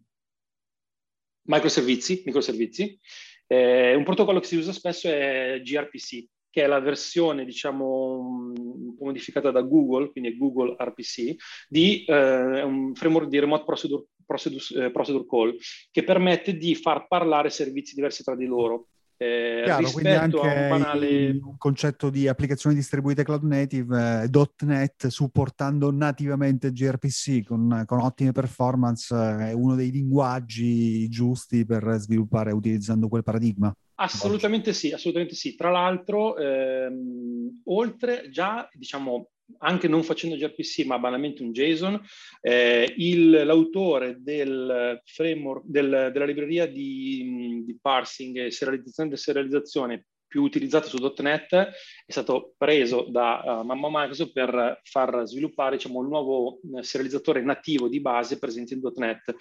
[1.44, 3.00] microservizi, microservizi
[3.48, 8.52] eh, un protocollo che si usa spesso è gRPC, che è la versione, diciamo,
[8.96, 11.36] po' modificata da Google, quindi Google RPC,
[11.68, 15.56] di eh, un framework di remote procedure, procedure, eh, procedure call,
[15.92, 18.88] che permette di far parlare servizi diversi tra di loro.
[19.18, 21.08] Eh, Chiaro, quindi anche un, banale...
[21.08, 28.32] il concetto di applicazioni distribuite cloud native, eh, .NET supportando nativamente gRPC con, con ottime
[28.32, 33.74] performance eh, è uno dei linguaggi giusti per sviluppare utilizzando quel paradigma.
[33.96, 35.56] Assolutamente sì, assolutamente sì.
[35.56, 39.30] Tra l'altro, ehm, oltre già, diciamo,
[39.60, 42.02] anche non facendo gRPC, ma banalmente un JSON,
[42.42, 50.06] eh, il, l'autore del framework, del, della libreria di, di parsing e serializzazione e serializzazione
[50.34, 56.02] più utilizzata su .NET è stato preso da uh, Mamma Microsoft per far sviluppare diciamo,
[56.02, 59.36] il nuovo eh, serializzatore nativo di base presente in .NET,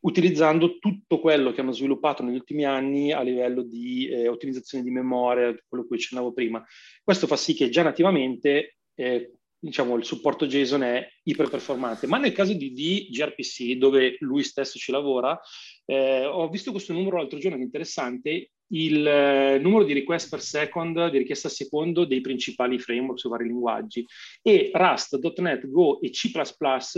[0.00, 4.90] utilizzando tutto quello che hanno sviluppato negli ultimi anni a livello di eh, ottimizzazione di
[4.90, 6.62] memoria, quello che accennavo prima.
[7.02, 9.32] Questo fa sì che già nativamente eh,
[9.64, 12.06] diciamo, il supporto JSON è iperperformante.
[12.06, 15.38] Ma nel caso di, di gRPC, dove lui stesso ci lavora,
[15.86, 21.10] eh, ho visto questo numero l'altro giorno interessante, il eh, numero di request per second,
[21.10, 24.04] di richiesta a secondo dei principali framework su vari linguaggi.
[24.42, 26.30] E Rust, .NET, Go e C++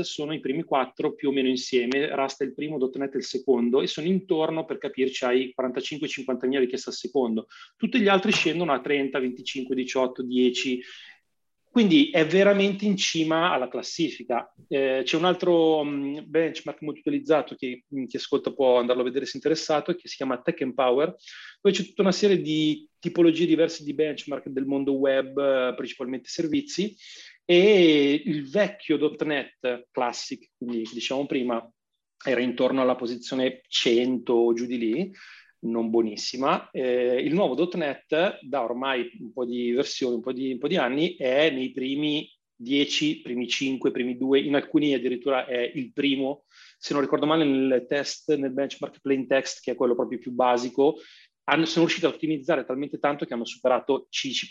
[0.03, 2.15] sono i primi quattro più o meno insieme.
[2.15, 6.47] Rust è il primo, .NET è il secondo e sono intorno, per capirci, ai 45-50
[6.49, 7.47] mila richieste a secondo.
[7.77, 10.81] Tutti gli altri scendono a 30, 25, 18, 10
[11.77, 14.51] quindi è veramente in cima alla classifica.
[14.67, 19.27] Eh, c'è un altro um, benchmark molto utilizzato che chi ascolta può andarlo a vedere
[19.27, 21.15] se interessato, che si chiama Tech Empower,
[21.61, 26.31] dove c'è tutta una serie di tipologie diverse di benchmark del mondo web, eh, principalmente
[26.31, 26.97] servizi,
[27.45, 28.97] e il vecchio
[29.27, 31.63] .NET Classic, quindi diciamo prima,
[32.25, 35.13] era intorno alla posizione 100 o giù di lì,
[35.61, 36.71] non buonissima.
[36.71, 41.17] Eh, il nuovo .NET, da ormai un po' di versioni, un un po' di anni,
[41.17, 46.45] è nei primi 10, primi 5, primi 2, in alcuni addirittura è il primo.
[46.79, 50.33] Se non ricordo male, nel test, nel benchmark plain text, che è quello proprio più
[50.33, 50.99] basico,
[51.49, 54.49] hanno, sono riusciti a ottimizzare talmente tanto che hanno superato C, C++,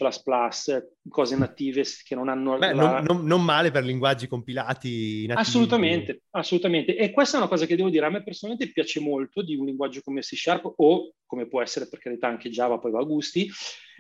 [1.10, 2.58] cose native che non hanno...
[2.58, 3.02] Beh, la...
[3.02, 5.48] non, non, non, male per linguaggi compilati nativi.
[5.48, 6.96] Assolutamente, assolutamente.
[6.96, 9.66] E questa è una cosa che devo dire, a me personalmente piace molto di un
[9.66, 13.04] linguaggio come C Sharp o come può essere per carità anche Java, poi va a
[13.04, 13.50] gusti,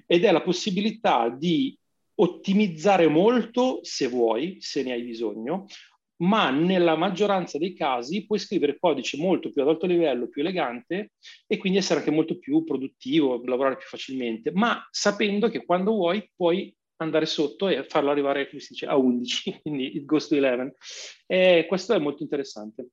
[0.06, 1.78] ed è la possibilità di
[2.16, 5.66] ottimizzare molto se vuoi, se ne hai bisogno,
[6.26, 11.13] ma nella maggioranza dei casi puoi scrivere codice molto più ad alto livello, più elegante
[11.47, 16.30] e quindi essere anche molto più produttivo, lavorare più facilmente, ma sapendo che quando vuoi
[16.36, 20.73] puoi andare sotto e farlo arrivare, dice, a 11, quindi il Ghost to 11.
[21.26, 22.88] E questo è molto interessante.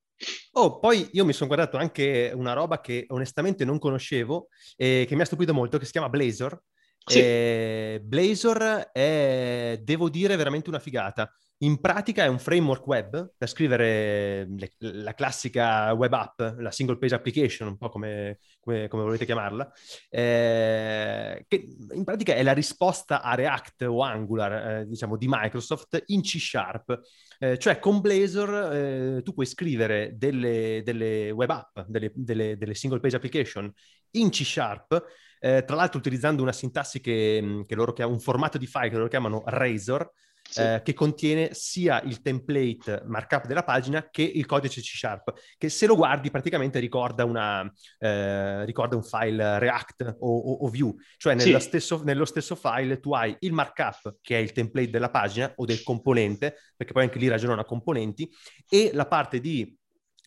[0.52, 5.14] Oh, poi io mi sono guardato anche una roba che onestamente non conoscevo e che
[5.14, 6.60] mi ha stupito molto, che si chiama Blazor.
[7.04, 7.18] Sì.
[7.18, 11.32] E Blazor è, devo dire, veramente una figata.
[11.62, 16.98] In pratica è un framework web per scrivere le, la classica web app, la single
[16.98, 19.72] page application, un po' come, come, come volete chiamarla,
[20.10, 26.02] eh, che in pratica è la risposta a React o Angular, eh, diciamo, di Microsoft
[26.06, 27.00] in C Sharp.
[27.38, 32.74] Eh, cioè con Blazor eh, tu puoi scrivere delle, delle web app, delle, delle, delle,
[32.74, 33.72] single page application
[34.12, 35.00] in C Sharp,
[35.44, 38.96] eh, tra l'altro utilizzando una sintassi che, che loro chiamano, un formato di file che
[38.96, 40.08] loro chiamano Razor,
[40.48, 40.60] sì.
[40.60, 45.68] eh, che contiene sia il template markup della pagina che il codice C Sharp, che
[45.68, 47.68] se lo guardi praticamente ricorda, una,
[47.98, 51.58] eh, ricorda un file React o, o, o Vue, cioè sì.
[51.58, 55.64] stesso, nello stesso file tu hai il markup che è il template della pagina o
[55.64, 58.30] del componente, perché poi anche lì ragionano a componenti,
[58.68, 59.76] e la parte di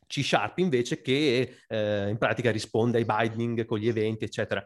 [0.07, 4.63] C Sharp invece che eh, in pratica risponde ai binding con gli eventi, eccetera.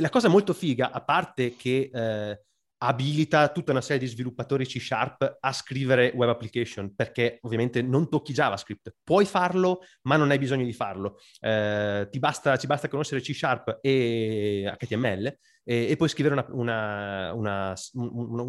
[0.00, 2.40] La cosa molto figa, a parte che eh,
[2.82, 8.08] abilita tutta una serie di sviluppatori C Sharp a scrivere web application, perché ovviamente non
[8.08, 8.94] tocchi JavaScript.
[9.04, 11.18] Puoi farlo, ma non hai bisogno di farlo.
[11.40, 15.26] Eh, ti basta, ci basta conoscere C Sharp e HTML
[15.62, 17.74] e, e puoi scrivere una, una, una,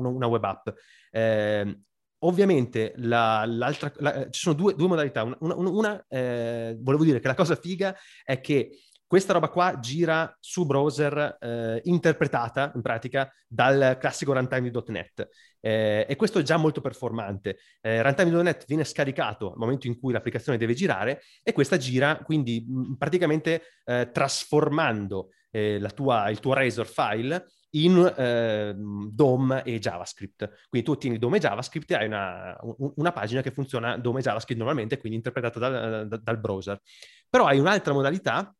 [0.08, 0.70] una web app.
[1.12, 1.80] Eh,
[2.20, 5.24] ovviamente la, l'altra, la, ci sono due, due modalità.
[5.40, 8.70] Una, eh, volevo dire che la cosa figa è che
[9.12, 15.28] questa roba qua gira su browser eh, interpretata, in pratica, dal classico runtime di .NET.
[15.60, 17.58] Eh, e questo è già molto performante.
[17.82, 21.76] Eh, runtime di .NET viene scaricato al momento in cui l'applicazione deve girare e questa
[21.76, 29.62] gira quindi mh, praticamente eh, trasformando eh, tua, il tuo Razor file in eh, DOM
[29.66, 30.70] e JavaScript.
[30.70, 32.58] Quindi tu ottieni DOM e JavaScript e hai una,
[32.96, 36.80] una pagina che funziona DOM e JavaScript normalmente, quindi interpretata dal, dal browser.
[37.30, 38.56] Però hai un'altra modalità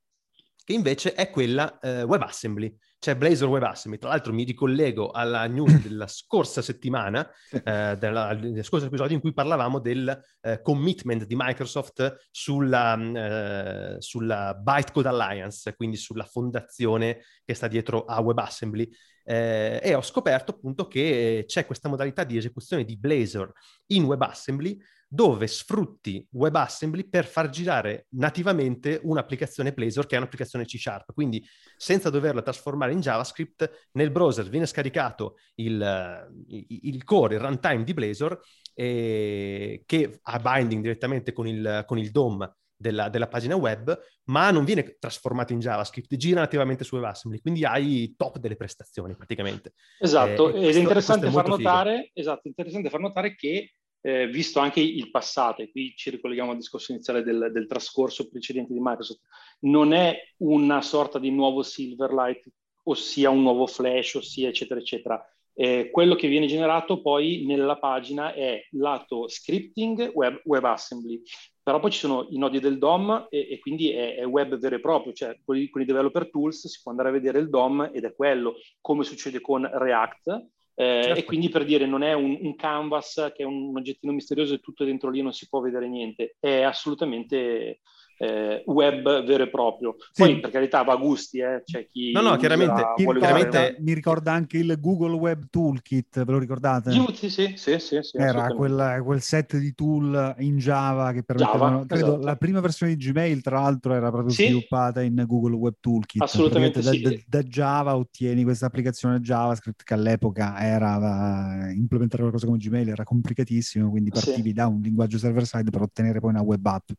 [0.72, 4.00] che invece è quella eh, WebAssembly, cioè Blazor WebAssembly.
[4.00, 9.22] Tra l'altro mi ricollego alla news della scorsa settimana, eh, della, del scorso episodio in
[9.22, 16.26] cui parlavamo del eh, commitment di Microsoft sulla, mm, eh, sulla Bytecode Alliance, quindi sulla
[16.26, 18.90] fondazione che sta dietro a WebAssembly.
[19.24, 23.52] Eh, e ho scoperto appunto che c'è questa modalità di esecuzione di Blazor
[23.88, 24.82] in WebAssembly
[25.14, 31.12] dove sfrutti WebAssembly per far girare nativamente un'applicazione Blazor che è un'applicazione C Sharp.
[31.14, 31.46] Quindi
[31.76, 37.94] senza doverla trasformare in JavaScript, nel browser viene scaricato il, il core, il runtime di
[37.94, 38.40] Blazor
[38.74, 44.00] eh, che ha binding direttamente con il, con il DOM della, della, pagina web,
[44.30, 49.14] ma non viene trasformato in JavaScript, gira nativamente su WebAssembly, quindi hai top delle prestazioni
[49.14, 49.74] praticamente.
[50.00, 54.80] Esatto, eh, ed è interessante far notare, esatto, interessante far notare che eh, visto anche
[54.80, 59.22] il passato, e qui ci ricolleghiamo al discorso iniziale del, del, trascorso precedente di Microsoft,
[59.62, 62.52] non è una sorta di nuovo Silverlight,
[62.84, 65.24] ossia un nuovo Flash, ossia eccetera eccetera.
[65.54, 71.22] Eh, quello che viene generato poi nella pagina è lato scripting, web, WebAssembly,
[71.62, 74.76] però poi ci sono i nodi del DOM e, e quindi è, è, web vero
[74.78, 77.50] e proprio, cioè con i, con i developer tools si può andare a vedere il
[77.50, 81.20] DOM ed è quello, come succede con React, eh, certo.
[81.20, 84.60] E quindi per dire, non è un, un, canvas che è un oggettino misterioso e
[84.60, 87.82] tutto dentro lì non si può vedere niente, è assolutamente
[88.22, 89.96] eh, web vero e proprio.
[90.14, 90.40] Poi, sì.
[90.40, 91.64] per carità, va a gusti, eh?
[91.66, 96.32] C'è chi no, no, chiaramente, mi chiaramente mi ricorda anche il Google Web Toolkit, ve
[96.32, 96.92] lo ricordate?
[96.92, 101.78] Sì, sì, sì, sì, sì Era quel, quel, set di tool in Java che permettevano,
[101.78, 102.26] Java, credo, esatto.
[102.26, 104.44] la prima versione di Gmail, tra l'altro, era proprio sì.
[104.44, 106.22] sviluppata in Google Web Toolkit.
[106.22, 107.02] Assolutamente da, sì.
[107.02, 113.04] da, da, Java ottieni questa applicazione JavaScript che all'epoca era implementare qualcosa come Gmail era
[113.04, 114.54] complicatissimo, quindi partivi sì.
[114.54, 116.92] da un linguaggio server-side per ottenere poi una web app.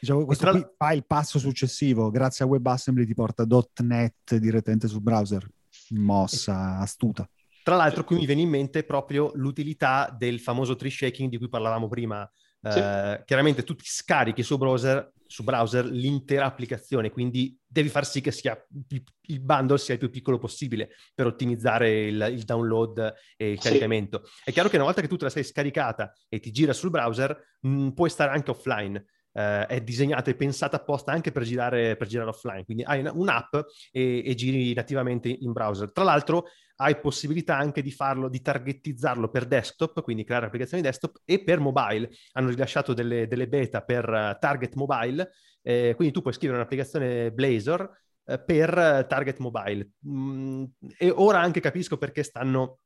[0.00, 0.52] Diciamo, questo tra...
[0.52, 3.46] qui fa il passo successivo, grazie a WebAssembly ti porta
[3.82, 5.46] .NET direttamente sul browser.
[5.90, 7.28] Mossa astuta.
[7.62, 11.48] Tra l'altro qui mi viene in mente proprio l'utilità del famoso tree shaking di cui
[11.48, 12.28] parlavamo prima.
[12.62, 12.78] Sì.
[12.78, 18.20] Uh, chiaramente tu ti scarichi su browser, su browser l'intera applicazione, quindi devi far sì
[18.20, 18.54] che sia,
[18.88, 23.68] il bundle sia il più piccolo possibile per ottimizzare il, il download e il sì.
[23.68, 24.24] caricamento.
[24.44, 26.90] È chiaro che una volta che tu te la sei scaricata e ti gira sul
[26.90, 31.96] browser, mh, puoi stare anche offline eh, è disegnata e pensata apposta anche per girare,
[31.96, 32.64] per girare offline.
[32.64, 33.54] Quindi hai un'app
[33.90, 35.92] e, e giri nativamente in browser.
[35.92, 41.20] Tra l'altro hai possibilità anche di farlo, di targetizzarlo per desktop, quindi creare applicazioni desktop
[41.24, 42.10] e per mobile.
[42.32, 45.30] Hanno rilasciato delle, delle beta per uh, target mobile,
[45.62, 47.90] eh, quindi tu puoi scrivere un'applicazione Blazor
[48.24, 49.90] eh, per target mobile.
[50.08, 50.64] Mm,
[50.96, 52.78] e ora anche capisco perché stanno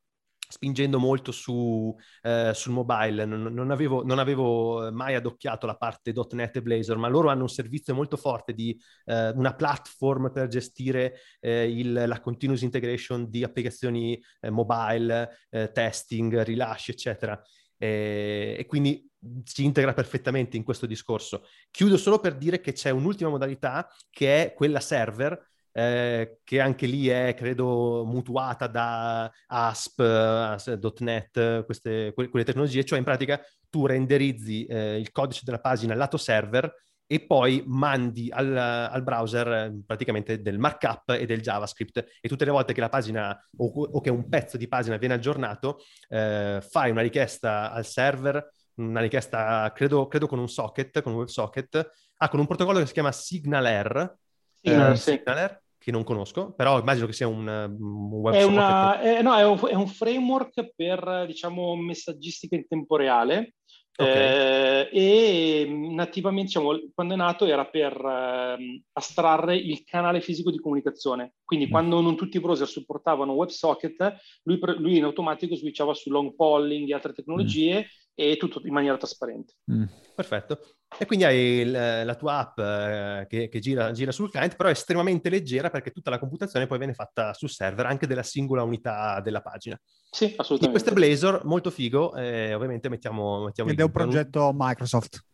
[0.47, 3.25] spingendo molto su, eh, sul mobile.
[3.25, 7.43] Non, non, avevo, non, avevo, mai adocchiato la parte .NET e Blazor, ma loro hanno
[7.43, 13.29] un servizio molto forte di eh, una platform per gestire eh, il, la continuous integration
[13.29, 17.41] di applicazioni eh, mobile, eh, testing, rilasci, eccetera.
[17.77, 19.09] E, e quindi
[19.43, 21.45] si integra perfettamente in questo discorso.
[21.71, 26.85] Chiudo solo per dire che c'è un'ultima modalità che è quella server, eh, che anche
[26.85, 34.65] lì è, credo, mutuata da ASP, ASP.NET, queste, quelle tecnologie, cioè in pratica tu renderizzi
[34.65, 36.73] eh, il codice della pagina lato server
[37.05, 42.51] e poi mandi al, al, browser praticamente del markup e del JavaScript e tutte le
[42.51, 46.89] volte che la pagina o, o che un pezzo di pagina viene aggiornato eh, fai
[46.89, 52.29] una richiesta al server, una richiesta credo, credo con un socket, con un WebSocket, ah,
[52.29, 54.17] con un protocollo che si chiama SignalR,
[54.61, 55.11] Signal, eh, sì.
[55.11, 59.35] SignalR che non conosco, però immagino che sia un, un web è, una, è, no,
[59.35, 63.53] è, un, è un framework per, diciamo, messaggistica in tempo reale.
[63.95, 64.89] Okay.
[64.89, 70.59] Eh, e nativamente, diciamo, quando è nato era per eh, astrarre il canale fisico di
[70.59, 71.35] comunicazione.
[71.43, 71.69] Quindi, mm.
[71.69, 74.15] quando non tutti i browser supportavano WebSocket,
[74.45, 77.83] lui, lui in automatico switchava su long polling e altre tecnologie mm.
[78.15, 79.53] e tutto in maniera trasparente.
[79.71, 79.83] Mm.
[80.15, 80.59] Perfetto.
[80.97, 84.69] E quindi hai il, la tua app eh, che, che gira, gira, sul client, però
[84.69, 88.63] è estremamente leggera perché tutta la computazione poi viene fatta sul server, anche della singola
[88.63, 89.79] unità della pagina.
[90.09, 90.67] Sì, assolutamente.
[90.67, 93.43] E questo è Blazor, molto figo, eh, ovviamente mettiamo...
[93.43, 95.25] mettiamo Ed è un progetto Microsoft.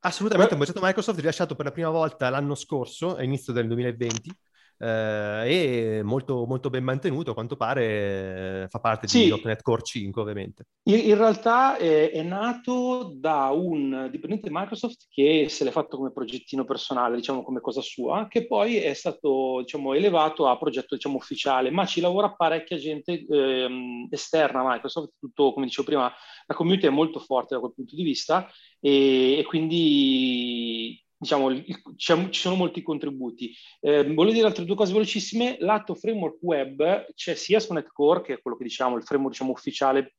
[0.00, 4.34] Assolutamente, un progetto Microsoft rilasciato per la prima volta l'anno scorso, all'inizio del 2020,
[4.80, 9.24] eh, e molto, molto, ben mantenuto, a quanto pare eh, fa parte sì.
[9.24, 10.64] di .NET Core 5 ovviamente.
[10.84, 15.98] In, in realtà è, è, nato da un dipendente di Microsoft che se l'è fatto
[15.98, 20.94] come progettino personale, diciamo come cosa sua, che poi è stato diciamo, elevato a progetto
[20.94, 26.10] diciamo, ufficiale, ma ci lavora parecchia gente ehm, esterna a Microsoft, tutto come dicevo prima,
[26.46, 28.50] la community è molto forte da quel punto di vista
[28.80, 31.62] e, e quindi diciamo,
[31.96, 33.52] ci sono molti contributi.
[33.80, 35.56] Eh, voglio dire altre due cose velocissime.
[35.60, 39.52] Lato framework web c'è sia su Netcore, che è quello che diciamo, il framework diciamo,
[39.52, 40.14] ufficiale,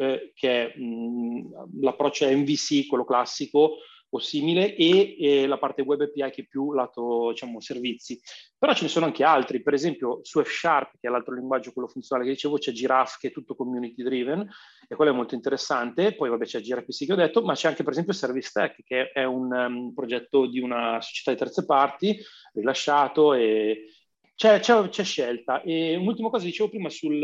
[0.00, 3.76] eh, che è mh, l'approccio è MVC, quello classico,
[4.14, 8.20] o simile e, e, la parte web API che è più lato diciamo, servizi.
[8.58, 11.72] Però ce ne sono anche altri, per esempio su F Sharp, che è l'altro linguaggio,
[11.72, 14.46] quello funzionale che dicevo, c'è Giraffe che è tutto community driven
[14.86, 16.14] e quello è molto interessante.
[16.14, 19.10] Poi vabbè c'è gRPC che ho detto, ma c'è anche per esempio Service Tech che
[19.10, 22.18] è un um, progetto di una società di terze parti
[22.52, 23.86] rilasciato e
[24.34, 25.62] c'è, c'è, c'è, scelta.
[25.62, 27.20] E un'ultima cosa dicevo prima sul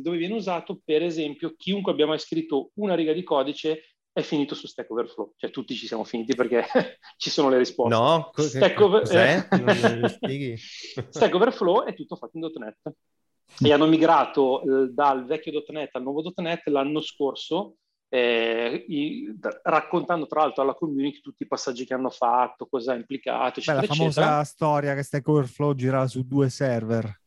[0.00, 4.54] dove viene usato, per esempio, chiunque abbia mai scritto una riga di codice è finito
[4.54, 6.64] su Stack Overflow, cioè tutti ci siamo finiti perché
[7.16, 7.94] ci sono le risposte.
[7.94, 9.06] No, Stack, Over...
[11.08, 12.94] Stack Overflow è tutto fatto in .NET
[13.60, 17.76] e hanno migrato eh, dal vecchio .NET al nuovo .NET l'anno scorso
[18.14, 22.96] eh, i, raccontando tra l'altro alla community tutti i passaggi che hanno fatto, cosa ha
[22.96, 24.44] implicato, eccetera, Beh, la famosa eccetera.
[24.44, 27.20] storia che Stack Overflow girava su due server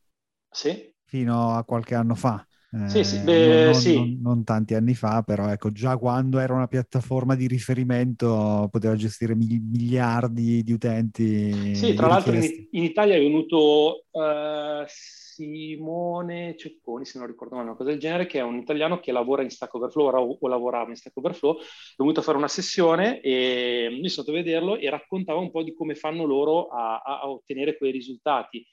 [0.48, 0.94] sì.
[1.04, 2.46] fino a qualche anno fa.
[2.88, 3.94] Sì, sì, eh, beh, non, sì.
[3.94, 8.94] Non, non, tanti anni fa, però ecco, già quando era una piattaforma di riferimento poteva
[8.94, 11.74] gestire miliardi di utenti.
[11.74, 17.68] Sì, tra l'altro in, in, Italia è venuto uh, Simone Cecconi, se non ricordo male,
[17.68, 20.48] una cosa del genere, che è un italiano che lavora in Stack Overflow o, o
[20.48, 21.62] lavorava in Stack Overflow, è
[21.96, 25.62] venuto a fare una sessione e mi sono andato a vederlo e raccontava un po'
[25.62, 28.66] di come fanno loro a, a ottenere quei risultati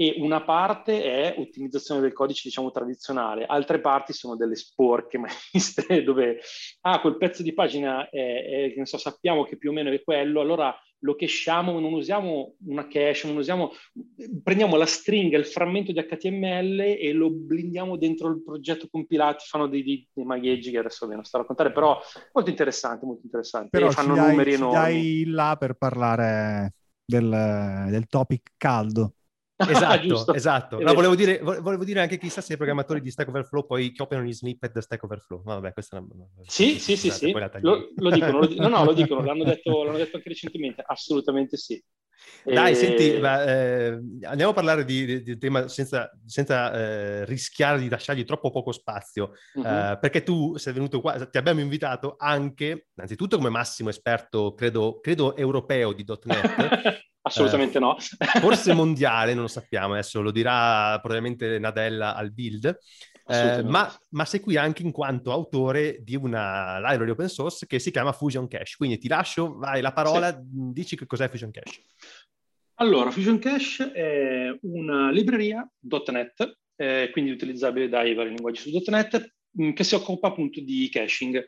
[0.00, 5.18] e una parte è ottimizzazione del codice, diciamo, tradizionale, altre parti sono delle sporche
[5.52, 6.40] maestre dove,
[6.80, 10.02] ah, quel pezzo di pagina è, è non so, sappiamo che più o meno è
[10.02, 13.72] quello, allora lo cachiamo, non usiamo una cache, non usiamo,
[14.42, 19.66] prendiamo la stringa, il frammento di HTML e lo blindiamo dentro il progetto compilato, fanno
[19.66, 22.00] dei, dei, dei magheggi che adesso ve non sto a raccontare, però
[22.32, 23.68] molto interessante, molto interessante.
[23.68, 24.74] Però fanno dai, numeri enormi.
[24.74, 26.72] dai là per parlare
[27.04, 29.16] del, del topic caldo.
[29.68, 30.80] Esatto, esatto.
[30.80, 34.24] No, volevo, dire, volevo, dire, anche chissà se i programmatori di Stack Overflow poi copiano
[34.24, 35.42] gli snippet da Stack Overflow.
[35.44, 36.26] Ma vabbè, questa è una...
[36.42, 37.32] Sì, sì, sì, sì.
[37.60, 41.56] Lo, lo, dicono, lo, no, no, lo dicono, l'hanno detto, l'hanno detto anche recentemente, assolutamente
[41.56, 41.82] sì.
[42.44, 42.74] Dai, e...
[42.74, 48.24] senti, ma, eh, andiamo a parlare di, di tema senza, senza eh, rischiare di lasciargli
[48.24, 49.64] troppo poco spazio, uh-huh.
[49.64, 55.00] eh, perché tu sei venuto qua, ti abbiamo invitato anche, innanzitutto come massimo esperto, credo,
[55.00, 57.08] credo europeo di .NET.
[57.22, 57.96] Assolutamente no.
[58.40, 62.78] forse mondiale, non lo sappiamo, adesso lo dirà probabilmente Nadella al build.
[63.26, 67.78] Eh, ma, ma, sei qui anche in quanto autore di una library open source che
[67.78, 68.74] si chiama Fusion Cache.
[68.76, 70.40] Quindi ti lascio, vai la parola, sì.
[70.42, 71.84] dici che cos'è Fusion Cache.
[72.80, 79.34] Allora, Fusion Cache è una libreria .NET, eh, quindi utilizzabile dai vari linguaggi su .NET,
[79.62, 81.46] mm, che si occupa appunto di caching.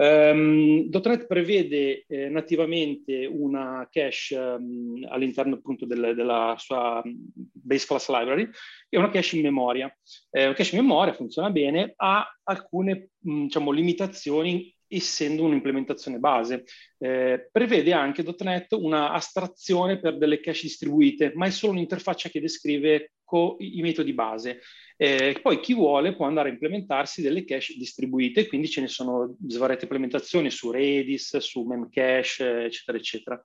[0.00, 8.08] Um, .NET prevede eh, nativamente una cache um, all'interno appunto del, della sua base class
[8.08, 8.48] library
[8.88, 9.92] e una cache in memoria.
[10.30, 16.64] Eh, una cache in memoria funziona bene, ha alcune mh, diciamo, limitazioni essendo un'implementazione base.
[16.98, 22.40] Eh, prevede anche .NET una astrazione per delle cache distribuite, ma è solo un'interfaccia che
[22.40, 24.60] descrive co- i metodi base.
[24.96, 29.36] Eh, poi chi vuole può andare a implementarsi delle cache distribuite, quindi ce ne sono
[29.46, 33.42] svariate implementazioni su Redis, su Memcache, eccetera, eccetera.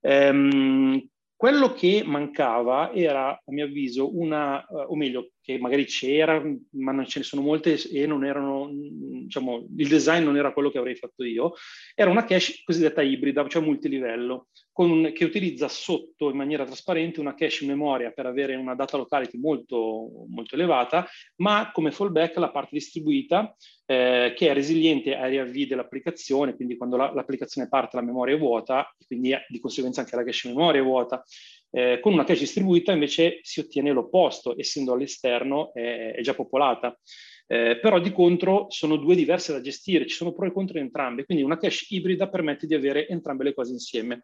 [0.00, 6.42] Um, quello che mancava era, a mio avviso, una, o meglio, che magari c'era,
[6.72, 10.68] ma non ce ne sono molte e non erano, diciamo, il design non era quello
[10.68, 11.54] che avrei fatto io,
[11.94, 17.32] era una cache cosiddetta ibrida, cioè multilivello, con, che utilizza sotto in maniera trasparente una
[17.32, 22.72] cache memoria per avere una data locality molto, molto elevata, ma come fallback la parte
[22.72, 23.56] distribuita
[23.86, 28.38] eh, che è resiliente ai riavvii dell'applicazione, quindi quando la, l'applicazione parte la memoria è
[28.38, 31.24] vuota, quindi di conseguenza anche la cache memoria è vuota.
[31.70, 36.98] Eh, con una cache distribuita invece si ottiene l'opposto, essendo all'esterno è, è già popolata.
[37.46, 41.24] Eh, però di contro sono due diverse da gestire, ci sono pro e contro entrambe,
[41.24, 44.22] quindi una cache ibrida permette di avere entrambe le cose insieme.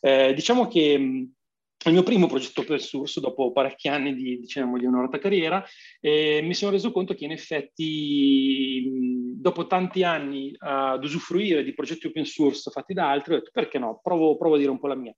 [0.00, 1.32] Eh, diciamo che mh,
[1.86, 5.64] il mio primo progetto open source dopo parecchi anni di, diciamo, di onorata carriera
[6.00, 8.90] e mi sono reso conto che in effetti
[9.36, 13.78] dopo tanti anni ad usufruire di progetti open source fatti da altri ho detto perché
[13.78, 15.14] no, provo, provo a dire un po' la mia.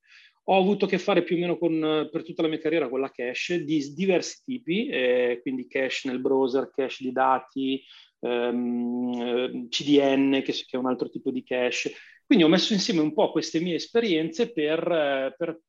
[0.51, 3.01] Ho avuto a che fare più o meno con, per tutta la mia carriera con
[3.01, 7.83] la cache di diversi tipi, eh, quindi cache nel browser, cache di dati,
[8.21, 11.93] ehm, CDN, che, che, è un altro tipo di cache.
[12.25, 15.61] Quindi ho messo insieme un po' queste mie esperienze per, per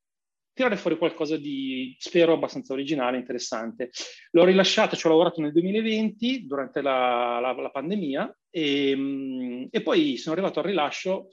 [0.53, 3.91] tirare fuori qualcosa di, spero, abbastanza originale, interessante.
[4.31, 10.17] L'ho rilasciato, ci ho lavorato nel 2020, durante la, la, la pandemia, e, e poi
[10.17, 11.27] sono arrivato al rilascio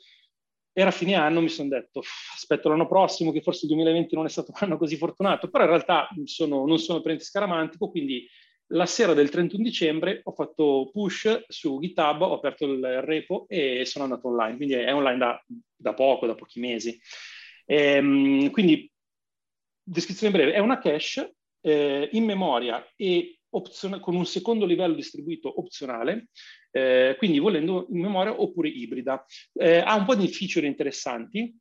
[0.79, 2.03] era fine anno, mi sono detto,
[2.35, 5.65] aspetto l'anno prossimo, che forse il 2020 non è stato un anno così fortunato, però
[5.65, 8.29] in realtà sono, non sono per niente scaramantico, quindi
[8.71, 13.87] la sera del 31 dicembre ho fatto push su GitHub, ho aperto il repo e
[13.87, 15.45] sono andato online, quindi è online da,
[15.75, 17.01] da poco, da pochi mesi.
[17.65, 18.93] E, ehm, quindi,
[19.83, 25.61] descrizione breve, è una cache eh, in memoria e opzione, con un secondo livello distribuito
[25.61, 26.29] opzionale,
[26.71, 29.25] eh, quindi volendo in memoria oppure ibrida.
[29.55, 31.55] Eh, ha un po' di feature interessanti,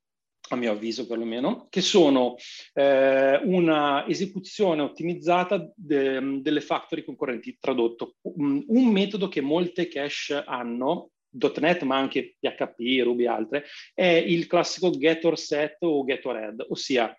[0.50, 2.36] a mio avviso perlomeno, che sono
[2.74, 8.16] eh, una esecuzione ottimizzata de, delle factory concorrenti, tradotto.
[8.22, 14.48] Un metodo che molte cache hanno, .NET ma anche PHP, Ruby e altre, è il
[14.48, 17.14] classico get or set o get or add, ossia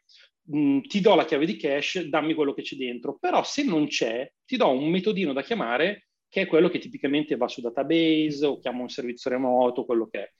[0.46, 3.86] mh, ti do la chiave di cache, dammi quello che c'è dentro, però se non
[3.86, 8.44] c'è, ti do un metodino da chiamare che è quello che tipicamente va su database
[8.44, 10.32] o chiama un servizio remoto, quello che è.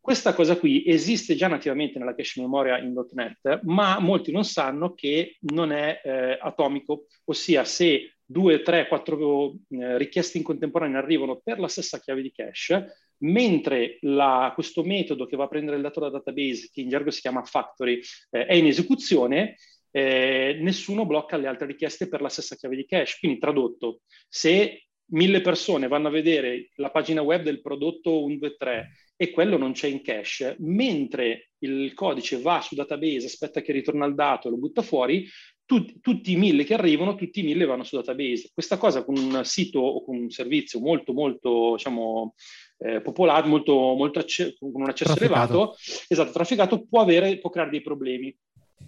[0.00, 4.94] Questa cosa qui esiste già nativamente nella cache memoria in .NET, ma molti non sanno
[4.94, 11.40] che non è eh, atomico, ossia se due, tre, quattro eh, richieste in contemporanea arrivano
[11.42, 12.86] per la stessa chiave di cache,
[13.18, 17.10] mentre la, questo metodo che va a prendere il dato da database, che in gergo
[17.10, 18.00] si chiama factory,
[18.30, 19.56] eh, è in esecuzione,
[19.90, 23.16] eh, nessuno blocca le altre richieste per la stessa chiave di cache.
[23.18, 29.30] Quindi tradotto, se mille persone vanno a vedere la pagina web del prodotto 123 e
[29.30, 34.14] quello non c'è in cache, mentre il codice va su database, aspetta che ritorna il
[34.14, 35.26] dato e lo butta fuori,
[35.64, 38.50] tu, tutti i mille che arrivano, tutti i mille vanno su database.
[38.54, 42.34] Questa cosa con un sito o con un servizio molto, molto, diciamo,
[42.78, 45.52] eh, popolato, molto, molto acce- con un accesso trafficato.
[45.52, 45.76] elevato,
[46.08, 48.36] esatto, trafficato, può, avere, può creare dei problemi.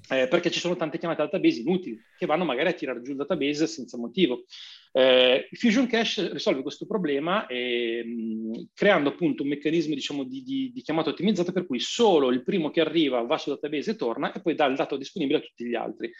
[0.08, 3.16] Eh, perché ci sono tante chiamate database inutili che vanno magari a tirare giù il
[3.16, 4.44] database senza motivo.
[4.92, 8.04] Eh, Fusion Cache risolve questo problema eh,
[8.74, 12.70] creando appunto un meccanismo diciamo, di, di, di, chiamata ottimizzata per cui solo il primo
[12.70, 15.64] che arriva va sul database e torna e poi dà il dato disponibile a tutti
[15.64, 16.10] gli altri.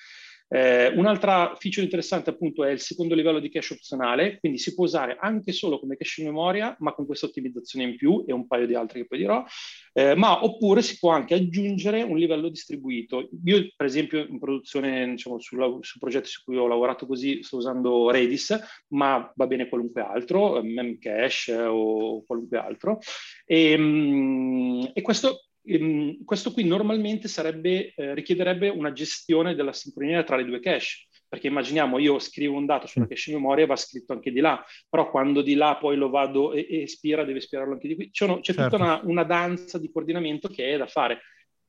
[0.53, 4.85] Eh, un'altra feature interessante appunto è il secondo livello di cache opzionale, quindi si può
[4.85, 8.49] usare anche solo come cache in memoria, ma con questa ottimizzazione in più e un
[8.49, 9.45] paio di altri che poi dirò,
[9.93, 13.29] eh, ma oppure si può anche aggiungere un livello distribuito.
[13.45, 17.59] Io per esempio in produzione, diciamo, su, su progetti su cui ho lavorato così, sto
[17.59, 18.59] usando Redis,
[18.89, 22.99] ma va bene qualunque altro, Memcache o qualunque altro.
[23.45, 30.25] E, mm, e questo Ehm, questo qui normalmente sarebbe, eh, richiederebbe una gestione della sincronia
[30.25, 33.69] tra le due cache, perché immaginiamo io scrivo un dato sulla cache in memoria e
[33.69, 37.25] va scritto anche di là, però quando di là poi lo vado e, e espira,
[37.25, 38.11] deve espirarlo anche di qui.
[38.11, 38.63] C'è, c'è certo.
[38.63, 41.21] tutta una, una danza di coordinamento che è da fare.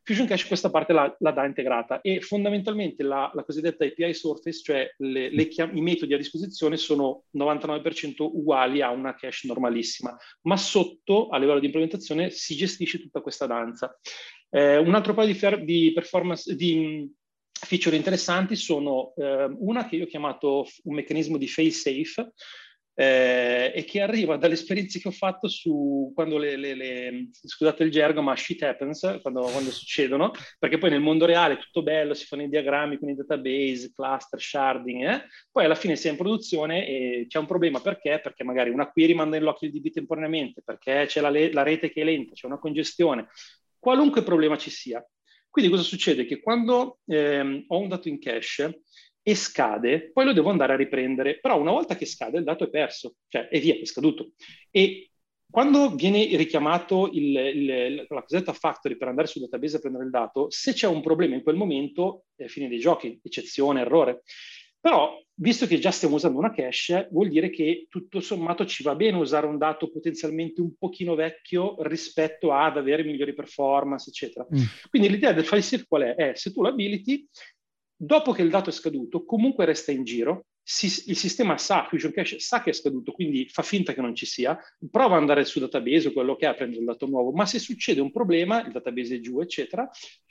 [0.03, 4.61] Fusion Cache questa parte la, la dà integrata e fondamentalmente la, la cosiddetta API surface,
[4.63, 10.17] cioè le, le chiam- i metodi a disposizione sono 99% uguali a una cache normalissima,
[10.43, 13.95] ma sotto a livello di implementazione si gestisce tutta questa danza.
[14.49, 17.09] Eh, un altro paio di, fer- di performance, di
[17.51, 22.33] feature interessanti sono eh, una che io ho chiamato un meccanismo di fail safe,
[23.01, 27.81] eh, e che arriva dalle esperienze che ho fatto su quando le, le, le scusate
[27.83, 31.81] il gergo, ma shit happens, quando, quando, succedono, perché poi nel mondo reale è tutto
[31.81, 35.23] bello, si fanno i diagrammi con i database, cluster, sharding, eh?
[35.51, 38.19] poi alla fine si è in produzione e c'è un problema perché?
[38.21, 41.63] Perché magari una query manda in lock il DB temporaneamente, perché c'è la, le- la
[41.63, 43.29] rete che è lenta, c'è una congestione,
[43.79, 45.03] qualunque problema ci sia.
[45.49, 46.25] Quindi cosa succede?
[46.25, 48.83] Che quando ehm, ho un dato in cache,
[49.23, 52.63] e scade, poi lo devo andare a riprendere, però una volta che scade il dato
[52.63, 54.31] è perso, cioè è via, è scaduto.
[54.69, 55.11] E
[55.51, 60.09] quando viene richiamato il, il, la cosiddetta factory per andare sul database a prendere il
[60.09, 64.23] dato, se c'è un problema in quel momento è fine dei giochi, eccezione, errore.
[64.79, 68.95] Però, visto che già stiamo usando una cache, vuol dire che tutto sommato ci va
[68.95, 74.47] bene usare un dato potenzialmente un pochino vecchio rispetto ad avere migliori performance, eccetera.
[74.51, 74.63] Mm.
[74.89, 76.15] Quindi l'idea del file safe qual è?
[76.15, 77.27] È se tu l'ability,
[78.03, 82.11] Dopo che il dato è scaduto, comunque resta in giro, si, il sistema sa, Fusion
[82.11, 84.57] Cache sa che è scaduto, quindi fa finta che non ci sia,
[84.89, 87.45] prova ad andare sul database o quello che è a prendere il dato nuovo, ma
[87.45, 89.87] se succede un problema, il database è giù, eccetera,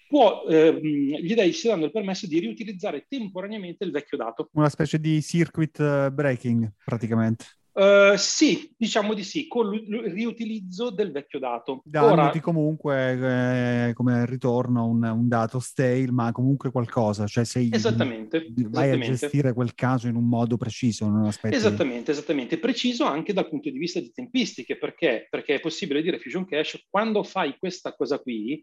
[0.09, 4.49] può, ehm, gli dai, si danno il permesso di riutilizzare temporaneamente il vecchio dato.
[4.55, 7.60] Una specie di circuit eh, breaking, praticamente.
[7.73, 11.83] Uh, sì, diciamo di sì, con il riutilizzo del vecchio dato.
[11.85, 12.41] Dandoti Ora...
[12.41, 18.89] comunque eh, come ritorno un, un, dato stale, ma comunque qualcosa, cioè sei esattamente, vai
[18.89, 19.07] esattamente.
[19.07, 21.55] a gestire quel caso in un modo preciso, non aspetti...
[21.55, 25.29] Esattamente, esattamente, preciso anche dal punto di vista di tempistiche, perché?
[25.31, 28.61] Perché è possibile dire Fusion Cache, quando fai questa cosa qui,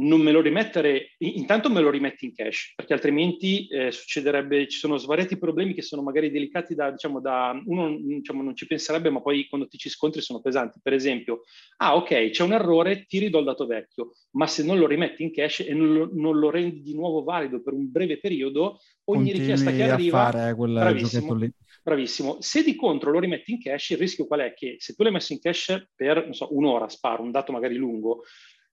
[0.00, 4.78] non me lo rimettere, intanto me lo rimetti in cache, perché altrimenti eh, succederebbe, ci
[4.78, 9.10] sono svariati problemi che sono magari delicati da, diciamo, da uno diciamo, non ci penserebbe,
[9.10, 10.78] ma poi quando ti ci scontri sono pesanti.
[10.82, 11.42] Per esempio,
[11.78, 15.22] ah ok, c'è un errore, ti ridò il dato vecchio, ma se non lo rimetti
[15.24, 18.80] in cache e non lo, non lo rendi di nuovo valido per un breve periodo,
[19.04, 20.30] ogni Continui richiesta che arriva...
[20.30, 21.38] Fare quel bravissimo,
[21.82, 22.36] bravissimo.
[22.40, 24.54] Se di contro lo rimetti in cache, il rischio qual è?
[24.54, 28.22] Che se tu l'hai messo in cache per, so, un'ora, sparo, un dato magari lungo,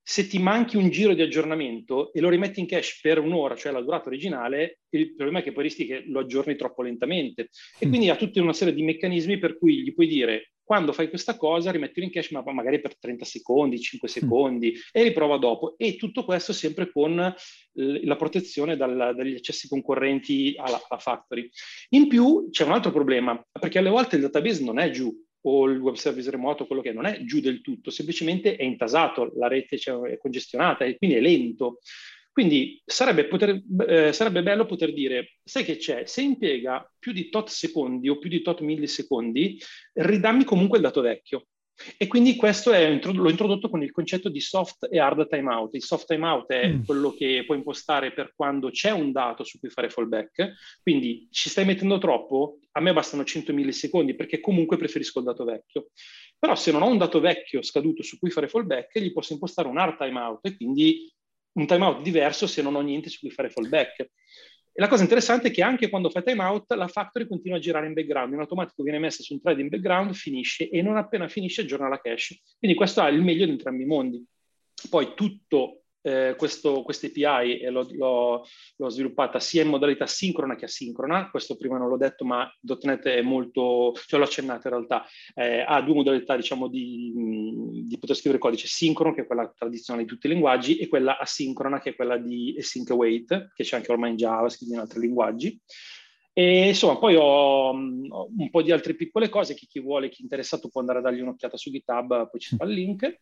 [0.08, 3.72] se ti manchi un giro di aggiornamento e lo rimetti in cache per un'ora, cioè
[3.72, 7.50] la durata originale, il problema è che poi rischi che lo aggiorni troppo lentamente.
[7.80, 7.90] E mm.
[7.90, 11.38] quindi ha tutta una serie di meccanismi per cui gli puoi dire quando fai questa
[11.38, 14.12] cosa rimettilo in cache ma magari per 30 secondi, 5 mm.
[14.12, 14.80] secondi mm.
[14.92, 15.74] e riprova dopo.
[15.76, 17.34] E tutto questo sempre con
[17.74, 21.50] la protezione dal, dagli accessi concorrenti alla, alla factory.
[21.90, 25.12] In più c'è un altro problema, perché alle volte il database non è giù,
[25.48, 29.32] o il web service remoto, quello che non è giù del tutto, semplicemente è intasato,
[29.36, 31.80] la rete cioè, è congestionata e quindi è lento.
[32.32, 37.30] Quindi sarebbe, poter, eh, sarebbe, bello poter dire, sai che c'è, se impiega più di
[37.30, 39.58] tot secondi o più di tot millisecondi,
[39.94, 41.48] ridammi comunque il dato vecchio.
[41.98, 45.74] E quindi questo è, l'ho introdotto con il concetto di soft e hard timeout.
[45.76, 46.84] Il soft timeout è mm.
[46.86, 51.50] quello che puoi impostare per quando c'è un dato su cui fare fallback, quindi ci
[51.50, 55.90] stai mettendo troppo, a me bastano 100 millisecondi perché comunque preferisco il dato vecchio.
[56.40, 59.68] Però se non ho un dato vecchio scaduto su cui fare fallback, gli posso impostare
[59.68, 61.12] un hard timeout e quindi
[61.54, 64.10] un timeout diverso se non ho niente su cui fare fallback.
[64.78, 67.88] E la cosa interessante è che anche quando fai timeout, la factory continua a girare
[67.88, 71.30] in background, in automatico viene messa su un thread in background, finisce e non appena
[71.30, 72.42] finisce aggiorna la cache.
[72.60, 74.22] Quindi questo ha il meglio di entrambi i mondi.
[74.90, 78.46] Poi tutto eh, questo, questa API e l'ho,
[78.88, 83.22] sviluppata sia in modalità sincrona che asincrona, questo prima non l'ho detto, ma .NET è
[83.24, 85.04] molto, cioè l'ho accennato in realtà,
[85.34, 87.12] eh, ha due modalità diciamo di,
[87.86, 91.18] di, poter scrivere codice sincrono, che è quella tradizionale di tutti i linguaggi, e quella
[91.18, 94.78] asincrona, che è quella di async await, che c'è anche ormai in Java, e in
[94.78, 95.60] altri linguaggi.
[96.34, 100.20] E insomma, poi ho, ho, un po' di altre piccole cose che chi vuole, chi
[100.20, 103.22] è interessato può andare a dargli un'occhiata su GitHub, poi ci fa il link.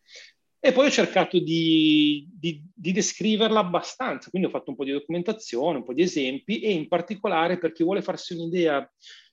[0.66, 4.92] E poi ho cercato di, di, di, descriverla abbastanza, quindi ho fatto un po' di
[4.92, 8.90] documentazione, un po' di esempi e in particolare per chi vuole farsi un'idea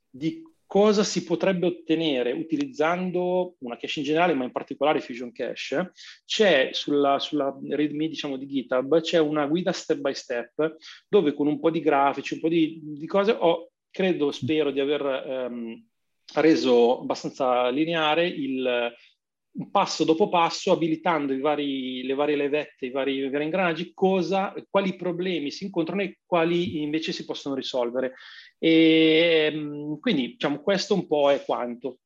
[0.09, 5.93] di cosa si potrebbe ottenere utilizzando una cache in generale, ma in particolare Fusion Cache,
[6.25, 10.75] c'è sulla, sulla README diciamo, di GitHub, c'è una guida step by step
[11.07, 14.81] dove con un po' di grafici, un po' di, di cose, ho, credo, spero di
[14.81, 15.85] aver ehm,
[16.33, 18.93] reso abbastanza lineare il
[19.69, 24.95] passo dopo passo, abilitando vari, le varie levette, i vari, i vari ingranaggi, cosa, quali
[24.95, 28.13] problemi si incontrano e quali invece si possono risolvere.
[28.57, 31.99] E, ehm, quindi, diciamo, questo un po' è quanto.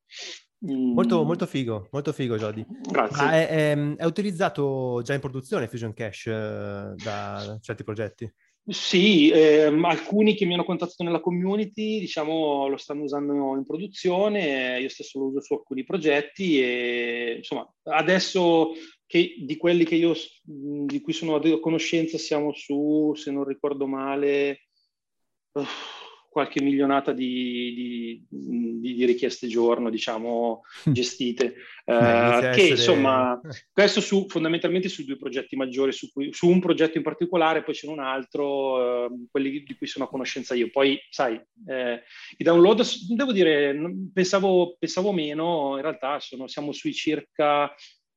[0.59, 1.27] Molto, mm.
[1.27, 2.65] molto figo, molto figo, Jody.
[2.89, 3.23] Grazie.
[3.23, 8.31] Ma è, è, è, utilizzato già in produzione Fusion Cache eh, da certi progetti?
[8.67, 14.79] Sì, ehm, alcuni che mi hanno contattato nella community, diciamo, lo stanno usando in produzione,
[14.79, 18.71] io stesso lo uso su alcuni progetti e insomma, adesso
[19.05, 23.85] che di quelli che io, di cui sono a conoscenza siamo su, se non ricordo
[23.85, 24.61] male,
[26.35, 30.91] qualche milionata di, di, di, richieste giorno, diciamo, hm.
[30.91, 31.55] gestite.
[31.85, 33.39] Uh, che insomma,
[33.71, 37.73] questo su, fondamentalmente su due progetti maggiori, su, cui, su, un progetto in particolare, poi
[37.73, 40.69] c'è un altro, uh, quelli di cui sono a conoscenza io.
[40.69, 42.03] Poi, sai, eh,
[42.35, 42.83] i download,
[43.15, 43.73] devo dire,
[44.13, 47.73] pensavo, pensavo meno, in realtà sono, siamo sui circa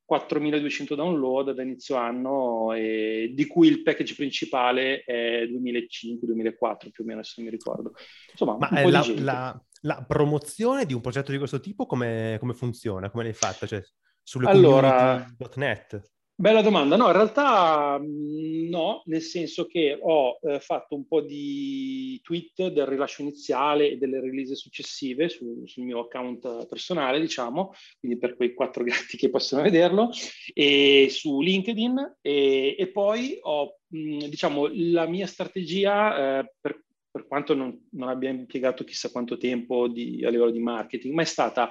[0.09, 7.23] 4.200 download da inizio anno, di cui il package principale è 2005-2004 più o meno,
[7.23, 7.93] se non mi ricordo.
[8.31, 13.11] Insomma, Ma la, la, la, promozione di un progetto di questo tipo come, come funziona?
[13.11, 13.67] Come l'hai fatta?
[13.67, 13.83] Cioè,
[14.23, 16.03] sulle allora, community.net?
[16.41, 16.95] Bella domanda.
[16.95, 22.69] No, in realtà mm, no, nel senso che ho eh, fatto un po' di tweet
[22.69, 28.37] del rilascio iniziale e delle release successive su, sul mio account personale, diciamo, quindi per
[28.37, 30.11] quei quattro gatti che possono vederlo,
[30.55, 36.85] e su LinkedIn e, e poi ho, mh, mm, diciamo, la mia strategia eh, per,
[37.11, 41.23] per, quanto non, non, abbia impiegato chissà quanto tempo di, a livello di marketing, ma
[41.23, 41.69] è stata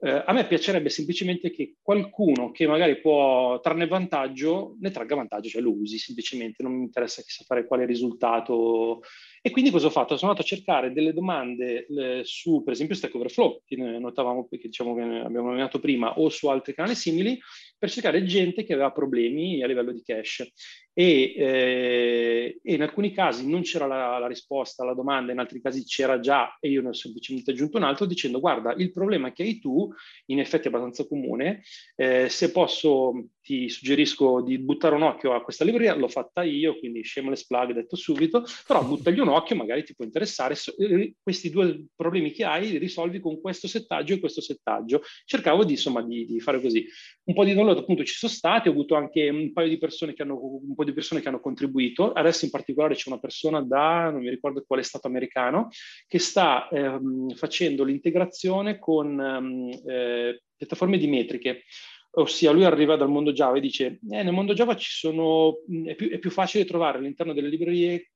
[0.00, 5.48] eh, a me piacerebbe semplicemente che qualcuno che magari può trarne vantaggio ne tragga vantaggio,
[5.48, 9.00] cioè lo usi semplicemente, non mi interessa chissà fare quale risultato.
[9.42, 10.16] E quindi cosa ho fatto?
[10.16, 14.58] Sono andato a cercare delle domande eh, su, per esempio, Stack Overflow, che notavamo, che
[14.58, 17.38] diciamo che abbiamo nominato prima, o su altri canali simili,
[17.76, 20.52] per cercare gente che aveva problemi a livello di cache.
[21.00, 25.60] E, eh, e in alcuni casi non c'era la, la, risposta alla domanda, in altri
[25.60, 29.30] casi c'era già e io ne ho semplicemente aggiunto un altro dicendo guarda, il problema
[29.30, 29.88] che hai tu
[30.26, 31.62] in effetti è abbastanza comune,
[31.94, 36.78] eh, se posso ti suggerisco di buttare un occhio a questa libreria, l'ho fatta io,
[36.78, 41.48] quindi shameless plug detto subito, però buttagli un occhio, magari ti può interessare, eh, questi
[41.48, 45.00] due problemi che hai li risolvi con questo settaggio e questo settaggio.
[45.24, 46.86] Cercavo di, insomma, di, di fare così.
[47.24, 50.12] Un po' di download appunto ci sono stati, ho avuto anche un paio di persone
[50.12, 54.10] che hanno, un po' persone che hanno contribuito, adesso in particolare c'è una persona da,
[54.10, 55.68] non mi ricordo quale stato americano,
[56.06, 61.62] che sta ehm, facendo l'integrazione con ehm, eh, piattaforme di metriche.
[62.10, 66.08] Ossia lui arriva dal mondo Java e dice eh, nel mondo Java sono, è più,
[66.10, 68.10] è più facile trovare all'interno delle librerie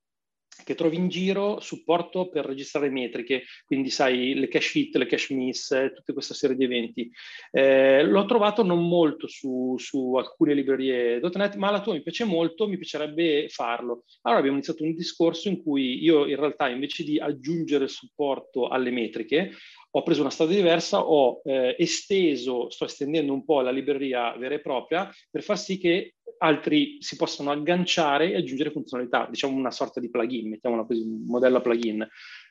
[0.63, 5.33] che trovi in giro supporto per registrare metriche, quindi sai le cache hit, le cache
[5.33, 7.11] miss, eh, tutta questa serie di eventi.
[7.51, 12.67] Eh, l'ho trovato non molto su, su alcune librerie.NET, ma la tua mi piace molto,
[12.67, 14.03] mi piacerebbe farlo.
[14.21, 18.91] Allora abbiamo iniziato un discorso in cui io in realtà invece di aggiungere supporto alle
[18.91, 19.51] metriche,
[19.95, 24.55] ho preso una strada diversa, ho eh, esteso, sto estendendo un po' la libreria vera
[24.55, 29.71] e propria per far sì che altri si possano agganciare e aggiungere funzionalità, diciamo una
[29.71, 32.07] sorta di plugin, mettiamola così, un modello plugin.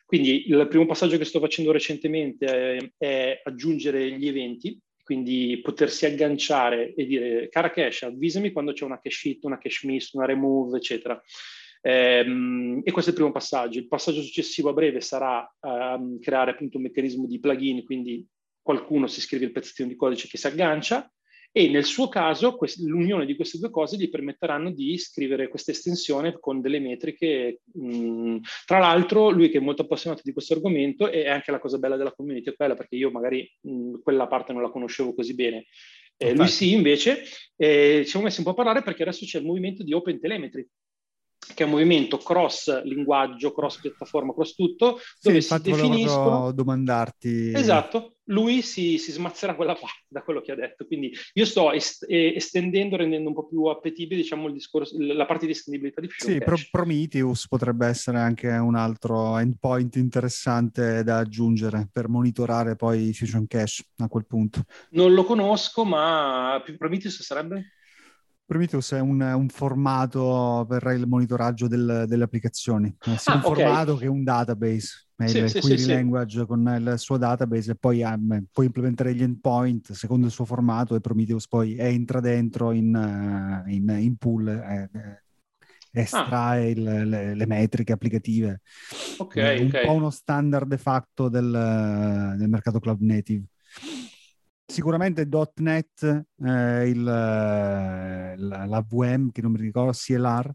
[0.07, 6.07] Quindi il primo passaggio che sto facendo recentemente è, è aggiungere gli eventi, quindi potersi
[6.07, 10.27] agganciare e dire cara cache, avvisami quando c'è una cache hit, una cache miss, una
[10.27, 11.21] remove, eccetera.
[11.83, 13.79] Ehm, e questo è il primo passaggio.
[13.79, 18.27] Il passaggio successivo a breve sarà um, creare appunto un meccanismo di plugin, quindi
[18.63, 21.13] qualcuno si scrive il pezzettino di codice che si aggancia
[21.55, 25.71] e nel suo caso quest- l'unione di queste due cose gli permetteranno di scrivere questa
[25.73, 27.61] estensione con delle metriche.
[27.75, 31.79] Mh, tra l'altro, lui che è molto appassionato di questo argomento e anche la cosa
[31.79, 35.35] bella della community è quella perché io magari mh, quella parte non la conoscevo così
[35.35, 35.67] bene.
[36.17, 37.25] Eh, lui sì, invece,
[37.57, 40.21] eh, ci siamo messi un po' a parlare perché adesso c'è il movimento di Open
[40.21, 40.67] Telemetry,
[41.55, 46.53] che è un movimento cross linguaggio, cross piattaforma, cross tutto, dove sì, si definiscono...
[46.53, 47.53] domandarti...
[47.53, 51.73] Esatto, lui si, si, smazzerà quella parte da quello che ha detto, quindi io sto
[51.73, 56.09] est- estendendo, rendendo un po' più appetibile, diciamo, il discorso, la parte di estendibilità di
[56.09, 62.77] Fusion Sì, Pro- Prometheus potrebbe essere anche un altro endpoint interessante da aggiungere per monitorare
[62.77, 64.63] poi Fusion Cache a quel punto.
[64.91, 67.73] Non lo conosco, ma Prometheus sarebbe?
[68.53, 73.43] Prometheus è un, un, formato per il monitoraggio del, delle applicazioni, è sia ah, un
[73.45, 73.65] okay.
[73.65, 77.71] formato che un database, è sì, il sì, query sì, language con il suo database
[77.71, 82.21] e poi um, puoi implementare gli endpoint secondo il suo formato e Prometheus poi entra
[82.21, 84.91] dentro in, uh, in, in pool eh,
[85.91, 86.69] estrae ah.
[86.69, 88.61] il, le, le, metriche applicative.
[89.17, 89.87] Ok, è un okay.
[89.87, 93.45] po' uno standard de facto del, del mercato cloud native
[94.67, 100.51] sicuramente .NET, eh, il, la, la, VM che non mi ricordo, CLR.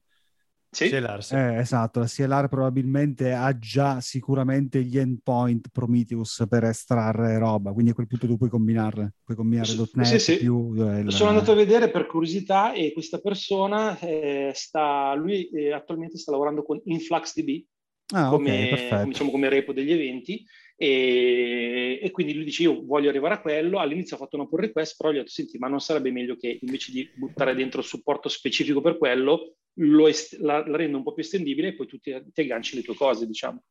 [0.70, 0.90] Sì.
[0.90, 1.34] CLR, sì.
[1.34, 7.92] Eh, esatto, la CLR probabilmente ha già sicuramente gli endpoint Prometheus per estrarre roba, quindi
[7.92, 10.38] a quel punto tu puoi combinarle, puoi combinare sì, .NET sì, sì.
[10.38, 10.74] più...
[10.78, 11.12] Eh, il...
[11.12, 16.32] Sono andato a vedere per curiosità e questa persona eh, sta, lui eh, attualmente sta
[16.32, 17.66] lavorando con InfluxDB,
[18.14, 20.44] ah, come, okay, come, diciamo, come repo degli eventi
[20.80, 24.60] e, e, quindi lui dice io voglio arrivare a quello, all'inizio ha fatto una pull
[24.60, 27.80] request, però gli ho detto senti ma non sarebbe meglio che invece di buttare dentro
[27.80, 29.56] il supporto specifico per quello,
[30.08, 32.84] est- la, la, rendo un po' più estendibile e poi tu ti, ti agganci le
[32.84, 33.64] tue cose diciamo.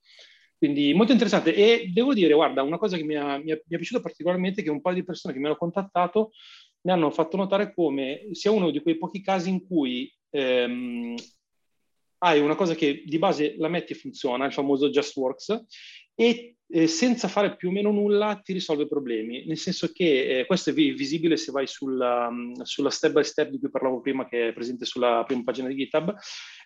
[0.58, 3.74] Quindi molto interessante e devo dire, guarda, una cosa che mi ha, mi, ha, mi
[3.74, 6.32] è piaciuta particolarmente è che un paio di persone che mi hanno contattato
[6.80, 11.14] mi hanno fatto notare come sia uno di quei pochi casi in cui ehm,
[12.18, 15.64] hai una cosa che di base la metti e funziona, il famoso Just Works,
[16.14, 20.46] e eh, senza fare più o meno nulla ti risolve problemi, nel senso che eh,
[20.46, 24.26] questo è visibile se vai sulla, mm, sulla, step by step di cui parlavo prima,
[24.26, 26.14] che è presente sulla prima pagina di GitHub,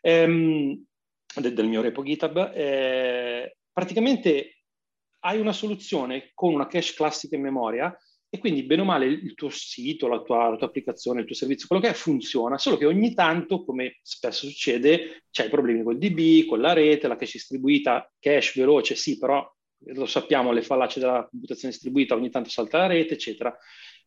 [0.01, 0.85] ehm,
[1.41, 2.53] del, del, mio repo GitHub.
[2.55, 4.63] Eh, praticamente
[5.21, 7.95] hai una soluzione con una cache classica in memoria
[8.33, 11.35] e quindi bene o male il tuo sito, la tua, la tua, applicazione, il tuo
[11.35, 15.99] servizio, quello che è funziona, solo che ogni tanto, come spesso succede, c'hai problemi col
[15.99, 19.45] DB, con la rete, la cache distribuita, cache veloce sì, però
[19.87, 23.57] lo sappiamo, le fallacie della computazione distribuita ogni tanto salta la rete, eccetera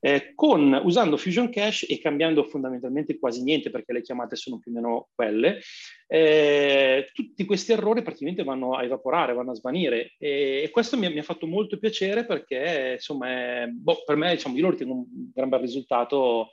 [0.06, 4.70] eh, con, usando Fusion Cache e cambiando fondamentalmente quasi niente perché le chiamate sono più
[4.72, 5.62] o meno quelle,
[6.08, 11.10] eh, tutti questi errori praticamente vanno a evaporare, vanno a svanire e, e questo mi,
[11.10, 14.94] mi, ha fatto molto piacere perché insomma è, boh, per me diciamo, io lo ritengo
[14.94, 16.50] un gran bel risultato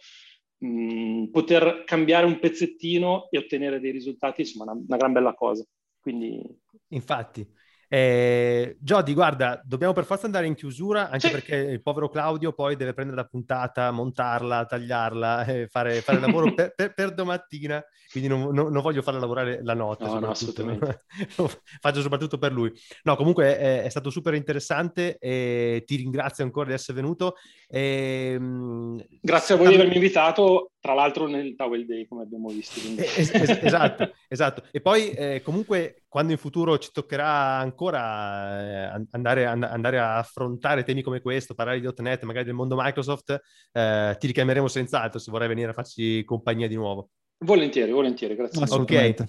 [0.58, 5.66] mh, poter cambiare un pezzettino e ottenere dei risultati insomma una, una gran bella cosa.
[5.98, 6.40] Quindi...
[6.90, 7.44] Infatti,
[7.92, 11.32] eh, Jody, guarda, dobbiamo per forza andare in chiusura, anche sì.
[11.32, 16.54] perché il povero Claudio poi deve prendere la puntata, montarla, tagliarla, eh, fare, fare lavoro
[16.54, 20.04] per, per, per, domattina, quindi non, non, non, voglio farla lavorare la notte.
[20.04, 21.06] No, no, assolutamente.
[21.80, 22.72] faccio soprattutto per lui.
[23.02, 27.34] No, comunque è, è, stato super interessante e ti ringrazio ancora di essere venuto.
[27.68, 32.50] E, ehm, Grazie a voi di avermi invitato, tra l'altro nel Towel Day, come abbiamo
[32.50, 32.78] visto.
[33.02, 34.62] Es- es- esatto, esatto.
[34.70, 40.16] E poi eh, comunque quando in futuro ci toccherà ancora eh, andare, and- andare, a
[40.16, 45.20] affrontare temi come questo, parlare di .NET, magari del mondo Microsoft, eh, ti richiameremo senz'altro
[45.20, 47.10] se vorrai venire a farci compagnia di nuovo.
[47.38, 48.64] Volentieri, volentieri, grazie.
[48.68, 49.24] Ok.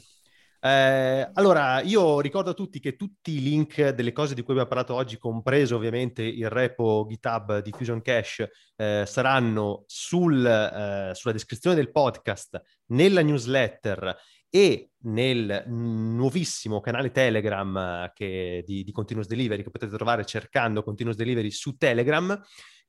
[0.63, 4.69] Eh, allora, io ricordo a tutti che tutti i link delle cose di cui abbiamo
[4.69, 11.33] parlato oggi, compreso ovviamente il repo GitHub di Fusion Cache, eh, saranno sul, eh, sulla
[11.33, 14.17] descrizione del podcast, nella newsletter
[14.53, 20.83] e nel nuovissimo canale Telegram eh, che, di, di, Continuous Delivery che potete trovare cercando
[20.83, 22.39] Continuous Delivery su Telegram.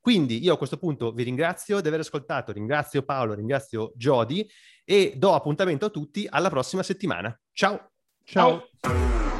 [0.01, 4.45] Quindi io a questo punto vi ringrazio di aver ascoltato, ringrazio Paolo, ringrazio Jody
[4.85, 7.41] e do appuntamento a tutti alla prossima settimana.
[7.53, 7.93] Ciao!
[8.25, 8.69] Ciao!
[8.81, 9.32] Ciao.